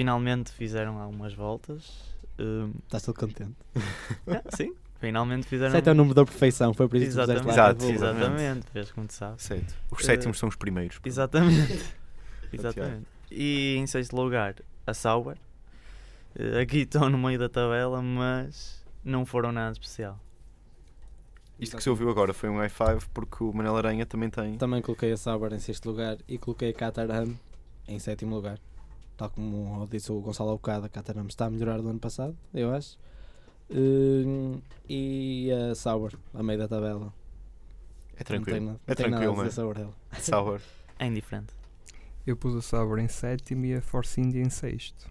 Finalmente 0.00 0.50
fizeram 0.50 0.98
algumas 0.98 1.34
voltas. 1.34 2.14
Hum, 2.38 2.72
Estás 2.84 3.02
todo 3.02 3.16
contente. 3.16 3.54
ah, 4.26 4.42
sim, 4.56 4.74
finalmente 4.98 5.46
fizeram. 5.46 5.72
Sete 5.72 5.90
é 5.90 5.92
o 5.92 5.94
número 5.94 6.14
da 6.14 6.24
perfeição. 6.24 6.72
Foi 6.72 6.88
por 6.88 6.96
isso 6.96 7.10
que 7.10 7.16
lá 7.18 7.24
a 7.24 7.26
Red 7.26 7.50
Exato. 7.50 7.84
Exatamente, 7.84 8.66
vês 8.72 8.90
como 8.92 9.06
tu 9.06 9.12
sabes. 9.12 9.44
Aceito. 9.44 9.74
Os 9.90 10.00
Eh, 10.00 10.04
sétimos 10.06 10.38
são 10.38 10.48
os 10.48 10.56
primeiros. 10.56 10.94
pronto. 10.96 11.06
Exatamente. 11.06 11.84
Exatamente. 12.50 13.06
E 13.30 13.76
em 13.76 13.86
sexto 13.86 14.16
lugar, 14.16 14.54
a 14.86 14.94
Sauber. 14.94 15.36
Eh, 16.34 16.62
Aqui 16.62 16.78
estão 16.78 17.10
no 17.10 17.18
meio 17.18 17.38
da 17.38 17.50
tabela, 17.50 18.00
mas 18.00 18.82
não 19.04 19.26
foram 19.26 19.52
nada 19.52 19.72
especial. 19.72 20.18
Isto 21.58 21.76
que 21.76 21.82
se 21.82 21.90
ouviu 21.90 22.08
agora 22.08 22.32
foi 22.32 22.48
um 22.48 22.56
i5 22.56 23.02
porque 23.12 23.44
o 23.44 23.52
Manel 23.52 23.76
Aranha 23.76 24.06
também 24.06 24.30
tem. 24.30 24.56
Também 24.56 24.80
coloquei 24.80 25.12
a 25.12 25.16
Sauber 25.18 25.52
em 25.52 25.58
sexto 25.58 25.90
lugar 25.90 26.16
e 26.26 26.38
coloquei 26.38 26.70
a 26.70 26.72
Caterham 26.72 27.38
em 27.86 27.98
sétimo 27.98 28.34
lugar. 28.34 28.58
Tal 29.20 29.28
como 29.28 29.86
disse 29.86 30.10
o 30.10 30.18
Gonçalo 30.18 30.48
há 30.48 30.52
bocado, 30.54 30.86
a 30.86 30.88
Caterham 30.88 31.26
está 31.26 31.44
a 31.44 31.50
melhorar 31.50 31.76
do 31.82 31.90
ano 31.90 31.98
passado, 31.98 32.34
eu 32.54 32.72
acho. 32.72 32.98
Hum, 33.70 34.62
e 34.88 35.50
a 35.52 35.74
Sauber, 35.74 36.16
a 36.32 36.42
meio 36.42 36.58
da 36.58 36.66
tabela. 36.66 37.12
É 38.16 38.24
tranquilo. 38.24 38.60
Não 38.60 38.72
é 38.72 38.76
nada 38.76 38.94
tranquilo, 38.94 39.32
a 39.32 39.36
não 39.36 39.42
é? 39.42 39.44
dizer 39.44 39.56
sobre 39.56 39.82
ela. 39.82 39.92
Sauber. 40.18 40.62
É 40.98 41.04
indiferente. 41.04 41.52
Eu 42.26 42.34
pus 42.34 42.56
a 42.56 42.62
Sauber 42.62 43.04
em 43.04 43.08
sétimo 43.08 43.66
e 43.66 43.74
a 43.74 43.82
Force 43.82 44.18
India 44.18 44.40
em 44.40 44.48
sexto. 44.48 45.06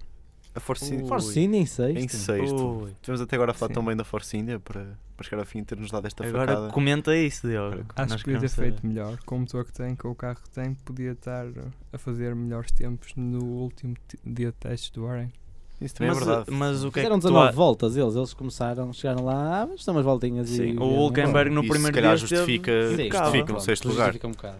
A 0.59 0.61
Force, 0.61 0.93
Ui. 0.93 1.07
Force 1.07 1.39
India 1.39 1.59
em 1.59 1.65
sexto. 1.65 1.97
em 1.97 2.07
sexto. 2.07 2.81
Ui. 2.83 2.91
Tivemos 3.01 3.21
até 3.21 3.35
agora 3.35 3.51
a 3.51 3.53
falar 3.53 3.69
Sim. 3.69 3.73
tão 3.75 3.85
bem 3.85 3.95
da 3.95 4.03
Force 4.03 4.35
India 4.37 4.59
para, 4.59 4.97
para 5.15 5.23
chegar 5.25 5.39
ao 5.41 5.45
fim 5.45 5.59
e 5.59 5.63
ter-nos 5.63 5.89
dado 5.89 6.05
esta 6.05 6.25
Agora 6.27 6.53
facada. 6.53 6.71
comenta 6.73 7.15
isso, 7.15 7.47
Diogo. 7.47 7.67
Agora 7.75 7.85
Acho 7.95 8.09
Nós 8.11 8.21
que 8.23 8.25
podia 8.25 8.39
ter 8.41 8.47
saber. 8.49 8.67
feito 8.71 8.85
melhor. 8.87 9.17
Com 9.25 9.35
o 9.37 9.39
motor 9.39 9.63
que 9.65 9.71
tem, 9.73 9.95
com 9.95 10.09
o 10.09 10.15
carro 10.15 10.37
que 10.43 10.49
tem, 10.49 10.73
podia 10.73 11.11
estar 11.13 11.45
a 11.93 11.97
fazer 11.97 12.35
melhores 12.35 12.71
tempos 12.71 13.13
no 13.15 13.43
último 13.43 13.95
ti- 14.07 14.19
dia 14.25 14.47
de 14.47 14.53
testes 14.57 14.89
do 14.91 15.03
Bahrein. 15.03 15.31
Isso 15.79 15.95
também 15.95 16.13
Mas, 16.13 16.21
é 16.21 16.25
verdade. 16.25 16.51
mas 16.51 16.83
o 16.83 16.91
que 16.91 16.99
é 16.99 17.03
Fizeram 17.03 17.15
que 17.19 17.21
tu 17.21 17.27
19 17.29 17.47
a- 17.47 17.51
voltas 17.53 17.95
eles, 17.95 18.13
eles 18.15 18.33
começaram, 18.33 18.91
chegaram 18.91 19.23
lá, 19.23 19.61
ah, 19.61 19.65
vamos 19.65 19.85
dar 19.85 19.91
umas 19.93 20.03
voltinhas 20.03 20.49
e... 20.49 20.55
Sim, 20.57 20.71
o 20.71 20.79
vieram 20.79 20.95
Hulkenberg 20.97 21.49
no 21.51 21.61
primeiro 21.61 21.85
se 21.85 21.91
calhar 21.93 22.17
dia 22.17 22.27
justifica, 22.27 22.71
impecável. 22.71 23.09
justifica 23.23 23.39
no 23.39 23.45
pronto, 23.45 23.63
sexto 23.63 23.87
lugar. 23.87 24.03
justifica 24.07 24.27
um 24.27 24.31
bocado. 24.31 24.57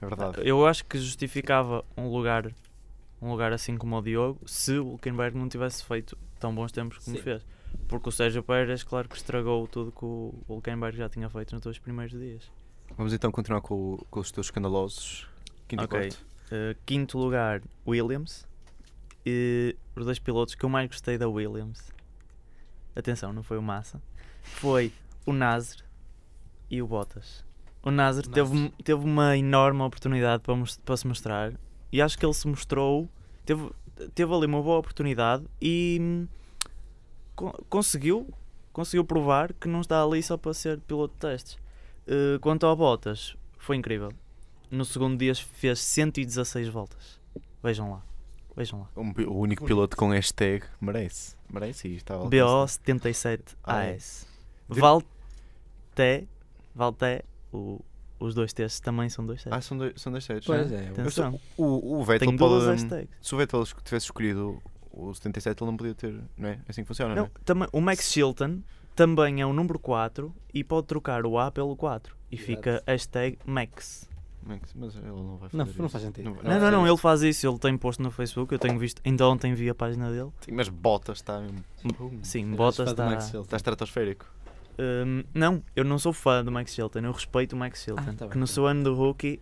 É 0.00 0.06
verdade. 0.06 0.38
Eu 0.48 0.66
acho 0.66 0.84
que 0.86 0.98
justificava 0.98 1.84
um 1.94 2.08
lugar, 2.08 2.50
um 3.22 3.30
lugar 3.30 3.52
assim 3.52 3.76
como 3.76 3.96
o 3.96 4.02
Diogo, 4.02 4.40
se 4.46 4.78
o 4.78 4.88
Hulkenberg 4.88 5.38
não 5.38 5.48
tivesse 5.48 5.84
feito 5.84 6.18
tão 6.40 6.52
bons 6.52 6.72
tempos 6.72 6.98
como 6.98 7.16
Sim. 7.16 7.22
fez. 7.22 7.46
Porque 7.88 8.08
o 8.08 8.12
Sérgio 8.12 8.42
Pérez, 8.42 8.82
claro 8.82 9.08
que 9.08 9.16
estragou 9.16 9.66
tudo 9.68 9.92
que 9.92 10.04
o 10.04 10.34
Hulkenberg 10.48 10.96
já 10.96 11.08
tinha 11.08 11.30
feito 11.30 11.52
nos 11.54 11.62
dois 11.62 11.78
primeiros 11.78 12.18
dias. 12.18 12.50
Vamos 12.96 13.12
então 13.12 13.30
continuar 13.30 13.60
com, 13.60 13.96
com 14.10 14.20
os 14.20 14.30
teus 14.30 14.48
escandalosos. 14.48 15.26
Quinto 15.68 15.84
Ok. 15.84 15.98
quarto. 15.98 16.26
Uh, 16.48 16.76
quinto 16.84 17.16
lugar, 17.16 17.62
Williams. 17.86 18.46
E 19.24 19.76
os 19.94 20.04
dois 20.04 20.18
pilotos 20.18 20.54
que 20.54 20.64
eu 20.64 20.68
mais 20.68 20.88
gostei 20.88 21.16
da 21.16 21.28
Williams, 21.28 21.92
atenção, 22.96 23.32
não 23.32 23.42
foi 23.42 23.56
o 23.56 23.62
Massa, 23.62 24.02
foi 24.42 24.92
o 25.24 25.32
Nasr 25.32 25.84
e 26.68 26.82
o 26.82 26.86
Bottas. 26.86 27.44
O 27.82 27.90
Nasr 27.90 28.26
teve, 28.26 28.70
teve 28.84 29.04
uma 29.04 29.36
enorme 29.36 29.80
oportunidade 29.82 30.42
para, 30.42 30.54
para 30.84 30.96
se 30.96 31.06
mostrar 31.06 31.52
e 31.92 32.00
acho 32.02 32.18
que 32.18 32.24
ele 32.26 32.34
se 32.34 32.48
mostrou. 32.48 33.08
Teve, 33.44 33.70
teve 34.14 34.34
ali 34.34 34.46
uma 34.46 34.62
boa 34.62 34.78
oportunidade 34.78 35.44
e 35.60 35.98
hum, 36.00 36.26
co- 37.36 37.64
conseguiu, 37.68 38.28
conseguiu 38.72 39.04
provar 39.04 39.52
que 39.52 39.68
não 39.68 39.80
está 39.80 40.02
ali 40.02 40.22
só 40.22 40.36
para 40.36 40.54
ser 40.54 40.80
piloto 40.80 41.14
de 41.14 41.20
testes. 41.20 41.58
Eh, 42.06 42.38
quanto 42.40 42.66
ao 42.66 42.74
Bottas, 42.74 43.36
foi 43.58 43.76
incrível. 43.76 44.10
No 44.70 44.84
segundo 44.84 45.18
dia 45.18 45.34
fez 45.34 45.78
116 45.80 46.68
voltas. 46.68 47.20
Vejam 47.62 47.90
lá. 47.92 48.02
Vejam 48.56 48.80
lá. 48.80 48.88
Um 48.96 49.12
o 49.28 49.38
único 49.38 49.64
piloto 49.64 49.96
com 49.96 50.08
hashtag 50.10 50.64
merece. 50.80 51.36
Merece 51.52 51.88
e 51.88 51.96
estava 51.96 52.24
BO 52.28 52.66
77 52.66 53.56
Ah, 53.64 53.84
é. 53.84 53.98
Valté, 54.68 56.24
Valté, 56.74 57.22
o- 57.52 57.80
os 58.22 58.34
dois 58.34 58.52
testes 58.52 58.80
também 58.80 59.08
são 59.08 59.24
dois 59.26 59.40
Ah, 59.46 59.50
testes. 59.50 59.66
são 59.66 59.78
dois, 59.78 59.92
são 59.96 60.12
dois 60.12 60.24
sets. 60.24 60.46
Pois 60.46 60.70
não 60.70 60.78
é. 60.78 60.84
Eu 60.86 60.92
Atenção. 60.92 61.40
sou- 61.56 61.64
o, 61.66 62.00
o 62.00 62.04
Vettel 62.04 62.28
Tem 62.28 62.36
duas 62.36 62.64
pode. 62.64 62.66
hashtags. 62.82 63.08
Se 63.20 63.34
o 63.34 63.38
Vettel 63.38 63.64
tivesse 63.84 64.06
escolhido 64.06 64.62
o 64.90 65.12
77, 65.14 65.62
ele 65.62 65.70
não 65.70 65.76
podia 65.76 65.94
ter. 65.94 66.20
Não 66.36 66.48
é? 66.48 66.58
Assim 66.68 66.82
que 66.82 66.88
funciona, 66.88 67.14
não, 67.14 67.22
Não, 67.24 67.30
também, 67.44 67.68
o 67.72 67.80
Max 67.80 68.10
Chilton 68.12 68.60
também 68.94 69.40
é 69.40 69.46
o 69.46 69.52
número 69.52 69.78
4 69.78 70.34
e 70.52 70.62
pode 70.62 70.86
trocar 70.86 71.24
o 71.24 71.38
A 71.38 71.50
pelo 71.50 71.74
4 71.76 72.14
e 72.30 72.34
Exato. 72.36 72.46
fica 72.46 72.82
hashtag 72.86 73.38
Max. 73.46 74.08
é? 74.50 74.58
Mas 74.74 74.94
ele 74.96 75.06
não 75.06 75.36
vai 75.38 75.48
fazer 75.48 75.56
Não, 75.56 75.70
isso. 75.70 75.82
não 75.82 75.88
faz 75.88 76.04
sentido. 76.04 76.24
Não, 76.24 76.32
não, 76.34 76.42
fazer 76.42 76.70
não, 76.72 76.82
isso. 76.84 76.92
ele 76.92 76.96
faz 76.98 77.22
isso, 77.22 77.46
ele 77.48 77.58
tem 77.58 77.78
posto 77.78 78.02
no 78.02 78.10
Facebook, 78.10 78.52
eu 78.52 78.58
tenho 78.58 78.78
visto, 78.78 79.00
ainda 79.04 79.26
ontem 79.28 79.54
vi 79.54 79.70
a 79.70 79.74
página 79.74 80.10
dele. 80.10 80.30
Sim, 80.40 80.52
mas 80.52 80.68
Bottas 80.68 81.18
está 81.18 81.40
mesmo. 81.40 81.64
Sim, 82.22 82.48
És 82.50 82.56
Bottas 82.56 82.90
está. 82.90 83.06
Max. 83.06 83.32
Está 83.32 83.56
estratosférico. 83.56 84.26
Hum, 84.78 85.22
não, 85.34 85.62
eu 85.76 85.84
não 85.84 85.98
sou 85.98 86.12
fã 86.12 86.42
do 86.44 86.50
Max 86.50 86.72
Chilton, 86.74 87.00
eu 87.00 87.12
respeito 87.12 87.54
o 87.54 87.56
Max 87.58 87.82
Chilton, 87.82 88.02
Ah, 88.06 88.12
tá 88.16 88.28
que 88.28 88.38
no 88.38 88.46
tá 88.46 88.52
seu 88.52 88.66
ano 88.66 88.82
de 88.84 88.90
rookie 88.90 89.40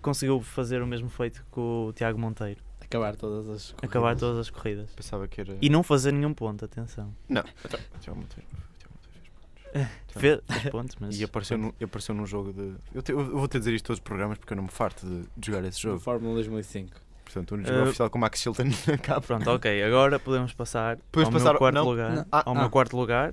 conseguiu 0.00 0.40
fazer 0.40 0.82
o 0.82 0.86
mesmo 0.86 1.08
feito 1.08 1.44
que 1.52 1.60
o 1.60 1.92
Tiago 1.94 2.18
Monteiro, 2.18 2.60
Acabar 2.80 3.14
todas 3.16 3.48
as 3.48 3.70
corridas. 3.72 3.84
acabar 3.90 4.16
todas 4.16 4.38
as 4.38 4.50
corridas. 4.50 4.90
Pensava 4.94 5.26
que 5.28 5.40
era. 5.40 5.56
E 5.62 5.70
não 5.70 5.82
fazer 5.82 6.12
nenhum 6.12 6.34
ponto, 6.34 6.64
atenção. 6.64 7.14
Não. 7.28 7.42
Então, 7.64 7.80
Tiago 8.00 8.18
Monteiro- 8.20 8.46
Tiago 8.78 8.94
Monteiro 8.96 9.88
fez 10.08 10.40
pontos. 10.70 10.96
Mas. 11.00 11.18
E 11.18 11.24
apareceu, 11.24 11.56
num, 11.56 11.72
e 11.80 11.84
apareceu 11.84 12.14
num 12.14 12.26
jogo 12.26 12.52
de. 12.52 12.74
Eu, 12.92 13.00
te- 13.02 13.12
eu 13.12 13.24
vou 13.38 13.48
ter 13.48 13.58
de 13.58 13.64
dizer 13.64 13.74
isto 13.76 13.86
todos 13.86 13.98
os 13.98 14.04
programas 14.04 14.36
porque 14.36 14.52
eu 14.52 14.56
não 14.56 14.64
me 14.64 14.68
farto 14.70 15.06
de, 15.06 15.22
de 15.36 15.46
jogar 15.46 15.64
esse 15.66 15.78
No 15.86 15.92
jogo. 15.92 16.00
Fórmula 16.00 16.34
2005. 16.34 16.90
Portanto, 17.24 17.52
o 17.52 17.54
único 17.54 17.70
jogo 17.70 17.80
Uh, 17.80 17.88
oficial 17.88 18.10
com 18.10 18.18
o 18.18 18.20
Max 18.20 18.40
Chilton 18.42 18.64
acaba. 18.92 19.20
Pronto, 19.26 19.48
ok, 19.50 19.82
agora 19.84 20.18
podemos 20.18 20.52
passar 20.52 20.98
Podemos 21.10 21.32
ao 21.34 21.40
passar- 21.40 21.52
meu 21.52 21.58
quarto 21.60 21.74
não, 21.76 21.84
lugar. 21.84 22.10
não. 22.14 22.26
Ah, 22.30 22.42
ao 22.44 22.54
ah. 22.54 22.60
meu 22.60 22.68
quarto 22.68 22.94
lugar, 22.94 23.32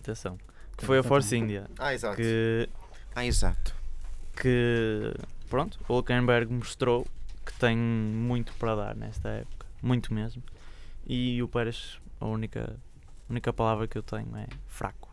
atenção, 0.00 0.36
que 0.80 0.86
foi 0.86 0.98
a 0.98 1.02
Force 1.02 1.36
India. 1.36 1.66
Ah, 1.78 1.94
exato. 1.94 2.16
Que, 2.16 2.68
Ah, 3.14 3.24
exato. 3.24 3.74
que 4.40 5.14
pronto, 5.48 5.78
o 5.88 5.94
Hulkenberg 5.94 6.52
mostrou 6.52 7.06
que 7.44 7.52
tem 7.58 7.76
muito 7.76 8.52
para 8.54 8.74
dar 8.74 8.96
nesta 8.96 9.28
época, 9.28 9.66
muito 9.82 10.12
mesmo. 10.14 10.42
E 11.06 11.42
o 11.42 11.48
Pérez, 11.48 11.98
a 12.20 12.26
única, 12.26 12.76
única 13.28 13.52
palavra 13.52 13.86
que 13.88 13.98
eu 13.98 14.02
tenho 14.02 14.34
é 14.36 14.46
fraco. 14.66 15.10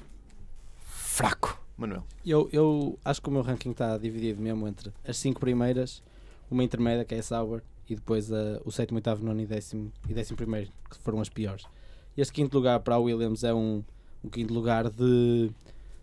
Fraco. 0.85 1.59
Manuel. 1.77 2.03
Eu, 2.25 2.49
eu 2.51 2.97
acho 3.05 3.21
que 3.21 3.29
o 3.29 3.31
meu 3.31 3.41
ranking 3.43 3.69
está 3.71 3.97
dividido 3.97 4.41
mesmo 4.41 4.67
entre 4.67 4.91
as 5.07 5.17
5 5.17 5.39
primeiras, 5.39 6.01
uma 6.49 6.63
intermédia 6.63 7.05
que 7.05 7.13
é 7.13 7.19
a 7.19 7.23
Sauber 7.23 7.61
e 7.87 7.95
depois 7.95 8.31
a, 8.33 8.59
o 8.65 8.71
sétimo, 8.71 8.97
oitavo, 8.97 9.23
nono 9.23 9.39
e 9.41 9.45
décimo, 9.45 9.91
e 10.09 10.13
décimo 10.13 10.35
primeiro, 10.37 10.71
que 10.89 10.97
foram 10.97 11.21
as 11.21 11.29
piores. 11.29 11.65
Este 12.17 12.33
quinto 12.33 12.57
lugar 12.57 12.79
para 12.79 12.95
a 12.95 12.99
Williams 12.99 13.43
é 13.43 13.53
um, 13.53 13.83
um 14.23 14.29
quinto 14.29 14.53
lugar 14.53 14.89
de. 14.89 15.51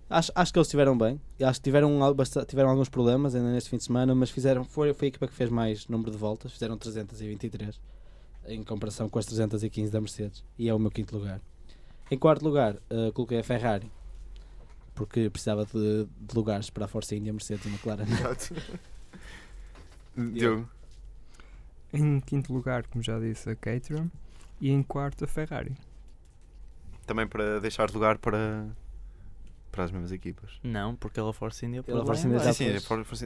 Acho, 0.08 0.30
acho 0.34 0.52
que 0.52 0.58
eles 0.58 0.68
estiveram 0.68 0.96
bem. 0.96 1.20
Acho 1.42 1.60
que 1.60 1.64
tiveram, 1.64 1.98
tiveram 2.46 2.70
alguns 2.70 2.88
problemas 2.88 3.34
ainda 3.34 3.50
neste 3.52 3.70
fim 3.70 3.76
de 3.76 3.84
semana, 3.84 4.14
mas 4.14 4.30
fizeram, 4.30 4.64
foi, 4.64 4.92
foi 4.92 5.06
a 5.06 5.08
equipa 5.08 5.26
que 5.26 5.34
fez 5.34 5.50
mais 5.50 5.88
número 5.88 6.10
de 6.10 6.16
voltas, 6.16 6.52
fizeram 6.52 6.76
323 6.76 7.80
em 8.46 8.62
comparação 8.62 9.08
com 9.08 9.18
as 9.18 9.26
315 9.26 9.90
da 9.90 10.00
Mercedes, 10.00 10.44
e 10.58 10.68
é 10.68 10.74
o 10.74 10.78
meu 10.78 10.90
quinto 10.90 11.16
lugar. 11.16 11.40
Em 12.10 12.18
quarto 12.18 12.44
lugar, 12.44 12.76
eh, 12.90 13.10
coloquei 13.12 13.38
a 13.38 13.42
Ferrari, 13.44 13.90
porque 14.94 15.30
precisava 15.30 15.64
de, 15.64 16.06
de 16.20 16.34
lugares 16.34 16.70
para 16.70 16.84
a 16.84 16.88
Force 16.88 17.14
India, 17.16 17.32
Mercedes 17.32 17.64
e 17.64 17.68
McLaren. 17.68 18.02
Exato. 18.04 18.54
Diogo. 20.32 20.68
Em 21.92 22.20
quinto 22.20 22.52
lugar, 22.52 22.86
como 22.86 23.02
já 23.02 23.18
disse, 23.18 23.48
a 23.48 23.56
Caterham. 23.56 24.10
E 24.60 24.70
em 24.70 24.82
quarto, 24.82 25.24
a 25.24 25.28
Ferrari. 25.28 25.74
Também 27.06 27.26
para 27.26 27.60
deixar 27.60 27.90
lugar 27.90 28.18
para. 28.18 28.66
para 29.70 29.84
as 29.84 29.90
mesmas 29.90 30.12
equipas. 30.12 30.58
Não, 30.62 30.94
porque 30.96 31.18
ele 31.20 31.28
é 31.28 31.32
Force 31.32 31.66
India 31.66 31.82
Ele 31.86 32.00
é 32.00 32.04
Force 32.04 32.26
India 32.26 32.38
Sim, 32.38 32.44
já 32.44 32.52
sim, 32.52 32.64
é, 32.66 32.76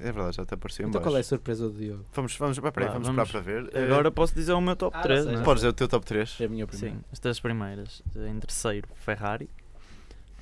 é 0.08 0.12
verdade, 0.12 0.36
já 0.36 0.46
te 0.46 0.54
apareceu 0.54 0.86
em 0.86 0.88
Então 0.88 1.00
qual 1.00 1.12
é 1.14 1.16
a 1.16 1.18
baixo. 1.18 1.28
surpresa 1.28 1.68
do 1.68 1.78
Diogo? 1.78 2.04
Vamos, 2.12 2.36
vamos, 2.36 2.58
peraí, 2.58 2.86
Vá, 2.88 2.92
vamos, 2.94 3.08
vamos- 3.08 3.26
esperar 3.28 3.44
para 3.44 3.52
ver. 3.62 3.70
Eh, 3.76 3.84
Agora 3.84 4.10
posso 4.10 4.34
dizer 4.34 4.52
o 4.52 4.60
meu 4.60 4.74
top 4.74 4.96
Ah, 4.96 5.02
3, 5.02 5.26
não 5.26 5.34
sei? 5.34 5.42
Podes 5.44 5.60
dizer 5.60 5.68
o 5.68 5.72
teu 5.74 5.86
top 5.88 6.04
3? 6.06 6.40
É 6.40 6.44
a 6.44 6.48
minha 6.48 6.66
primeira. 6.66 6.96
Sim, 6.96 7.04
as 7.12 7.18
três 7.18 7.38
primeiras. 7.38 8.02
Em 8.16 8.38
terceiro, 8.40 8.88
Ferrari. 8.96 9.48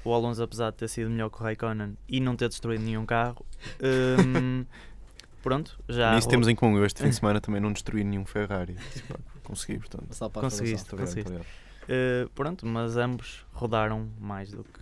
O 0.04 0.14
Alonso, 0.14 0.40
apesar 0.40 0.70
de 0.70 0.76
ter 0.76 0.88
sido 0.88 1.10
melhor 1.10 1.28
que 1.30 1.36
o 1.40 1.42
Raikkonen 1.42 1.98
e 2.08 2.20
não 2.20 2.36
ter 2.36 2.48
destruído 2.48 2.84
nenhum 2.84 3.04
carro, 3.04 3.44
hum, 3.82 4.64
pronto, 5.42 5.76
já. 5.88 6.14
Nisso 6.14 6.28
temos 6.28 6.46
em 6.46 6.54
comum. 6.54 6.78
Eu 6.78 6.84
este 6.86 7.02
fim 7.02 7.08
de 7.10 7.16
semana 7.16 7.40
também 7.40 7.60
não 7.60 7.72
destruí 7.72 8.04
nenhum 8.04 8.24
Ferrari. 8.24 8.76
Pá, 9.08 9.16
Consegui, 9.42 9.78
portanto. 9.80 10.12
Só 10.14 10.28
para 10.28 10.42
a 10.42 10.50
Conseguiste. 10.50 10.94
Obrigado. 10.94 11.44
Uh, 11.86 12.28
pronto, 12.30 12.66
mas 12.66 12.96
ambos 12.96 13.46
rodaram 13.52 14.10
mais 14.18 14.50
do 14.50 14.64
que, 14.64 14.80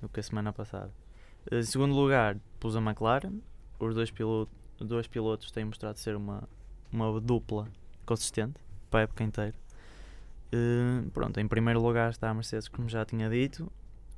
do 0.00 0.08
que 0.08 0.20
a 0.20 0.22
semana 0.22 0.52
passada. 0.52 0.92
Uh, 1.50 1.56
Em 1.56 1.62
segundo 1.64 1.94
lugar, 1.94 2.36
pus 2.60 2.76
a 2.76 2.80
McLaren. 2.80 3.40
Os 3.80 3.94
dois, 3.94 4.10
piloto, 4.10 4.50
dois 4.78 5.06
pilotos 5.06 5.50
têm 5.50 5.64
mostrado 5.64 5.98
ser 5.98 6.14
uma, 6.16 6.48
uma 6.92 7.20
dupla 7.20 7.68
consistente 8.06 8.60
para 8.90 9.00
a 9.00 9.02
época 9.02 9.24
inteira. 9.24 9.54
Uh, 10.52 11.10
pronto, 11.10 11.38
em 11.40 11.48
primeiro 11.48 11.80
lugar 11.82 12.10
está 12.10 12.30
a 12.30 12.34
Mercedes, 12.34 12.68
como 12.68 12.88
já 12.88 13.04
tinha 13.04 13.28
dito. 13.28 13.70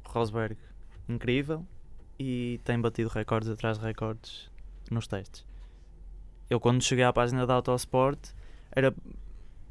Rosberg, 0.04 0.56
incrível. 1.08 1.66
E 2.18 2.60
tem 2.64 2.78
batido 2.78 3.08
recordes 3.08 3.48
atrás 3.48 3.78
de 3.78 3.84
recordes 3.84 4.50
nos 4.90 5.06
testes. 5.06 5.46
Eu, 6.50 6.60
quando 6.60 6.82
cheguei 6.82 7.04
à 7.04 7.12
página 7.12 7.46
da 7.46 7.54
Autosport, 7.54 8.18
era 8.72 8.94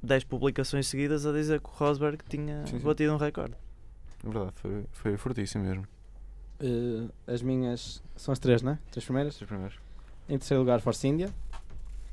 10 0.02 0.24
publicações 0.26 0.88
seguidas 0.88 1.26
a 1.26 1.32
dizer 1.32 1.60
que 1.60 1.68
o 1.68 1.72
Rosberg 1.72 2.24
tinha 2.28 2.66
Sim, 2.66 2.80
sim. 2.80 2.86
batido 2.86 3.14
um 3.14 3.18
recorde. 3.18 3.56
É 4.24 4.30
verdade, 4.30 4.54
foi, 4.56 4.86
foi 4.92 5.18
fortíssimo 5.18 5.64
mesmo. 5.64 5.88
Uh, 6.62 7.10
as 7.26 7.42
minhas 7.42 8.04
são 8.16 8.32
as 8.32 8.40
três, 8.40 8.62
não 8.62 8.74
é? 8.74 8.80
Três 8.92 9.06
primeiras. 9.06 9.34
Estes 9.34 9.48
primeiros. 9.48 9.78
Em 10.28 10.38
terceiro 10.38 10.62
lugar, 10.62 10.82
Force 10.82 11.08
India. 11.08 11.34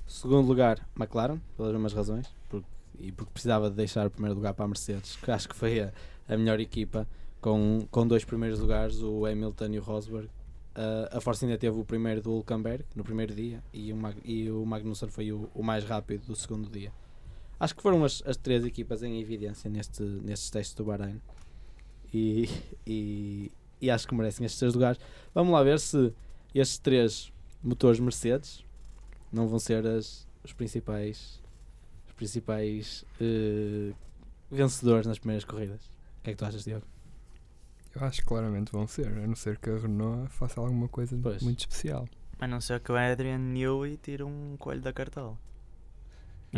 Segundo 0.06 0.46
lugar, 0.46 0.86
McLaren, 0.98 1.38
pelas 1.56 1.72
mesmas 1.72 1.92
razões. 1.92 2.32
Porque, 2.48 2.66
e 2.98 3.10
porque 3.10 3.32
precisava 3.32 3.68
de 3.68 3.76
deixar 3.76 4.06
o 4.06 4.10
primeiro 4.10 4.36
lugar 4.36 4.54
para 4.54 4.64
a 4.64 4.68
Mercedes, 4.68 5.16
que 5.16 5.30
acho 5.30 5.48
que 5.48 5.56
foi 5.56 5.80
a, 5.80 5.92
a 6.28 6.36
melhor 6.36 6.60
equipa, 6.60 7.06
com, 7.40 7.86
com 7.90 8.06
dois 8.06 8.24
primeiros 8.24 8.60
lugares, 8.60 9.02
o 9.02 9.26
Hamilton 9.26 9.66
e 9.66 9.78
o 9.78 9.82
Rosberg. 9.82 10.28
Uh, 10.76 11.16
a 11.16 11.20
Force 11.20 11.44
India 11.44 11.56
teve 11.58 11.78
o 11.78 11.84
primeiro 11.84 12.20
do 12.20 12.30
Hulkenberg 12.32 12.84
no 12.94 13.02
primeiro 13.02 13.34
dia 13.34 13.62
e 13.72 13.90
o, 13.92 13.96
Mag 13.96 14.14
e 14.22 14.50
o 14.50 14.64
Magnussen 14.66 15.08
foi 15.08 15.32
o, 15.32 15.48
o 15.54 15.62
mais 15.62 15.82
rápido 15.84 16.26
do 16.26 16.36
segundo 16.36 16.68
dia. 16.68 16.92
Acho 17.58 17.74
que 17.74 17.82
foram 17.82 18.04
as, 18.04 18.22
as 18.26 18.36
três 18.36 18.64
equipas 18.64 19.02
em 19.02 19.20
evidência 19.20 19.70
neste, 19.70 20.02
nestes 20.02 20.50
testes 20.50 20.74
do 20.74 20.84
Bahrein 20.84 21.20
e, 22.12 22.48
e, 22.86 23.50
e 23.80 23.90
acho 23.90 24.06
que 24.06 24.14
merecem 24.14 24.44
estes 24.44 24.58
três 24.58 24.74
lugares. 24.74 25.00
Vamos 25.34 25.52
lá 25.52 25.62
ver 25.62 25.78
se 25.80 26.12
estes 26.54 26.78
três 26.78 27.32
motores 27.62 27.98
Mercedes 27.98 28.64
não 29.32 29.48
vão 29.48 29.58
ser 29.58 29.86
as, 29.86 30.26
os 30.44 30.52
principais 30.52 31.42
os 32.06 32.12
principais 32.12 33.04
eh, 33.20 33.92
vencedores 34.50 35.06
nas 35.06 35.18
primeiras 35.18 35.44
corridas. 35.44 35.86
O 36.20 36.22
que 36.24 36.30
é 36.30 36.32
que 36.32 36.38
tu 36.38 36.44
achas, 36.44 36.64
Diogo? 36.64 36.86
Eu 37.94 38.04
acho 38.04 38.20
que 38.20 38.26
claramente 38.26 38.70
vão 38.72 38.86
ser, 38.86 39.08
a 39.08 39.26
não 39.26 39.34
ser 39.34 39.58
que 39.58 39.70
a 39.70 39.78
Renault 39.78 40.28
faça 40.30 40.60
alguma 40.60 40.88
coisa 40.88 41.18
Pois. 41.22 41.42
muito 41.42 41.60
especial. 41.60 42.06
A 42.38 42.46
não 42.46 42.60
ser 42.60 42.80
que 42.80 42.92
o 42.92 42.96
Adrian 42.96 43.38
Newey 43.38 43.96
tire 43.96 44.22
um 44.22 44.56
coelho 44.58 44.82
da 44.82 44.92
cartola. 44.92 45.38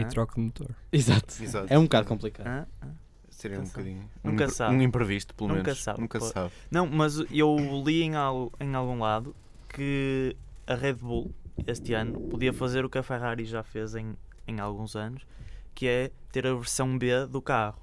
E 0.01 0.05
troque 0.07 0.35
de 0.35 0.41
motor. 0.41 0.71
Exato. 0.93 1.43
Exato. 1.43 1.67
É 1.73 1.79
um 1.79 1.83
bocado 1.85 2.07
complicado. 2.09 2.47
Hã? 2.47 2.67
Hã? 2.83 2.89
Seria 3.31 3.59
um 3.59 3.61
Nunca 3.63 3.71
bocadinho. 3.79 4.11
Nunca 4.25 4.45
um, 4.47 4.51
sabe. 4.51 4.75
Um 4.75 4.83
imprevisto, 4.83 5.35
pelo 5.35 5.49
Nunca 5.51 5.63
menos. 5.63 5.83
sabe. 5.83 6.01
Nunca 6.01 6.19
Pô. 6.19 6.25
sabe. 6.27 6.53
Não, 6.71 6.87
mas 6.87 7.19
eu 7.31 7.57
li 7.87 8.03
em, 8.03 8.17
al- 8.17 8.53
em 8.59 8.75
algum 8.75 8.99
lado 8.99 9.35
que 9.69 10.37
a 10.67 10.75
Red 10.75 10.95
Bull 10.95 11.33
este 11.67 11.93
ano 11.95 12.21
podia 12.23 12.53
fazer 12.53 12.85
o 12.85 12.91
que 12.91 12.99
a 12.99 13.03
Ferrari 13.03 13.45
já 13.45 13.63
fez 13.63 13.95
em, 13.95 14.17
em 14.47 14.59
alguns 14.61 14.97
anos, 14.97 15.25
que 15.75 15.87
é 15.87 16.11
ter 16.33 16.47
a 16.47 16.55
versão 16.55 16.99
B 16.99 17.27
do 17.27 17.41
carro. 17.41 17.81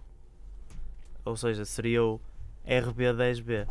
Ou 1.23 1.37
seja, 1.37 1.63
seria 1.65 2.03
o 2.03 2.19
RB10B. 2.67 3.67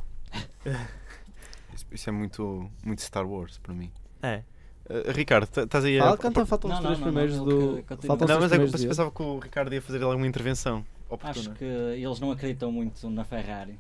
Isso, 1.75 1.87
isso 1.93 2.09
é 2.09 2.13
muito, 2.13 2.71
muito 2.85 3.03
Star 3.03 3.27
Wars 3.29 3.59
para 3.59 3.75
mim. 3.75 3.91
É. 4.23 4.43
Uh, 4.89 5.11
Ricardo, 5.13 5.47
tá- 5.47 5.63
estás 5.63 5.85
aí 5.85 5.99
a. 5.99 6.03
Fala, 6.05 6.19
canta, 6.19 6.45
faltam 6.47 6.71
os 6.71 6.77
Não, 6.77 6.83
três 6.85 6.99
não, 6.99 7.07
primeiros 7.07 7.37
não, 7.37 7.45
do. 7.45 7.83
que- 7.83 8.07
Faltam 8.07 8.27
os 8.27 8.31
Não, 8.35 8.41
mas 8.41 8.53
é 8.53 8.59
que 8.59 8.65
eu 8.65 8.89
pensava 8.89 9.11
que 9.11 9.23
o 9.23 9.39
Ricardo 9.39 9.73
ia 9.73 9.81
fazer 9.81 10.03
alguma 10.03 10.27
intervenção 10.27 10.85
oportuna. 11.09 11.31
Acho 11.31 11.51
que 11.59 11.65
eles 11.65 12.21
não 12.21 12.31
acreditam 12.31 12.71
muito 12.71 13.09
na 13.09 13.25
Ferrari. 13.25 13.79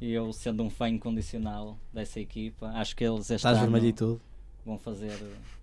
E 0.00 0.12
eu, 0.12 0.32
sendo 0.32 0.62
um 0.62 0.70
fã 0.70 0.88
incondicional 0.88 1.76
dessa 1.92 2.20
equipa, 2.20 2.68
acho 2.74 2.94
que 2.94 3.02
eles 3.04 3.20
este 3.22 3.34
Estás 3.36 3.58
ano 3.58 3.78
e 3.78 3.92
tudo. 3.92 4.20
vão 4.64 4.78
fazer, 4.78 5.16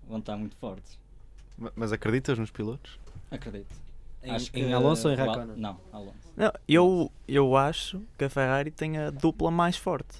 vão 0.08 0.18
estar 0.18 0.36
muito 0.36 0.56
fortes. 0.56 0.98
Ma- 1.56 1.72
Mas 1.74 1.92
acreditas 1.92 2.38
nos 2.38 2.50
pilotos? 2.50 2.98
Acredito. 3.30 3.74
Em, 4.22 4.30
Acho 4.32 4.48
em 4.48 4.66
que 4.66 4.72
Alonso 4.72 5.06
ou 5.08 5.14
em 5.14 5.16
Raikkonen? 5.16 5.56
Não, 5.56 5.78
Alonso. 5.92 6.14
Não, 6.36 6.52
eu, 6.68 7.10
eu 7.28 7.56
acho 7.56 8.02
que 8.18 8.24
a 8.24 8.28
Ferrari 8.28 8.70
tem 8.72 8.98
a 8.98 9.10
dupla 9.10 9.50
mais 9.50 9.76
forte. 9.76 10.18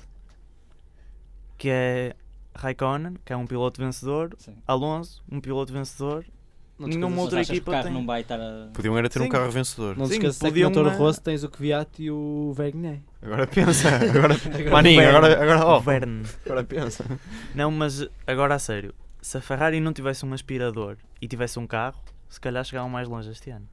Que 1.58 1.68
é 1.68 2.16
Raikkonen, 2.56 3.14
que 3.24 3.32
é 3.32 3.36
um 3.36 3.46
piloto 3.46 3.80
vencedor, 3.80 4.34
Sim. 4.38 4.56
Alonso, 4.66 5.22
um 5.30 5.40
piloto 5.40 5.72
vencedor. 5.72 6.24
Nenhuma 6.78 7.06
esqueças- 7.06 7.18
outra 7.22 7.38
Mas 7.38 7.46
achas 7.46 7.46
que 7.46 7.52
o 7.52 7.56
equipa 7.56 7.70
carro 7.72 7.84
tem. 7.84 7.92
não 7.94 8.04
vai 8.06 8.20
estar 8.20 8.38
a... 8.38 8.68
Podiam 8.74 8.98
era 8.98 9.08
ter 9.08 9.18
um 9.20 9.22
Sim. 9.24 9.28
carro 9.30 9.50
vencedor. 9.50 9.96
Não 9.96 10.04
te 10.04 10.08
Sim, 10.10 10.14
esqueças 10.16 10.36
é 10.36 10.44
que 10.44 10.50
podiam, 10.50 10.68
no 10.68 10.74
Toro 10.74 10.88
eh, 10.90 10.94
Rosso 10.96 11.22
tens 11.22 11.42
o 11.42 11.48
Kvyat 11.48 12.02
e 12.02 12.10
o 12.10 12.52
Vergné. 12.54 13.00
Agora 13.22 13.46
pensa. 13.46 13.88
Agora... 13.96 14.34
Agora 14.34 14.70
Maninho, 14.70 15.00
Verne. 15.00 15.16
agora, 15.16 15.42
agora, 15.42 15.66
oh, 15.66 15.80
Verne. 15.80 16.22
agora 16.44 16.64
pensa. 16.64 17.04
Não, 17.54 17.70
mas 17.70 18.06
agora 18.26 18.54
a 18.56 18.58
sério, 18.58 18.94
se 19.22 19.38
a 19.38 19.40
Ferrari 19.40 19.80
não 19.80 19.94
tivesse 19.94 20.26
um 20.26 20.34
aspirador 20.34 20.98
e 21.20 21.26
tivesse 21.26 21.58
um 21.58 21.66
carro, 21.66 21.98
se 22.28 22.38
calhar 22.38 22.62
chegavam 22.62 22.90
mais 22.90 23.08
longe 23.08 23.30
este 23.30 23.48
ano. 23.50 23.66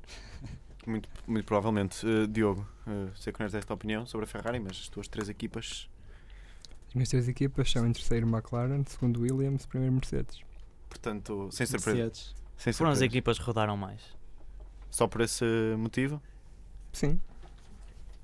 Muito, 0.88 1.10
muito 1.28 1.46
provavelmente. 1.46 2.06
Uh, 2.06 2.26
Diogo, 2.26 2.66
uh, 2.88 3.10
sei 3.16 3.34
que 3.34 3.40
não 3.40 3.46
és 3.46 3.52
desta 3.54 3.74
opinião 3.74 4.06
sobre 4.06 4.24
a 4.24 4.28
Ferrari, 4.28 4.60
mas 4.62 4.80
as 4.80 4.88
tuas 4.88 5.08
três 5.10 5.28
equipas. 5.28 5.90
As 6.94 6.96
minhas 6.96 7.10
três 7.10 7.28
equipas 7.28 7.72
são 7.72 7.88
em 7.88 7.92
terceiro 7.92 8.28
McLaren, 8.28 8.84
segundo 8.86 9.22
Williams, 9.22 9.66
primeiro 9.66 9.94
Mercedes. 9.96 10.42
Portanto, 10.88 11.50
sem 11.52 11.66
surpresa. 11.66 11.98
Mercedes. 11.98 12.36
Sem 12.56 12.72
Foram 12.72 12.92
as 12.92 13.00
surpresa. 13.00 13.06
equipas 13.18 13.40
que 13.40 13.46
rodaram 13.46 13.76
mais. 13.76 14.00
Só 14.92 15.08
por 15.08 15.22
esse 15.22 15.44
motivo. 15.76 16.22
Sim, 16.92 17.20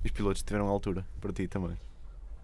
E 0.04 0.06
os 0.06 0.12
pilotos 0.12 0.42
tiveram 0.44 0.68
altura 0.68 1.04
para 1.20 1.32
ti 1.32 1.48
também. 1.48 1.76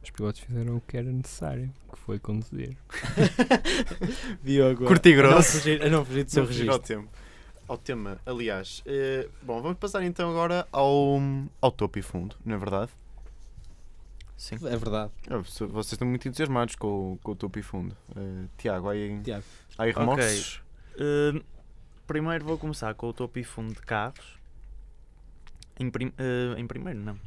os 0.03 0.11
pilotos 0.11 0.41
fizeram 0.41 0.77
o 0.77 0.81
que 0.81 0.97
era 0.97 1.11
necessário, 1.13 1.73
que 1.93 1.99
foi 2.01 2.19
conduzir. 2.19 2.77
Diogo. 4.43 4.85
Curti 4.87 5.13
a 5.13 5.17
não 5.17 5.23
grosso. 5.23 5.53
fugir- 5.59 5.83
A 5.83 5.89
não 5.89 6.05
fugir 6.05 6.25
do 6.25 6.31
seu 6.33 6.43
Não 6.43 6.51
ao 6.51 6.57
registro. 6.57 6.79
tema. 6.81 7.09
Ao 7.69 7.79
tema, 7.79 8.21
aliás. 8.27 8.83
eh, 8.87 9.29
bom, 9.43 9.61
vamos 9.63 9.79
passar 9.79 10.03
então 10.05 10.29
agora 10.31 10.67
ao, 10.73 11.21
ao 11.61 11.71
topo 11.71 11.99
e 11.99 12.03
fundo, 12.03 12.37
não 12.45 12.55
é 12.57 12.59
verdade? 12.59 12.91
Sim. 14.37 14.57
É 14.57 14.77
verdade. 14.77 15.11
Ah, 15.31 15.39
Vocês 15.39 15.93
estão 15.93 16.07
muito 16.07 16.29
entusiasmados 16.29 16.75
com, 16.77 17.15
o- 17.15 17.19
com 17.23 17.33
o 17.33 17.37
topo 17.37 17.59
e 17.59 17.63
fundo. 17.63 17.97
Eh, 18.15 18.45
Tiago, 18.59 18.89
há 18.89 18.93
aí, 18.93 19.21
Tiago. 19.23 19.45
há 19.79 19.83
aí 19.85 19.93
remorsos? 19.93 20.63
Uh, 20.95 21.43
primeiro 22.07 22.45
vou 22.45 22.59
começar 22.59 22.95
com 22.95 23.09
o 23.09 23.13
topo 23.13 23.39
e 23.39 23.45
fundo 23.45 23.75
de 23.75 23.81
carros. 23.81 24.37
Em, 25.79 25.91
prim- 25.91 26.09
uh, 26.19 26.59
em 26.59 26.67
primeiro, 26.67 26.99
não. 27.01 27.19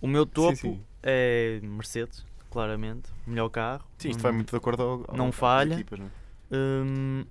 O 0.00 0.06
meu 0.06 0.26
topo 0.26 0.56
sim. 0.56 0.82
é 1.02 1.60
Mercedes, 1.62 2.24
claramente. 2.50 3.10
Melhor 3.26 3.48
carro. 3.50 3.86
Sim, 3.98 4.10
isto 4.10 4.18
Hum, 4.20 4.22
vai 4.22 4.32
muito 4.32 4.50
de 4.50 4.56
acordo 4.56 4.82
ao, 4.82 5.04
ao, 5.10 5.16
Não 5.16 5.32
falha. 5.32 5.74
equipas, 5.74 5.98
não 5.98 6.06
é? 6.06 6.10
Hum, 6.52 7.24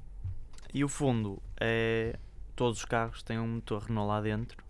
e 0.73 0.83
o 0.83 0.87
fundo 0.89 1.41
é. 1.59 2.17
Todos 2.55 2.79
os 2.79 2.85
carros 2.85 3.21
têm 3.21 3.37
um 3.37 3.47
motor 3.55 3.83
Renault 3.83 4.07
lá 4.07 4.21
dentro, 4.21 4.63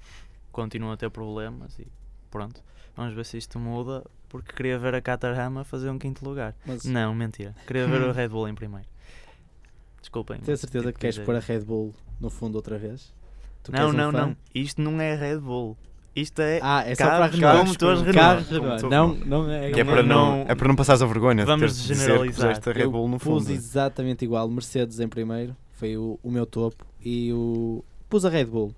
continuam 0.51 0.91
a 0.93 0.97
ter 0.97 1.09
problemas 1.11 1.77
e 1.77 1.87
pronto. 2.31 2.63
Vamos 2.95 3.13
ver 3.13 3.23
se 3.25 3.37
isto 3.37 3.59
muda, 3.59 4.03
porque 4.41 4.53
queria 4.53 4.77
ver 4.79 4.95
a 4.95 5.01
Caterham 5.01 5.57
a 5.59 5.63
fazer 5.63 5.89
um 5.89 5.97
quinto 5.99 6.23
lugar. 6.27 6.55
Mas 6.65 6.85
Não, 6.85 7.13
mentira. 7.15 7.55
Queria 7.67 7.87
ver 7.87 8.01
o 8.01 8.11
Red 8.13 8.29
Bull 8.29 8.47
em 8.47 8.55
primeiro. 8.55 8.87
Desculpem. 10.01 10.37
tens 10.39 10.59
certeza 10.59 10.83
tive 10.85 10.93
que 10.93 10.99
queres 10.99 11.15
dizer 11.15 11.25
pôr 11.25 11.35
a. 11.35 11.39
Red 11.39 11.61
Bull 11.61 11.93
no 12.19 12.29
fundo 12.29 12.55
outra 12.55 12.77
vez? 12.77 13.13
Tu 13.63 13.71
Não, 13.71 13.79
queres 13.79 13.93
um 13.93 13.97
não, 13.97 14.11
não. 14.11 14.37
Isto 14.53 14.81
não 14.81 15.01
é 15.01 15.15
Red 15.15 15.39
Bull. 15.39 15.75
Isto 16.15 16.41
é. 16.41 16.59
Ah, 16.63 16.83
é 16.85 16.95
só 16.95 17.03
para 17.05 17.29
carros 17.29 17.35
Renault. 17.35 17.77
Carros 18.13 18.49
Renault. 18.49 18.83
motor 18.83 18.89
Não, 18.89 19.15
não 19.15 19.51
é. 19.51 19.71
Que 19.71 19.81
é 19.81 19.83
Não, 19.83 19.93
para 19.93 20.03
não, 20.03 20.37
não- 20.37 20.45
é 20.47 20.55
para 20.55 20.67
não 20.67 20.75
passares 20.75 21.01
a 21.01 21.05
vergonha 21.05 21.43
Vamos 21.45 21.75
de 21.75 21.81
dizer 21.81 21.93
que 21.95 21.99
generalizar. 22.07 22.47
puseste 22.49 22.69
a 22.69 22.71
Red 22.73 22.87
Bull 22.87 23.07
no 23.09 23.17
Pus 23.19 23.43
fundo. 23.43 23.51
exatamente 23.51 24.23
igual. 24.23 24.47
Mercedes 24.47 24.99
em 24.99 25.07
primeiro, 25.09 25.55
foi 25.73 25.97
o, 25.97 26.17
o 26.23 26.31
meu 26.31 26.45
topo. 26.45 26.85
E 27.03 27.33
o. 27.33 27.83
Pus 28.07 28.23
a 28.23 28.29
Red 28.29 28.45
Bull. 28.45 28.73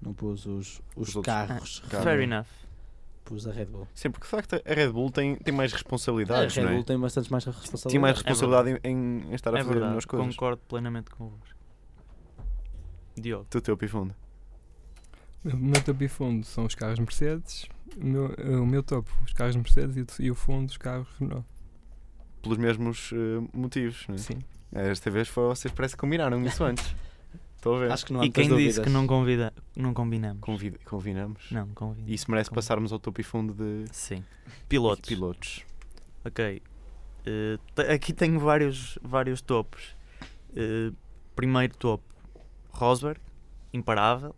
Não 0.00 0.12
pus 0.12 0.46
os, 0.46 0.80
os, 0.94 1.16
Os 1.16 1.24
carros. 1.24 1.82
Carro. 1.88 2.04
Fair 2.04 2.20
enough. 2.20 2.46
Pus 3.26 3.46
a 3.46 3.52
Red 3.52 3.66
Bull. 3.66 3.86
Sim, 3.94 4.10
porque 4.10 4.24
de 4.24 4.30
facto 4.30 4.54
a 4.54 4.72
Red 4.74 4.88
Bull 4.90 5.10
tem, 5.10 5.34
tem 5.36 5.52
mais 5.52 5.72
A 5.72 5.76
responsabilidades, 5.76 6.54
Red 6.56 6.62
não 6.62 6.70
é? 6.70 6.74
Bull 6.74 6.84
tem 6.84 6.98
bastante 6.98 7.30
mais 7.30 7.44
responsabilidade. 7.44 7.90
Tinha 7.90 8.00
mais 8.00 8.14
É 8.16 8.22
responsabilidade 8.22 8.80
em, 8.84 9.22
em 9.30 9.34
estar 9.34 9.50
a 9.50 9.54
É 9.54 9.58
fazer 9.58 9.68
verdade. 9.70 9.88
melhores 9.90 10.04
coisas. 10.06 10.28
Concordo 10.34 10.62
plenamente 10.68 11.10
convosco. 11.10 11.54
Diogo. 13.16 13.46
Do 13.50 13.60
teu 13.60 13.76
pifundo. 13.76 14.14
O 15.44 15.56
meu 15.56 15.82
topo 15.82 16.02
e 16.02 16.08
fundo 16.08 16.44
são 16.46 16.64
os 16.64 16.74
carros 16.74 16.98
Mercedes, 16.98 17.66
o 18.00 18.04
meu, 18.04 18.26
o 18.62 18.66
meu 18.66 18.82
topo, 18.82 19.10
os 19.24 19.32
carros 19.32 19.54
Mercedes 19.56 19.96
e 19.96 20.00
o, 20.00 20.26
e 20.26 20.30
o 20.30 20.34
fundo, 20.34 20.68
os 20.70 20.76
carros 20.76 21.08
Renault. 21.20 21.44
Pelos 22.42 22.58
mesmos 22.58 23.10
eh, 23.12 23.48
motivos, 23.56 24.06
não 24.08 24.14
é? 24.16 24.18
Sim. 24.18 24.38
Esta 24.72 25.10
vez 25.10 25.28
foi, 25.28 25.44
vocês 25.44 25.72
parece 25.72 25.94
que 25.94 26.00
combinaram 26.00 26.44
isso 26.44 26.62
antes. 26.64 26.94
Estou 27.66 27.76
a 27.76 27.78
ver. 27.80 27.92
Acho 27.92 28.06
que 28.06 28.12
não 28.12 28.20
há 28.20 28.22
E 28.24 28.26
muitas 28.26 28.42
quem 28.42 28.48
dúvidas. 28.48 28.74
disse 28.74 28.84
que 28.86 28.90
não, 28.90 29.06
convida, 29.06 29.52
não 29.76 29.92
combinamos? 29.92 30.40
Convid- 30.40 30.78
convinamos. 30.84 31.50
Não, 31.50 31.68
convida. 31.68 32.08
E 32.10 32.14
isso 32.14 32.30
merece 32.30 32.50
passarmos 32.50 32.92
ao 32.92 32.98
topo 32.98 33.20
e 33.20 33.24
fundo 33.24 33.52
de 33.54 33.84
Sim. 33.92 34.22
Pilotos. 34.68 35.08
pilotos. 35.08 35.64
Ok. 36.24 36.62
Eh, 37.26 37.58
te- 37.74 37.82
aqui 37.92 38.12
tenho 38.12 38.38
vários, 38.38 38.98
vários 39.02 39.40
topos. 39.40 39.96
Eh, 40.54 40.92
primeiro 41.34 41.76
topo, 41.76 42.04
Rosberg, 42.70 43.20
imparável. 43.72 44.34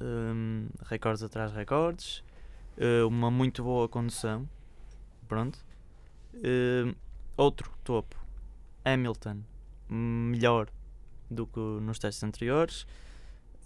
Hum, 0.00 0.68
recordes 0.86 1.22
atrás 1.24 1.50
de 1.50 1.56
recordes. 1.58 2.22
Eh, 2.76 3.02
uma 3.02 3.28
muito 3.30 3.64
boa 3.64 3.88
condução. 3.88 4.48
Pronto. 5.26 5.58
Eh, 6.44 6.94
outro 7.36 7.72
topo, 7.82 8.16
Hamilton, 8.84 9.42
melhor 9.90 10.68
do 11.30 11.46
que 11.46 11.58
nos 11.60 11.98
testes 11.98 12.22
anteriores. 12.24 12.86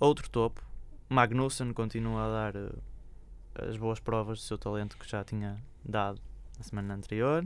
Outro 0.00 0.28
topo, 0.28 0.62
Magnussen 1.08 1.72
continua 1.72 2.24
a 2.26 2.30
dar 2.52 2.56
eh, 2.56 3.68
as 3.68 3.76
boas 3.76 4.00
provas 4.00 4.38
do 4.38 4.42
seu 4.44 4.58
talento 4.58 4.96
que 4.98 5.08
já 5.08 5.22
tinha 5.22 5.56
dado 5.84 6.20
na 6.58 6.64
semana 6.64 6.94
anterior. 6.94 7.44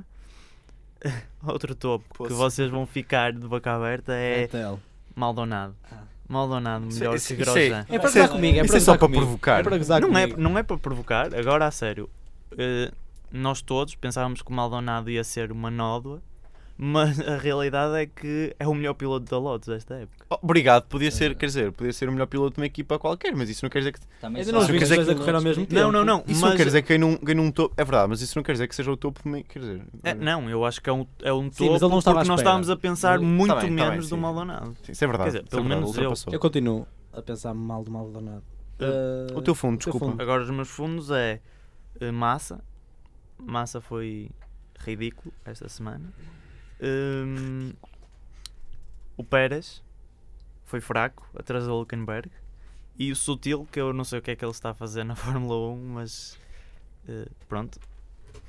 Outro 1.47 1.75
topo 1.75 2.27
que 2.27 2.33
vocês 2.33 2.71
vão 2.71 2.87
ficar 2.87 3.33
de 3.33 3.47
boca 3.47 3.73
aberta 3.75 4.13
é 4.15 4.41
Vettel. 4.43 4.81
Maldonado. 5.15 5.75
Ah. 5.93 6.03
Maldonado, 6.29 6.89
Isso- 6.89 6.99
melhor 6.99 7.15
isso- 7.17 7.29
que 7.29 7.35
isso 7.35 7.45
Grosjean. 7.53 7.81
É 7.81 7.85
para 7.85 7.95
Isso 7.97 8.03
gozar 8.19 8.25
é- 8.25 8.29
comigo, 8.29 8.59
é 8.59 8.61
isso 8.63 8.69
para 8.69 8.77
é 8.77 8.81
só 8.81 8.93
gozar 8.93 8.99
para 8.99 9.07
comigo. 9.09 9.23
provocar. 9.25 9.61
É 9.61 9.63
para 9.63 9.79
gozar 9.79 10.01
Não 10.01 10.09
é, 10.19 10.23
comigo. 10.23 10.41
não 10.41 10.59
é 10.59 10.63
para 10.63 10.79
provocar, 10.79 11.35
agora 11.35 11.67
a 11.67 11.71
sério. 11.71 12.11
eh, 12.59 12.91
nós 13.31 13.61
todos 13.61 13.95
pensávamos 13.97 14.41
que 14.43 14.51
o 14.51 14.55
Maldonado 14.55 15.11
ia 15.11 15.23
ser 15.23 15.53
uma 15.53 15.71
nódoa, 15.71 16.23
mas 16.79 17.19
a 17.21 17.37
realidade 17.39 17.95
é 17.97 18.07
que 18.07 18.55
é 18.59 18.69
o 18.69 18.75
melhor 18.75 18.95
piloto 18.95 19.25
da 19.31 19.39
Lotus 19.39 19.69
desta 19.69 19.95
época. 19.95 20.27
Oh, 20.31 20.39
obrigado, 20.43 20.85
podia 20.89 21.11
ser, 21.11 21.35
quer 21.35 21.47
dizer, 21.47 21.73
podia 21.73 21.93
ser 21.93 22.09
o 22.09 22.13
melhor 22.13 22.27
piloto 22.27 22.55
de 22.57 22.61
uma 22.61 22.67
equipa 22.67 22.99
qualquer, 22.99 23.35
mas 23.35 23.49
isso 23.49 23.65
não 23.65 23.71
quer 23.71 23.79
dizer 23.79 23.93
que. 23.93 24.01
Também 24.21 24.45
não 24.45 24.61
vi 24.61 24.79
quer 24.79 24.85
dizer 24.85 25.05
que 25.05 25.11
a 25.11 25.15
correr 25.15 25.35
ao 25.35 25.43
mesmo 25.43 25.65
tempo. 25.67 25.81
Não, 25.81 25.91
não, 25.93 26.05
não. 26.05 26.19
Isso 26.27 26.41
mas 26.43 26.51
não 26.51 26.57
quer 26.57 26.65
dizer 26.67 26.83
que 26.83 26.97
ganhe 26.99 27.05
um, 27.05 27.19
ganhe 27.23 27.41
um 27.41 27.51
topo. 27.51 27.75
É 27.77 27.85
verdade, 27.85 28.09
mas 28.11 28.21
isso 28.21 28.37
não 28.39 28.43
quer 28.43 28.53
dizer 28.53 28.69
que 28.69 28.75
seja 28.75 28.91
o 28.91 28.97
topo. 28.97 29.21
Quer 29.49 29.59
dizer, 29.59 29.83
É, 30.03 30.15
não, 30.15 30.49
eu 30.51 30.65
acho 30.65 30.83
que 30.83 30.91
é 30.91 30.93
um, 30.93 31.07
é 31.23 31.33
um 31.33 31.45
Sim, 31.45 31.51
topo 31.67 31.73
mas 31.73 31.83
ele 31.83 31.91
não 31.91 31.99
estava 31.99 32.17
porque 32.19 32.29
nós 32.29 32.41
estávamos 32.41 32.71
a 32.71 32.77
pensar 32.77 33.17
Ele- 33.17 33.25
muito 33.27 33.55
Tá 33.55 33.61
bem, 33.61 33.71
tá 33.77 33.83
bem, 33.83 33.91
menos 33.91 34.09
do 34.09 34.15
sim. 34.17 34.21
Maldonado. 34.21 34.77
Sim, 34.83 34.93
isso 34.93 35.05
é 35.05 35.07
verdade. 35.07 35.31
Quer 35.31 35.37
dizer, 35.39 35.47
é 35.47 35.51
pelo 35.51 35.63
verdade, 35.63 35.81
menos 36.03 36.27
eu. 36.27 36.33
Eu 36.35 36.39
continuo 36.41 36.87
a 37.13 37.23
pensar 37.23 37.55
mal 37.55 37.83
do 37.83 37.91
Maldonado. 37.91 38.43
Eh, 38.79 39.33
Uh, 39.33 39.39
O 39.39 39.43
teu 39.43 39.55
fundo, 39.55 39.77
o 39.77 39.79
teu 39.79 39.91
desculpa. 39.93 40.07
fundo. 40.13 40.21
Agora 40.23 40.43
os 40.43 40.51
meus 40.51 40.69
fundos 40.69 41.11
é 41.11 41.41
eh, 42.01 42.11
Massa. 42.13 42.63
Massa 43.39 43.81
foi 43.81 44.31
ridículo 44.81 45.33
esta 45.45 45.67
semana. 45.69 46.13
Hum, 46.81 47.73
o 49.17 49.25
Pérez 49.25 49.83
foi 50.65 50.81
fraco, 50.81 51.27
atrasou 51.39 51.79
o 51.79 51.83
Hülkenberg. 51.83 52.31
E 52.99 53.13
o 53.13 53.17
Sutil, 53.17 53.67
que 53.71 53.79
eu 53.81 53.93
não 53.93 54.05
sei 54.05 54.19
o 54.19 54.23
que 54.23 54.31
é 54.31 54.37
que 54.37 54.45
ele 54.45 54.53
está 54.53 54.71
a 54.71 54.75
fazer 54.75 55.05
na 55.05 55.15
Fórmula 55.17 55.73
1, 55.75 55.77
mas 55.95 56.39
eh, 57.09 57.29
pronto, 57.49 57.79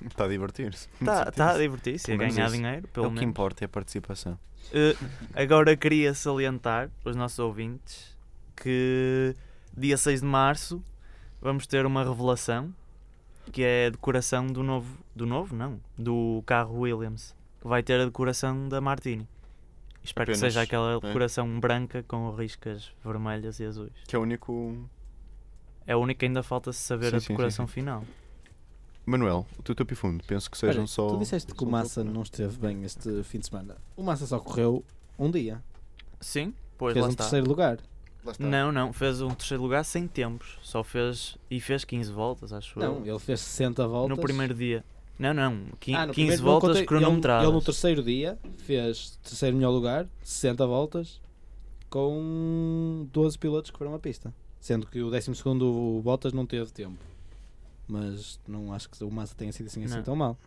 Está 0.05 0.25
a 0.25 0.27
divertir-se. 0.27 0.87
está 1.01 1.25
Com 1.25 1.31
tá 1.31 1.51
a 1.51 1.57
divertir-se, 1.57 2.11
a 2.11 2.17
menos 2.17 2.35
ganhar 2.35 2.47
isso. 2.47 2.55
dinheiro, 2.55 2.87
É 2.87 2.93
pelo 2.93 3.07
o 3.07 3.09
que 3.09 3.15
menos. 3.15 3.29
importa, 3.29 3.63
é 3.63 3.65
a 3.65 3.69
participação. 3.69 4.37
Eh, 4.73 4.95
agora 5.33 5.75
queria 5.75 6.13
salientar 6.13 6.89
os 7.03 7.15
nossos 7.15 7.39
ouvintes 7.39 8.15
que 8.55 9.35
dia 9.75 9.97
6 9.97 10.21
de 10.21 10.27
março 10.27 10.83
vamos 11.41 11.65
ter 11.67 11.85
uma 11.85 12.03
revelação 12.03 12.73
que 13.51 13.63
é 13.63 13.87
a 13.87 13.89
decoração 13.91 14.45
do 14.47 14.61
novo, 14.63 14.97
do 15.15 15.25
novo 15.25 15.55
não, 15.55 15.79
do 15.97 16.43
carro 16.45 16.79
Williams, 16.81 17.33
que 17.33 17.36
vai 17.67 17.83
ter 17.83 17.99
a 17.99 18.05
decoração 18.05 18.67
da 18.67 18.81
Martini. 18.81 19.27
Espero 20.03 20.23
Apenas, 20.23 20.39
que 20.39 20.45
seja 20.47 20.61
aquela 20.61 20.93
é? 20.93 20.99
decoração 20.99 21.59
branca 21.59 22.01
com 22.03 22.31
riscas 22.31 22.91
vermelhas 23.03 23.59
e 23.59 23.65
azuis. 23.65 23.91
Que 24.07 24.15
é 24.15 24.19
o 24.19 24.21
único. 24.21 24.89
É 25.85 25.93
a 25.93 25.97
única 25.97 26.19
que 26.19 26.25
ainda 26.25 26.41
falta 26.41 26.71
saber 26.71 27.11
Sim, 27.11 27.15
a 27.15 27.19
sim, 27.19 27.25
sim, 27.27 27.33
decoração 27.33 27.67
sim. 27.67 27.73
final. 27.73 28.03
Manuel, 29.05 29.45
o 29.57 29.63
teu 29.63 29.73
topo 29.73 29.93
e 29.93 29.95
fundo, 29.95 30.23
penso 30.25 30.51
que 30.51 30.57
sejam 30.57 30.81
Olha, 30.81 30.87
só. 30.87 31.07
Tu 31.07 31.19
disseste 31.19 31.53
que 31.53 31.63
o 31.63 31.67
Massa 31.67 32.01
topo, 32.01 32.13
não 32.13 32.23
esteve 32.23 32.57
bem 32.57 32.83
este 32.83 33.23
fim 33.23 33.39
de 33.39 33.47
semana. 33.47 33.77
O 33.95 34.03
Massa 34.03 34.25
só 34.25 34.39
correu 34.39 34.83
um 35.17 35.31
dia. 35.31 35.63
Sim, 36.19 36.53
pois 36.77 36.93
Fez 36.93 37.03
lá 37.03 37.07
um 37.07 37.11
está. 37.11 37.23
terceiro 37.23 37.47
lugar. 37.47 37.79
Não, 38.39 38.71
não, 38.71 38.91
fez 38.91 39.21
um 39.21 39.29
terceiro 39.29 39.63
lugar 39.63 39.85
sem 39.85 40.07
tempos. 40.07 40.57
Só 40.61 40.83
fez. 40.83 41.37
E 41.49 41.61
fez 41.61 41.85
15 41.85 42.11
voltas, 42.11 42.51
acho 42.51 42.77
eu. 42.79 42.95
Não, 42.95 43.05
ele 43.05 43.19
fez 43.19 43.39
60 43.39 43.87
voltas. 43.87 44.17
No 44.17 44.21
primeiro 44.21 44.53
dia. 44.53 44.83
Não, 45.19 45.33
não. 45.33 45.65
qui- 45.79 45.95
Ah, 45.95 46.05
no 46.05 46.13
15 46.13 46.13
primeiro 46.13 46.43
não 46.43 46.51
voltas 46.51 46.69
contei- 46.69 46.85
cronometradas. 46.85 47.43
Ele, 47.43 47.49
ele 47.51 47.55
no 47.57 47.63
terceiro 47.63 48.03
dia 48.03 48.37
fez 48.57 49.17
terceiro 49.23 49.55
melhor 49.57 49.71
lugar, 49.71 50.07
60 50.21 50.65
voltas, 50.67 51.19
com 51.89 53.07
12 53.11 53.37
pilotos 53.37 53.71
que 53.71 53.77
foram 53.77 53.93
à 53.95 53.99
pista. 53.99 54.33
Sendo 54.59 54.85
que 54.87 55.01
o 55.01 55.09
12 55.09 55.31
o 55.63 56.01
Bottas 56.03 56.33
não 56.33 56.45
teve 56.45 56.71
tempo. 56.71 56.97
Mas 57.87 58.39
não 58.47 58.73
acho 58.73 58.89
que 58.89 59.03
o 59.03 59.09
Massa 59.09 59.33
tenha 59.35 59.51
sido 59.51 59.67
assim, 59.67 59.83
assim 59.83 60.01
tão 60.01 60.15
mal. 60.15 60.37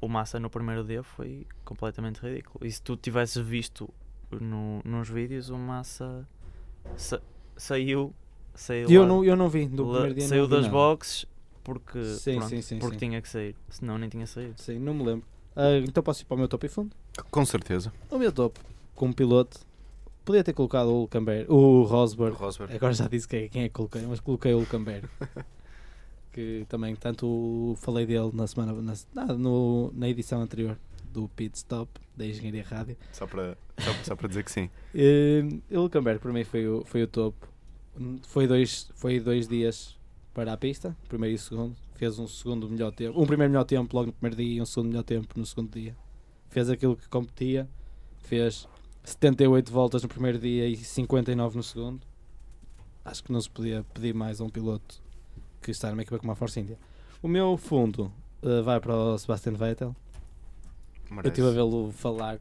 O 0.00 0.08
Massa 0.08 0.38
no 0.38 0.50
primeiro 0.50 0.84
dia 0.84 1.02
foi 1.02 1.46
completamente 1.64 2.18
ridículo. 2.20 2.64
E 2.66 2.70
se 2.70 2.80
tu 2.82 2.96
tivesses 2.96 3.42
visto 3.44 3.88
no, 4.30 4.80
nos 4.84 5.08
vídeos, 5.08 5.48
o 5.50 5.56
Massa 5.58 6.26
sa- 6.96 7.20
saiu. 7.56 8.14
Saiu, 8.54 8.90
eu 8.90 9.02
lá- 9.02 9.06
não, 9.08 9.24
eu 9.24 9.36
não 9.36 9.48
vi, 9.48 9.66
do 9.66 9.84
primeiro 9.84 10.14
dia 10.14 10.28
saiu 10.28 10.46
das 10.48 10.66
boxes 10.68 11.24
porque, 11.62 12.04
Sim, 12.04 12.36
pronto, 12.36 12.48
sim, 12.48 12.62
sim, 12.62 12.78
porque 12.78 12.98
sim. 12.98 13.06
tinha 13.06 13.22
que 13.22 13.28
sair. 13.28 13.54
Senão 13.68 13.98
nem 13.98 14.08
tinha 14.08 14.26
saído. 14.26 14.54
Sim, 14.60 14.78
não 14.78 14.94
me 14.94 15.04
lembro. 15.04 15.26
Ah, 15.54 15.78
então 15.78 16.02
posso 16.02 16.22
ir 16.22 16.24
para 16.24 16.34
o 16.34 16.38
meu 16.38 16.48
top 16.48 16.66
e 16.66 16.68
fundo? 16.68 16.94
Com 17.30 17.44
certeza. 17.44 17.92
O 18.10 18.18
meu 18.18 18.32
top, 18.32 18.58
como 18.94 19.14
piloto, 19.14 19.60
podia 20.24 20.44
ter 20.44 20.52
colocado 20.52 20.88
o 20.88 21.00
Hulkenberg, 21.02 21.50
o 21.50 21.82
Rosberg. 21.82 22.36
Rosberg. 22.36 22.74
Agora 22.74 22.92
já 22.92 23.08
disse 23.08 23.28
quem, 23.28 23.48
quem 23.48 23.62
é 23.64 23.68
que 23.68 23.74
coloquei, 23.74 24.02
mas 24.02 24.20
coloquei 24.20 24.54
o 24.54 24.58
Hulkenberg. 24.58 25.08
que 26.32 26.64
também, 26.68 26.94
tanto 26.94 27.74
falei 27.78 28.06
dele 28.06 28.30
na 28.32 28.46
semana, 28.46 28.72
na, 28.72 28.94
ah, 29.16 29.34
no, 29.34 29.92
na 29.94 30.08
edição 30.08 30.40
anterior 30.40 30.78
do 31.12 31.28
Pit 31.28 31.56
Stop 31.58 31.90
da 32.16 32.24
Engenharia 32.24 32.64
Rádio. 32.64 32.96
Só 33.12 33.26
para, 33.26 33.58
só, 33.78 33.92
só 34.04 34.16
para 34.16 34.28
dizer 34.28 34.44
que 34.44 34.52
sim. 34.52 34.70
Eh, 34.94 35.42
o 35.72 35.80
Hulkenberg 35.80 36.20
para 36.20 36.32
mim 36.32 36.44
foi 36.44 36.66
o, 36.68 36.84
foi 36.84 37.02
o 37.02 37.06
topo. 37.08 37.48
Foi 38.28 38.46
dois, 38.46 38.88
foi 38.94 39.18
dois 39.18 39.48
dias 39.48 39.98
para 40.32 40.52
a 40.52 40.56
pista, 40.56 40.96
primeiro 41.08 41.34
e 41.34 41.38
segundo. 41.38 41.76
Fez 41.94 42.18
um 42.18 42.26
segundo 42.26 42.68
melhor 42.68 42.92
tempo, 42.92 43.20
um 43.20 43.26
primeiro 43.26 43.52
melhor 43.52 43.64
tempo 43.64 43.94
logo 43.94 44.06
no 44.06 44.12
primeiro 44.12 44.36
dia 44.36 44.58
e 44.58 44.62
um 44.62 44.66
segundo 44.66 44.88
melhor 44.88 45.02
tempo 45.02 45.38
no 45.38 45.44
segundo 45.44 45.70
dia. 45.72 45.96
Fez 46.48 46.70
aquilo 46.70 46.96
que 46.96 47.08
competia, 47.08 47.68
fez 48.20 48.66
78 49.04 49.70
voltas 49.70 50.02
no 50.02 50.08
primeiro 50.08 50.38
dia 50.38 50.66
e 50.66 50.76
59 50.76 51.56
no 51.56 51.62
segundo. 51.62 52.00
Acho 53.04 53.24
que 53.24 53.32
não 53.32 53.40
se 53.40 53.50
podia 53.50 53.84
pedir 53.94 54.14
mais 54.14 54.40
a 54.40 54.44
um 54.44 54.48
piloto 54.48 55.02
que 55.60 55.70
está 55.70 55.90
numa 55.90 56.02
equipa 56.02 56.18
como 56.18 56.32
a 56.32 56.34
Force 56.34 56.58
India. 56.58 56.78
O 57.22 57.28
meu 57.28 57.56
fundo 57.56 58.12
eh, 58.42 58.62
vai 58.62 58.80
para 58.80 58.94
o 58.94 59.18
Sebastian 59.18 59.52
Vettel. 59.52 59.94
Eu 61.08 61.16
Merece. 61.16 61.28
estive 61.28 61.48
a 61.48 61.50
vê-lo 61.50 61.90
falar 61.92 62.38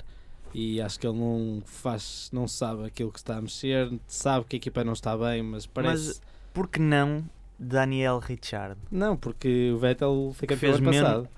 e 0.54 0.82
acho 0.82 1.00
que 1.00 1.06
ele 1.06 1.18
não 1.18 1.62
faz, 1.66 2.30
não 2.32 2.48
sabe 2.48 2.86
aquilo 2.86 3.12
que 3.12 3.20
está 3.20 3.38
a 3.38 3.42
mexer, 3.42 3.92
sabe 4.08 4.46
que 4.46 4.56
a 4.56 4.58
equipa 4.58 4.84
não 4.84 4.94
está 4.94 5.18
bem, 5.18 5.44
mas 5.44 5.66
parece. 5.66 6.22
Por 6.54 6.68
que 6.68 6.80
não 6.80 7.26
Daniel 7.60 8.20
Richard? 8.20 8.78
Não, 8.91 9.16
porque 9.18 9.72
o 9.74 9.78
Vettel 9.78 10.32
foi 10.36 10.47
Que 10.47 10.55
campeão 10.55 10.72
fez 10.74 10.76
ano 10.82 10.89
menos- 10.89 11.07
passado. 11.10 11.30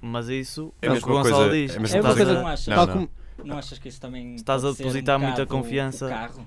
Mas 0.00 0.28
isso 0.28 0.72
É 0.80 0.86
é 0.86 0.92
o 0.92 0.96
que 0.96 1.02
o 1.04 1.06
Gonçalo 1.08 1.34
coisa- 1.36 1.50
diz. 1.50 1.74
é 1.74 1.76
a 1.76 1.80
mesma 1.80 1.98
É 1.98 2.02
coisa- 2.02 2.32
Não 2.34 2.46
achas, 2.46 2.66
Não, 2.68 2.86
não. 2.86 3.08
não 3.44 3.58
achas 3.58 3.78
que 3.78 3.88
isso 3.88 4.00
também 4.00 4.34
Estás 4.36 4.64
a 4.64 4.68
ser 4.72 4.74
um 4.74 4.86
depositar 4.86 5.18
muita 5.18 5.44
confiança. 5.44 6.06
o 6.06 6.08
carro? 6.08 6.46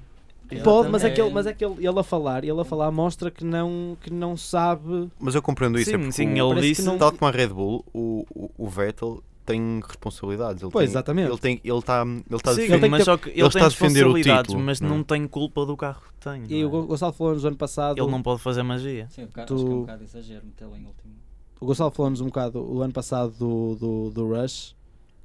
Pode, 0.63 0.89
mas 0.89 1.03
é 1.03 1.07
É- 1.07 1.11
que, 1.11 1.22
ele, 1.22 1.30
mas 1.32 1.45
é 1.45 1.53
que 1.53 1.63
ele, 1.63 1.76
ele 1.88 1.99
a 1.99 2.03
falar, 2.03 2.43
ele 2.43 2.59
a 2.59 2.65
falar 2.65 2.91
mostra 2.91 3.32
que 3.32 3.43
não, 3.45 3.97
que 4.01 4.11
não 4.11 4.36
sabe. 4.36 5.09
Mas 5.19 5.34
eu 5.36 5.41
compreendo 5.41 5.80
isso. 5.80 5.89
é 5.89 5.93
Sim, 5.93 5.99
porque 5.99 6.11
sim, 6.13 6.28
ele 6.30 6.39
parece 6.39 6.55
que 6.61 6.67
disse. 6.67 6.84
não- 6.84 6.97
Tal 6.97 7.11
como 7.13 7.28
a 7.30 7.32
Red 7.32 7.47
Bull, 7.49 7.86
o, 7.93 8.26
o, 8.36 8.51
o 8.57 8.67
Vettel 8.69 9.24
tem 9.52 9.80
responsabilidades. 9.88 10.62
Ele 10.64 10.72
Pois, 10.72 10.86
tem, 10.86 10.91
exatamente. 10.91 11.26
Ele 11.28 11.36
está 11.36 11.49
ele 11.49 11.60
tá, 11.82 12.02
ele 12.04 12.41
tá 12.41 12.52
a 12.52 12.54
defender- 12.54 12.80
tem 12.82 12.89
mas 12.89 13.04
só 13.04 13.18
que 13.18 13.30
ele, 13.30 13.41
ele 13.41 13.41
tem 13.41 13.47
está 13.49 13.66
a 13.66 13.70
defender 13.70 13.89
o 14.06 14.14
responsabilidades, 14.14 14.47
título, 14.47 14.64
mas 14.66 14.82
não 14.82 14.88
é? 14.88 14.91
não 14.91 15.04
tem 15.04 15.28
culpa 15.28 15.66
do 15.66 15.78
carro 15.78 16.02
que 16.02 16.14
tem. 16.30 16.43
E 16.49 16.66
o 16.66 16.68
é? 16.84 16.86
Gonçalo 16.88 17.14
falou-nos 17.14 17.45
ano 17.45 17.56
passado. 17.58 17.97
Ele 18.02 18.12
não 18.12 18.22
pode 18.22 18.41
fazer 18.41 18.64
magia. 18.64 19.08
Sim, 19.10 19.24
o 19.24 19.28
carro 19.30 19.47
Tu- 19.47 19.54
acho 19.56 19.64
que 19.66 19.70
é 19.72 19.74
um 19.76 19.80
bocado 19.82 20.04
exagero 20.04 20.45
metê-lo 20.45 20.76
em 20.76 20.86
último. 20.86 21.14
O 21.60 21.66
Gonçalo 21.66 21.91
falou-nos 21.91 22.22
um 22.22 22.26
bocado 22.26 22.60
o 22.60 22.82
ano 22.82 22.93
passado 22.93 23.34
do, 23.38 23.76
do, 23.76 24.10
do 24.10 24.28
Rush, 24.34 24.76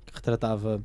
que 0.06 0.14
retratava 0.14 0.82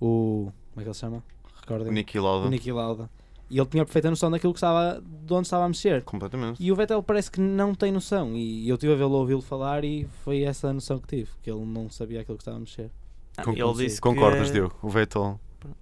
o. 0.00 0.50
Como 0.72 0.80
é 0.80 0.82
que 0.82 0.88
ele 0.88 0.94
se 0.94 1.00
chama? 1.00 1.22
Recordem. 1.60 1.88
o 1.88 1.92
Niki 1.92 2.18
O 2.18 2.22
Lauda. 2.22 2.50
Niki 2.50 2.72
Lauda. 2.72 3.10
E 3.52 3.58
ele 3.58 3.66
tinha 3.66 3.84
perfeita 3.84 4.08
noção 4.08 4.30
daquilo 4.30 4.54
que 4.54 4.56
estava, 4.56 4.98
de 5.02 5.34
onde 5.34 5.46
estava 5.46 5.66
a 5.66 5.68
mexer. 5.68 6.02
Completamente. 6.04 6.62
E 6.62 6.72
o 6.72 6.74
Vettel 6.74 7.02
parece 7.02 7.30
que 7.30 7.38
não 7.38 7.74
tem 7.74 7.92
noção. 7.92 8.34
E 8.34 8.66
eu 8.66 8.78
tive 8.78 8.94
a 8.94 8.96
vê-lo 8.96 9.12
ouvi-lo 9.12 9.42
falar 9.42 9.84
e 9.84 10.06
foi 10.24 10.42
essa 10.42 10.68
a 10.68 10.72
noção 10.72 10.98
que 10.98 11.06
tive. 11.06 11.30
Que 11.42 11.50
ele 11.50 11.62
não 11.66 11.90
sabia 11.90 12.22
aquilo 12.22 12.38
que 12.38 12.42
estava 12.42 12.56
a 12.56 12.60
mexer. 12.60 12.90
Ah, 13.36 13.44
Con- 13.44 13.52
ele 13.52 13.74
disse 13.74 14.00
Concordas, 14.00 14.48
que... 14.48 14.54
Diogo? 14.54 14.74
O 14.80 14.88
Vettel 14.88 15.38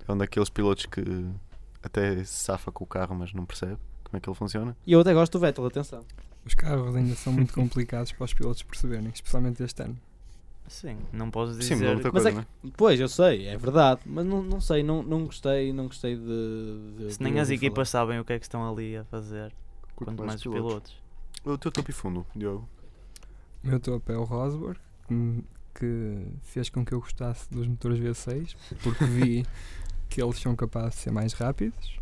é 0.08 0.12
um 0.12 0.18
daqueles 0.18 0.50
pilotos 0.50 0.86
que 0.86 1.00
até 1.80 2.24
se 2.24 2.42
safa 2.44 2.72
com 2.72 2.82
o 2.82 2.86
carro, 2.88 3.14
mas 3.14 3.32
não 3.32 3.46
percebe 3.46 3.76
como 4.02 4.16
é 4.16 4.20
que 4.20 4.28
ele 4.28 4.36
funciona. 4.36 4.76
E 4.84 4.92
eu 4.92 5.00
até 5.00 5.14
gosto 5.14 5.32
do 5.32 5.38
Vettel, 5.40 5.64
atenção. 5.66 6.04
Os 6.44 6.54
carros 6.54 6.96
ainda 6.96 7.14
são 7.14 7.32
muito 7.32 7.54
complicados 7.54 8.10
para 8.10 8.24
os 8.24 8.34
pilotos 8.34 8.64
perceberem, 8.64 9.10
especialmente 9.14 9.62
este 9.62 9.80
ano. 9.82 9.96
Sim, 10.70 10.96
não 11.12 11.30
podes 11.32 11.54
Sim, 11.56 11.60
dizer. 11.60 11.74
mudou 11.76 11.94
muita 11.94 12.10
Mas 12.12 12.22
coisa, 12.22 12.28
é 12.30 12.32
não 12.32 12.40
é? 12.70 12.72
Pois, 12.76 13.00
eu 13.00 13.08
sei, 13.08 13.46
é 13.48 13.56
verdade. 13.58 14.02
Mas 14.06 14.24
não, 14.24 14.40
não 14.40 14.60
sei, 14.60 14.82
não, 14.84 15.02
não 15.02 15.24
gostei, 15.24 15.72
não 15.72 15.86
gostei 15.86 16.14
de. 16.16 16.22
de- 16.96 17.12
Se 17.12 17.18
de 17.18 17.24
nem 17.24 17.40
as 17.40 17.50
equipas 17.50 17.88
sabem 17.88 18.20
o 18.20 18.24
que 18.24 18.32
é 18.32 18.38
que 18.38 18.44
estão 18.44 18.70
ali 18.70 18.96
a 18.96 19.04
fazer, 19.04 19.52
Quanto 19.96 20.10
quanto 20.16 20.24
mais 20.26 20.36
os 20.36 20.42
pilotos. 20.44 20.94
pilotos. 21.42 21.54
O 21.54 21.58
teu 21.58 21.72
topo 21.72 21.90
e 21.90 21.92
fundo, 21.92 22.24
Diogo. 22.36 22.68
O 23.64 23.66
meu 23.66 23.80
topo 23.80 24.12
é 24.12 24.16
o 24.16 24.22
Rosberg, 24.24 24.78
que, 25.08 25.44
que 25.74 26.24
fez 26.42 26.70
com 26.70 26.84
que 26.84 26.92
eu 26.94 27.00
gostasse 27.00 27.50
dos 27.50 27.66
motores 27.66 27.98
V6, 27.98 28.54
porque 28.82 29.04
vi 29.04 29.44
que 30.08 30.22
eles 30.22 30.38
são 30.38 30.54
capazes 30.54 30.94
de 30.94 31.00
ser 31.00 31.10
mais 31.10 31.32
rápidos. 31.32 31.98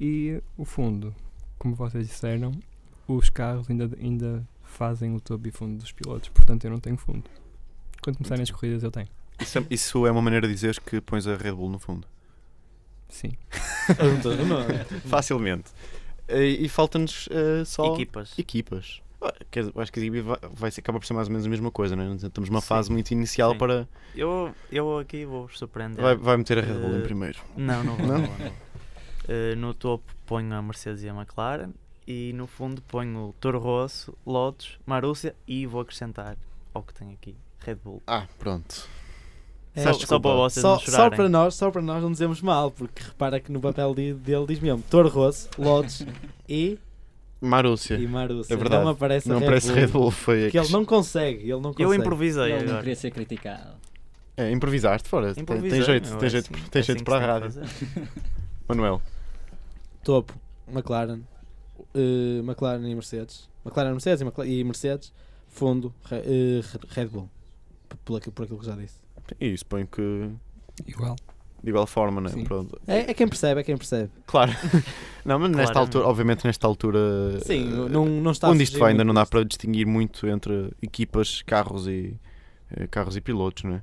E 0.00 0.42
o 0.56 0.64
fundo, 0.64 1.14
como 1.58 1.74
vocês 1.74 2.08
disseram, 2.08 2.52
os 3.06 3.28
carros 3.28 3.68
ainda, 3.68 3.90
ainda 4.00 4.48
fazem 4.62 5.14
o 5.14 5.20
topo 5.20 5.46
e 5.46 5.50
fundo 5.50 5.76
dos 5.78 5.92
pilotos, 5.92 6.28
portanto 6.30 6.64
eu 6.64 6.70
não 6.70 6.80
tenho 6.80 6.96
fundo. 6.96 7.24
Quando 8.02 8.16
começarem 8.16 8.42
as 8.42 8.50
corridas 8.50 8.82
eu 8.82 8.90
tenho. 8.90 9.08
Isso 9.40 9.58
é, 9.58 9.66
isso 9.70 10.06
é 10.06 10.10
uma 10.10 10.22
maneira 10.22 10.46
de 10.46 10.54
dizeres 10.54 10.78
que 10.78 11.00
pões 11.00 11.26
a 11.26 11.34
Red 11.36 11.52
Bull 11.52 11.70
no 11.70 11.78
fundo. 11.78 12.06
Sim. 13.08 13.32
Facilmente. 15.06 15.70
E, 16.28 16.64
e 16.64 16.68
falta-nos 16.68 17.28
eh, 17.30 17.64
só 17.64 17.94
Equipas. 17.94 18.38
equipas. 18.38 19.02
Ah, 19.22 19.34
dizer, 19.52 19.72
eu 19.74 19.80
acho 19.82 19.92
que 19.92 20.00
a 20.00 20.02
equipa 20.04 20.22
vai, 20.40 20.50
vai 20.52 20.70
ser, 20.70 20.80
acaba 20.80 20.98
por 20.98 21.04
ser 21.06 21.12
mais 21.12 21.26
ou 21.26 21.32
menos 21.32 21.46
a 21.46 21.50
mesma 21.50 21.70
coisa, 21.70 21.94
não 21.96 22.04
é? 22.04 22.14
Estamos 22.14 22.48
numa 22.48 22.60
Sim. 22.60 22.66
fase 22.68 22.90
muito 22.92 23.10
inicial 23.10 23.52
Sim. 23.52 23.58
para. 23.58 23.88
Eu, 24.14 24.54
eu 24.70 24.98
aqui 24.98 25.24
vou 25.26 25.48
surpreender. 25.50 26.00
Vai, 26.02 26.14
vai 26.16 26.36
meter 26.36 26.58
a 26.58 26.62
Red 26.62 26.74
Bull 26.74 26.94
em 26.96 27.00
Eh, 27.00 27.02
primeiro. 27.02 27.38
Não, 27.56 27.82
não 27.84 27.96
vou. 27.96 28.06
Não? 28.06 28.18
não 28.18 28.26
vou, 28.26 28.38
não 28.38 28.44
vou. 28.46 28.56
Eh, 29.28 29.54
no 29.56 29.74
topo 29.74 30.04
ponho 30.26 30.52
a 30.54 30.62
Mercedes 30.62 31.02
e 31.02 31.08
a 31.08 31.14
McLaren 31.14 31.70
e 32.06 32.32
no 32.32 32.46
fundo 32.46 32.80
ponho 32.82 33.28
o 33.28 33.32
Toro 33.34 33.58
Rosso, 33.58 34.16
Lotus, 34.26 34.78
Marúcia 34.86 35.34
e 35.46 35.66
vou 35.66 35.80
acrescentar 35.82 36.36
ao 36.72 36.82
que 36.82 36.94
tem 36.94 37.12
aqui, 37.12 37.36
Red 37.64 37.76
Bull. 37.76 38.02
Ah, 38.06 38.26
pronto. 38.38 38.88
É, 39.74 39.82
só, 39.84 39.92
só 39.92 40.18
para 40.18 40.34
vocês 40.34 40.62
Só, 40.62 40.72
não 40.72 40.78
só 40.80 40.90
chorarem. 40.90 41.16
para 41.16 41.28
nós, 41.28 41.54
só 41.54 41.70
para 41.70 41.80
nós 41.82 42.02
não 42.02 42.10
dizemos 42.10 42.42
mal, 42.42 42.70
porque 42.72 43.02
repara 43.04 43.38
que 43.38 43.52
no 43.52 43.60
papel 43.60 43.94
de- 43.94 44.14
dele 44.14 44.46
diz 44.48 44.58
mesmo 44.58 44.82
Toro 44.90 45.08
Rosso, 45.08 45.48
Lotus 45.56 46.04
e, 46.48 46.76
Marúcia. 47.40 47.94
e 47.96 48.06
Marúcia. 48.06 48.52
É 48.52 48.56
verdade. 48.56 48.82
Não 48.84 48.90
aparece 48.90 49.28
não 49.28 49.38
Red 49.38 49.60
Bull, 49.60 49.74
Red 49.74 49.86
Bull, 49.86 50.10
foi. 50.10 50.50
Que 50.50 50.58
ele 50.58 50.68
não 50.70 50.84
consegue, 50.84 51.42
ele 51.42 51.52
não 51.52 51.72
consegue. 51.72 51.82
Eu 51.84 51.94
improvisei 51.94 52.52
Ele 52.52 52.64
não 52.72 52.78
queria 52.80 52.96
ser 52.96 53.10
criticado. 53.12 53.74
É, 54.36 54.50
improvisaste 54.50 55.08
fora. 55.08 55.34
Tem, 55.34 55.42
Improvisei, 55.42 55.70
tem 55.70 55.82
jeito, 55.82 56.16
tem 56.16 56.26
é 56.26 56.30
jeito, 56.30 56.50
assim- 56.54 56.68
tem 56.70 56.80
é 56.80 56.82
jeito 56.82 56.96
assim 56.98 57.04
para 57.04 57.16
a 57.16 57.26
rádio. 57.38 57.62
Manuel. 58.66 59.02
Topo, 60.02 60.32
McLaren, 60.68 61.20
eh, 61.94 62.38
McLaren 62.42 62.88
e 62.88 62.94
Mercedes. 62.94 63.48
McLaren, 63.64 63.90
Mercedes 63.92 64.20
e, 64.20 64.24
Mcla- 64.24 64.46
e 64.46 64.64
Mercedes. 64.64 65.12
Fundo, 65.48 65.92
eh, 66.10 66.60
Red 66.90 67.06
Bull. 67.06 67.28
Por 68.04 68.16
aquilo, 68.16 68.32
por 68.32 68.44
aquilo 68.44 68.58
que 68.58 68.66
já 68.66 68.74
disse. 68.76 68.96
E 69.40 69.56
suponho 69.56 69.86
que 69.86 70.30
Igual. 70.86 71.16
de 71.62 71.70
igual 71.70 71.86
forma, 71.86 72.20
não 72.20 72.30
é? 72.30 72.34
É, 72.86 73.10
é 73.10 73.14
quem 73.14 73.28
percebe, 73.28 73.60
é 73.60 73.64
quem 73.64 73.76
percebe. 73.76 74.10
Claro. 74.26 74.52
não, 75.24 75.38
mas 75.38 75.50
nesta 75.50 75.72
Claramente. 75.72 75.78
altura, 75.78 76.06
obviamente 76.06 76.44
nesta 76.44 76.66
altura. 76.66 76.98
Sim, 77.44 77.68
eh, 77.68 77.88
não, 77.88 78.06
não 78.06 78.30
está 78.32 78.46
a 78.48 78.50
onde 78.50 78.62
isto 78.64 78.78
vai 78.78 78.92
ainda 78.92 79.04
não 79.04 79.14
dá 79.14 79.24
para 79.26 79.44
distinguir 79.44 79.86
muito 79.86 80.26
entre 80.26 80.72
equipas, 80.82 81.42
carros 81.42 81.86
e 81.86 82.16
eh, 82.70 82.86
carros 82.86 83.16
e 83.16 83.20
pilotos, 83.20 83.64
não 83.64 83.74
é? 83.74 83.82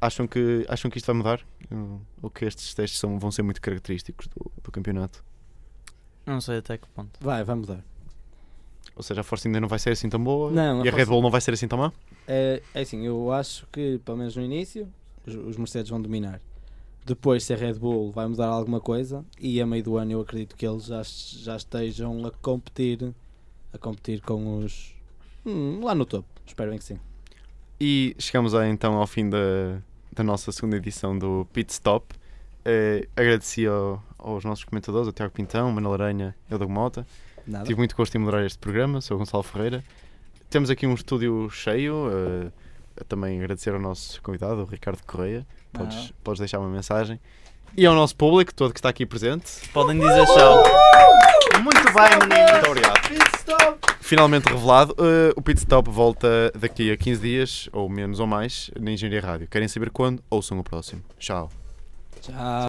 Acham 0.00 0.26
que, 0.28 0.64
acham 0.68 0.88
que 0.90 0.98
isto 0.98 1.06
vai 1.06 1.16
mudar? 1.16 1.40
Ou 2.22 2.30
que 2.30 2.44
estes 2.44 2.72
testes 2.72 3.00
são, 3.00 3.18
vão 3.18 3.30
ser 3.32 3.42
muito 3.42 3.60
característicos 3.60 4.28
do, 4.28 4.50
do 4.62 4.70
campeonato? 4.70 5.24
Não 6.24 6.40
sei 6.40 6.58
até 6.58 6.78
que 6.78 6.86
ponto. 6.88 7.18
Vai, 7.20 7.42
vai 7.42 7.56
mudar. 7.56 7.84
Ou 8.94 9.02
seja, 9.02 9.20
a 9.20 9.24
Força 9.24 9.48
ainda 9.48 9.60
não 9.60 9.68
vai 9.68 9.78
ser 9.78 9.90
assim 9.90 10.08
tão 10.08 10.22
boa 10.22 10.50
Não, 10.50 10.82
a 10.82 10.84
e 10.84 10.88
a 10.88 10.90
Red 10.90 10.98
Force- 10.98 11.06
Bull 11.10 11.22
não 11.22 11.30
vai 11.30 11.40
ser 11.40 11.52
assim 11.52 11.66
tão 11.68 11.78
má? 11.78 11.92
É, 12.28 12.62
é 12.74 12.80
assim, 12.82 13.04
eu 13.06 13.32
acho 13.32 13.66
que, 13.72 13.98
pelo 14.04 14.18
menos 14.18 14.36
no 14.36 14.42
início, 14.42 14.86
os, 15.26 15.34
os 15.34 15.56
Mercedes 15.56 15.88
vão 15.90 16.00
dominar. 16.00 16.40
Depois, 17.06 17.42
se 17.42 17.54
a 17.54 17.56
Red 17.56 17.74
Bull 17.74 18.12
vai 18.12 18.26
mudar 18.28 18.48
alguma 18.48 18.80
coisa, 18.80 19.24
e 19.40 19.60
a 19.62 19.66
meio 19.66 19.82
do 19.82 19.96
ano 19.96 20.12
eu 20.12 20.20
acredito 20.20 20.54
que 20.54 20.66
eles 20.66 20.84
já, 20.84 21.00
já 21.02 21.56
estejam 21.56 22.26
a 22.26 22.30
competir 22.30 23.14
a 23.72 23.78
competir 23.78 24.20
com 24.20 24.58
os 24.58 24.94
hum, 25.44 25.80
lá 25.82 25.94
no 25.94 26.04
topo. 26.04 26.28
Espero 26.46 26.70
bem 26.70 26.78
que 26.78 26.84
sim. 26.84 26.98
E 27.80 28.14
chegamos 28.18 28.54
aí, 28.54 28.68
então 28.70 28.94
ao 28.94 29.06
fim 29.06 29.28
da, 29.30 29.38
da 30.12 30.22
nossa 30.22 30.50
segunda 30.52 30.76
edição 30.76 31.18
do 31.18 31.46
Pit 31.52 31.72
Stop. 31.72 32.14
Eh, 32.64 33.08
agradeci 33.16 33.66
ao- 33.66 34.02
aos 34.18 34.44
nossos 34.44 34.64
comentadores, 34.64 35.08
o 35.08 35.12
Tiago 35.12 35.32
Pintão, 35.32 35.70
o 35.70 35.72
Manuel 35.72 35.94
Aranha 35.94 36.34
e 36.50 36.54
o 36.54 36.58
Doug 36.58 36.70
Mota. 36.70 37.06
Nada. 37.46 37.64
Tive 37.64 37.78
muito 37.78 37.94
gosto 37.96 38.14
em 38.14 38.18
moderar 38.18 38.44
este 38.44 38.58
programa, 38.58 39.00
sou 39.00 39.16
o 39.16 39.18
Gonçalo 39.18 39.42
Ferreira 39.42 39.82
temos 40.50 40.70
aqui 40.70 40.86
um 40.86 40.94
estúdio 40.94 41.48
cheio. 41.50 41.94
Uh, 41.94 42.52
também 43.06 43.38
agradecer 43.38 43.72
ao 43.72 43.80
nosso 43.80 44.20
convidado, 44.22 44.62
o 44.62 44.64
Ricardo 44.64 45.00
Correia. 45.06 45.46
Podes, 45.72 46.10
ah. 46.10 46.14
podes 46.24 46.40
deixar 46.40 46.58
uma 46.58 46.68
mensagem. 46.68 47.20
E 47.76 47.86
ao 47.86 47.94
nosso 47.94 48.16
público 48.16 48.52
todo 48.54 48.72
que 48.72 48.78
está 48.78 48.88
aqui 48.88 49.06
presente. 49.06 49.68
Podem 49.72 49.98
dizer 49.98 50.26
tchau. 50.26 50.62
Muito 51.62 51.92
bem, 51.92 52.28
menino 52.28 52.52
Muito 52.52 52.66
obrigado. 52.66 52.98
Finalmente 54.00 54.46
revelado, 54.46 54.92
uh, 54.92 55.34
o 55.36 55.42
Pit 55.42 55.58
Stop 55.58 55.90
volta 55.90 56.50
daqui 56.58 56.90
a 56.90 56.96
15 56.96 57.20
dias, 57.20 57.68
ou 57.72 57.90
menos 57.90 58.20
ou 58.20 58.26
mais, 58.26 58.70
na 58.80 58.90
Engenharia 58.90 59.20
Rádio. 59.20 59.48
Querem 59.48 59.68
saber 59.68 59.90
quando? 59.90 60.22
Ouçam 60.30 60.58
o 60.58 60.64
próximo. 60.64 61.02
Tchau. 61.18 61.50
Tchau. 62.22 62.34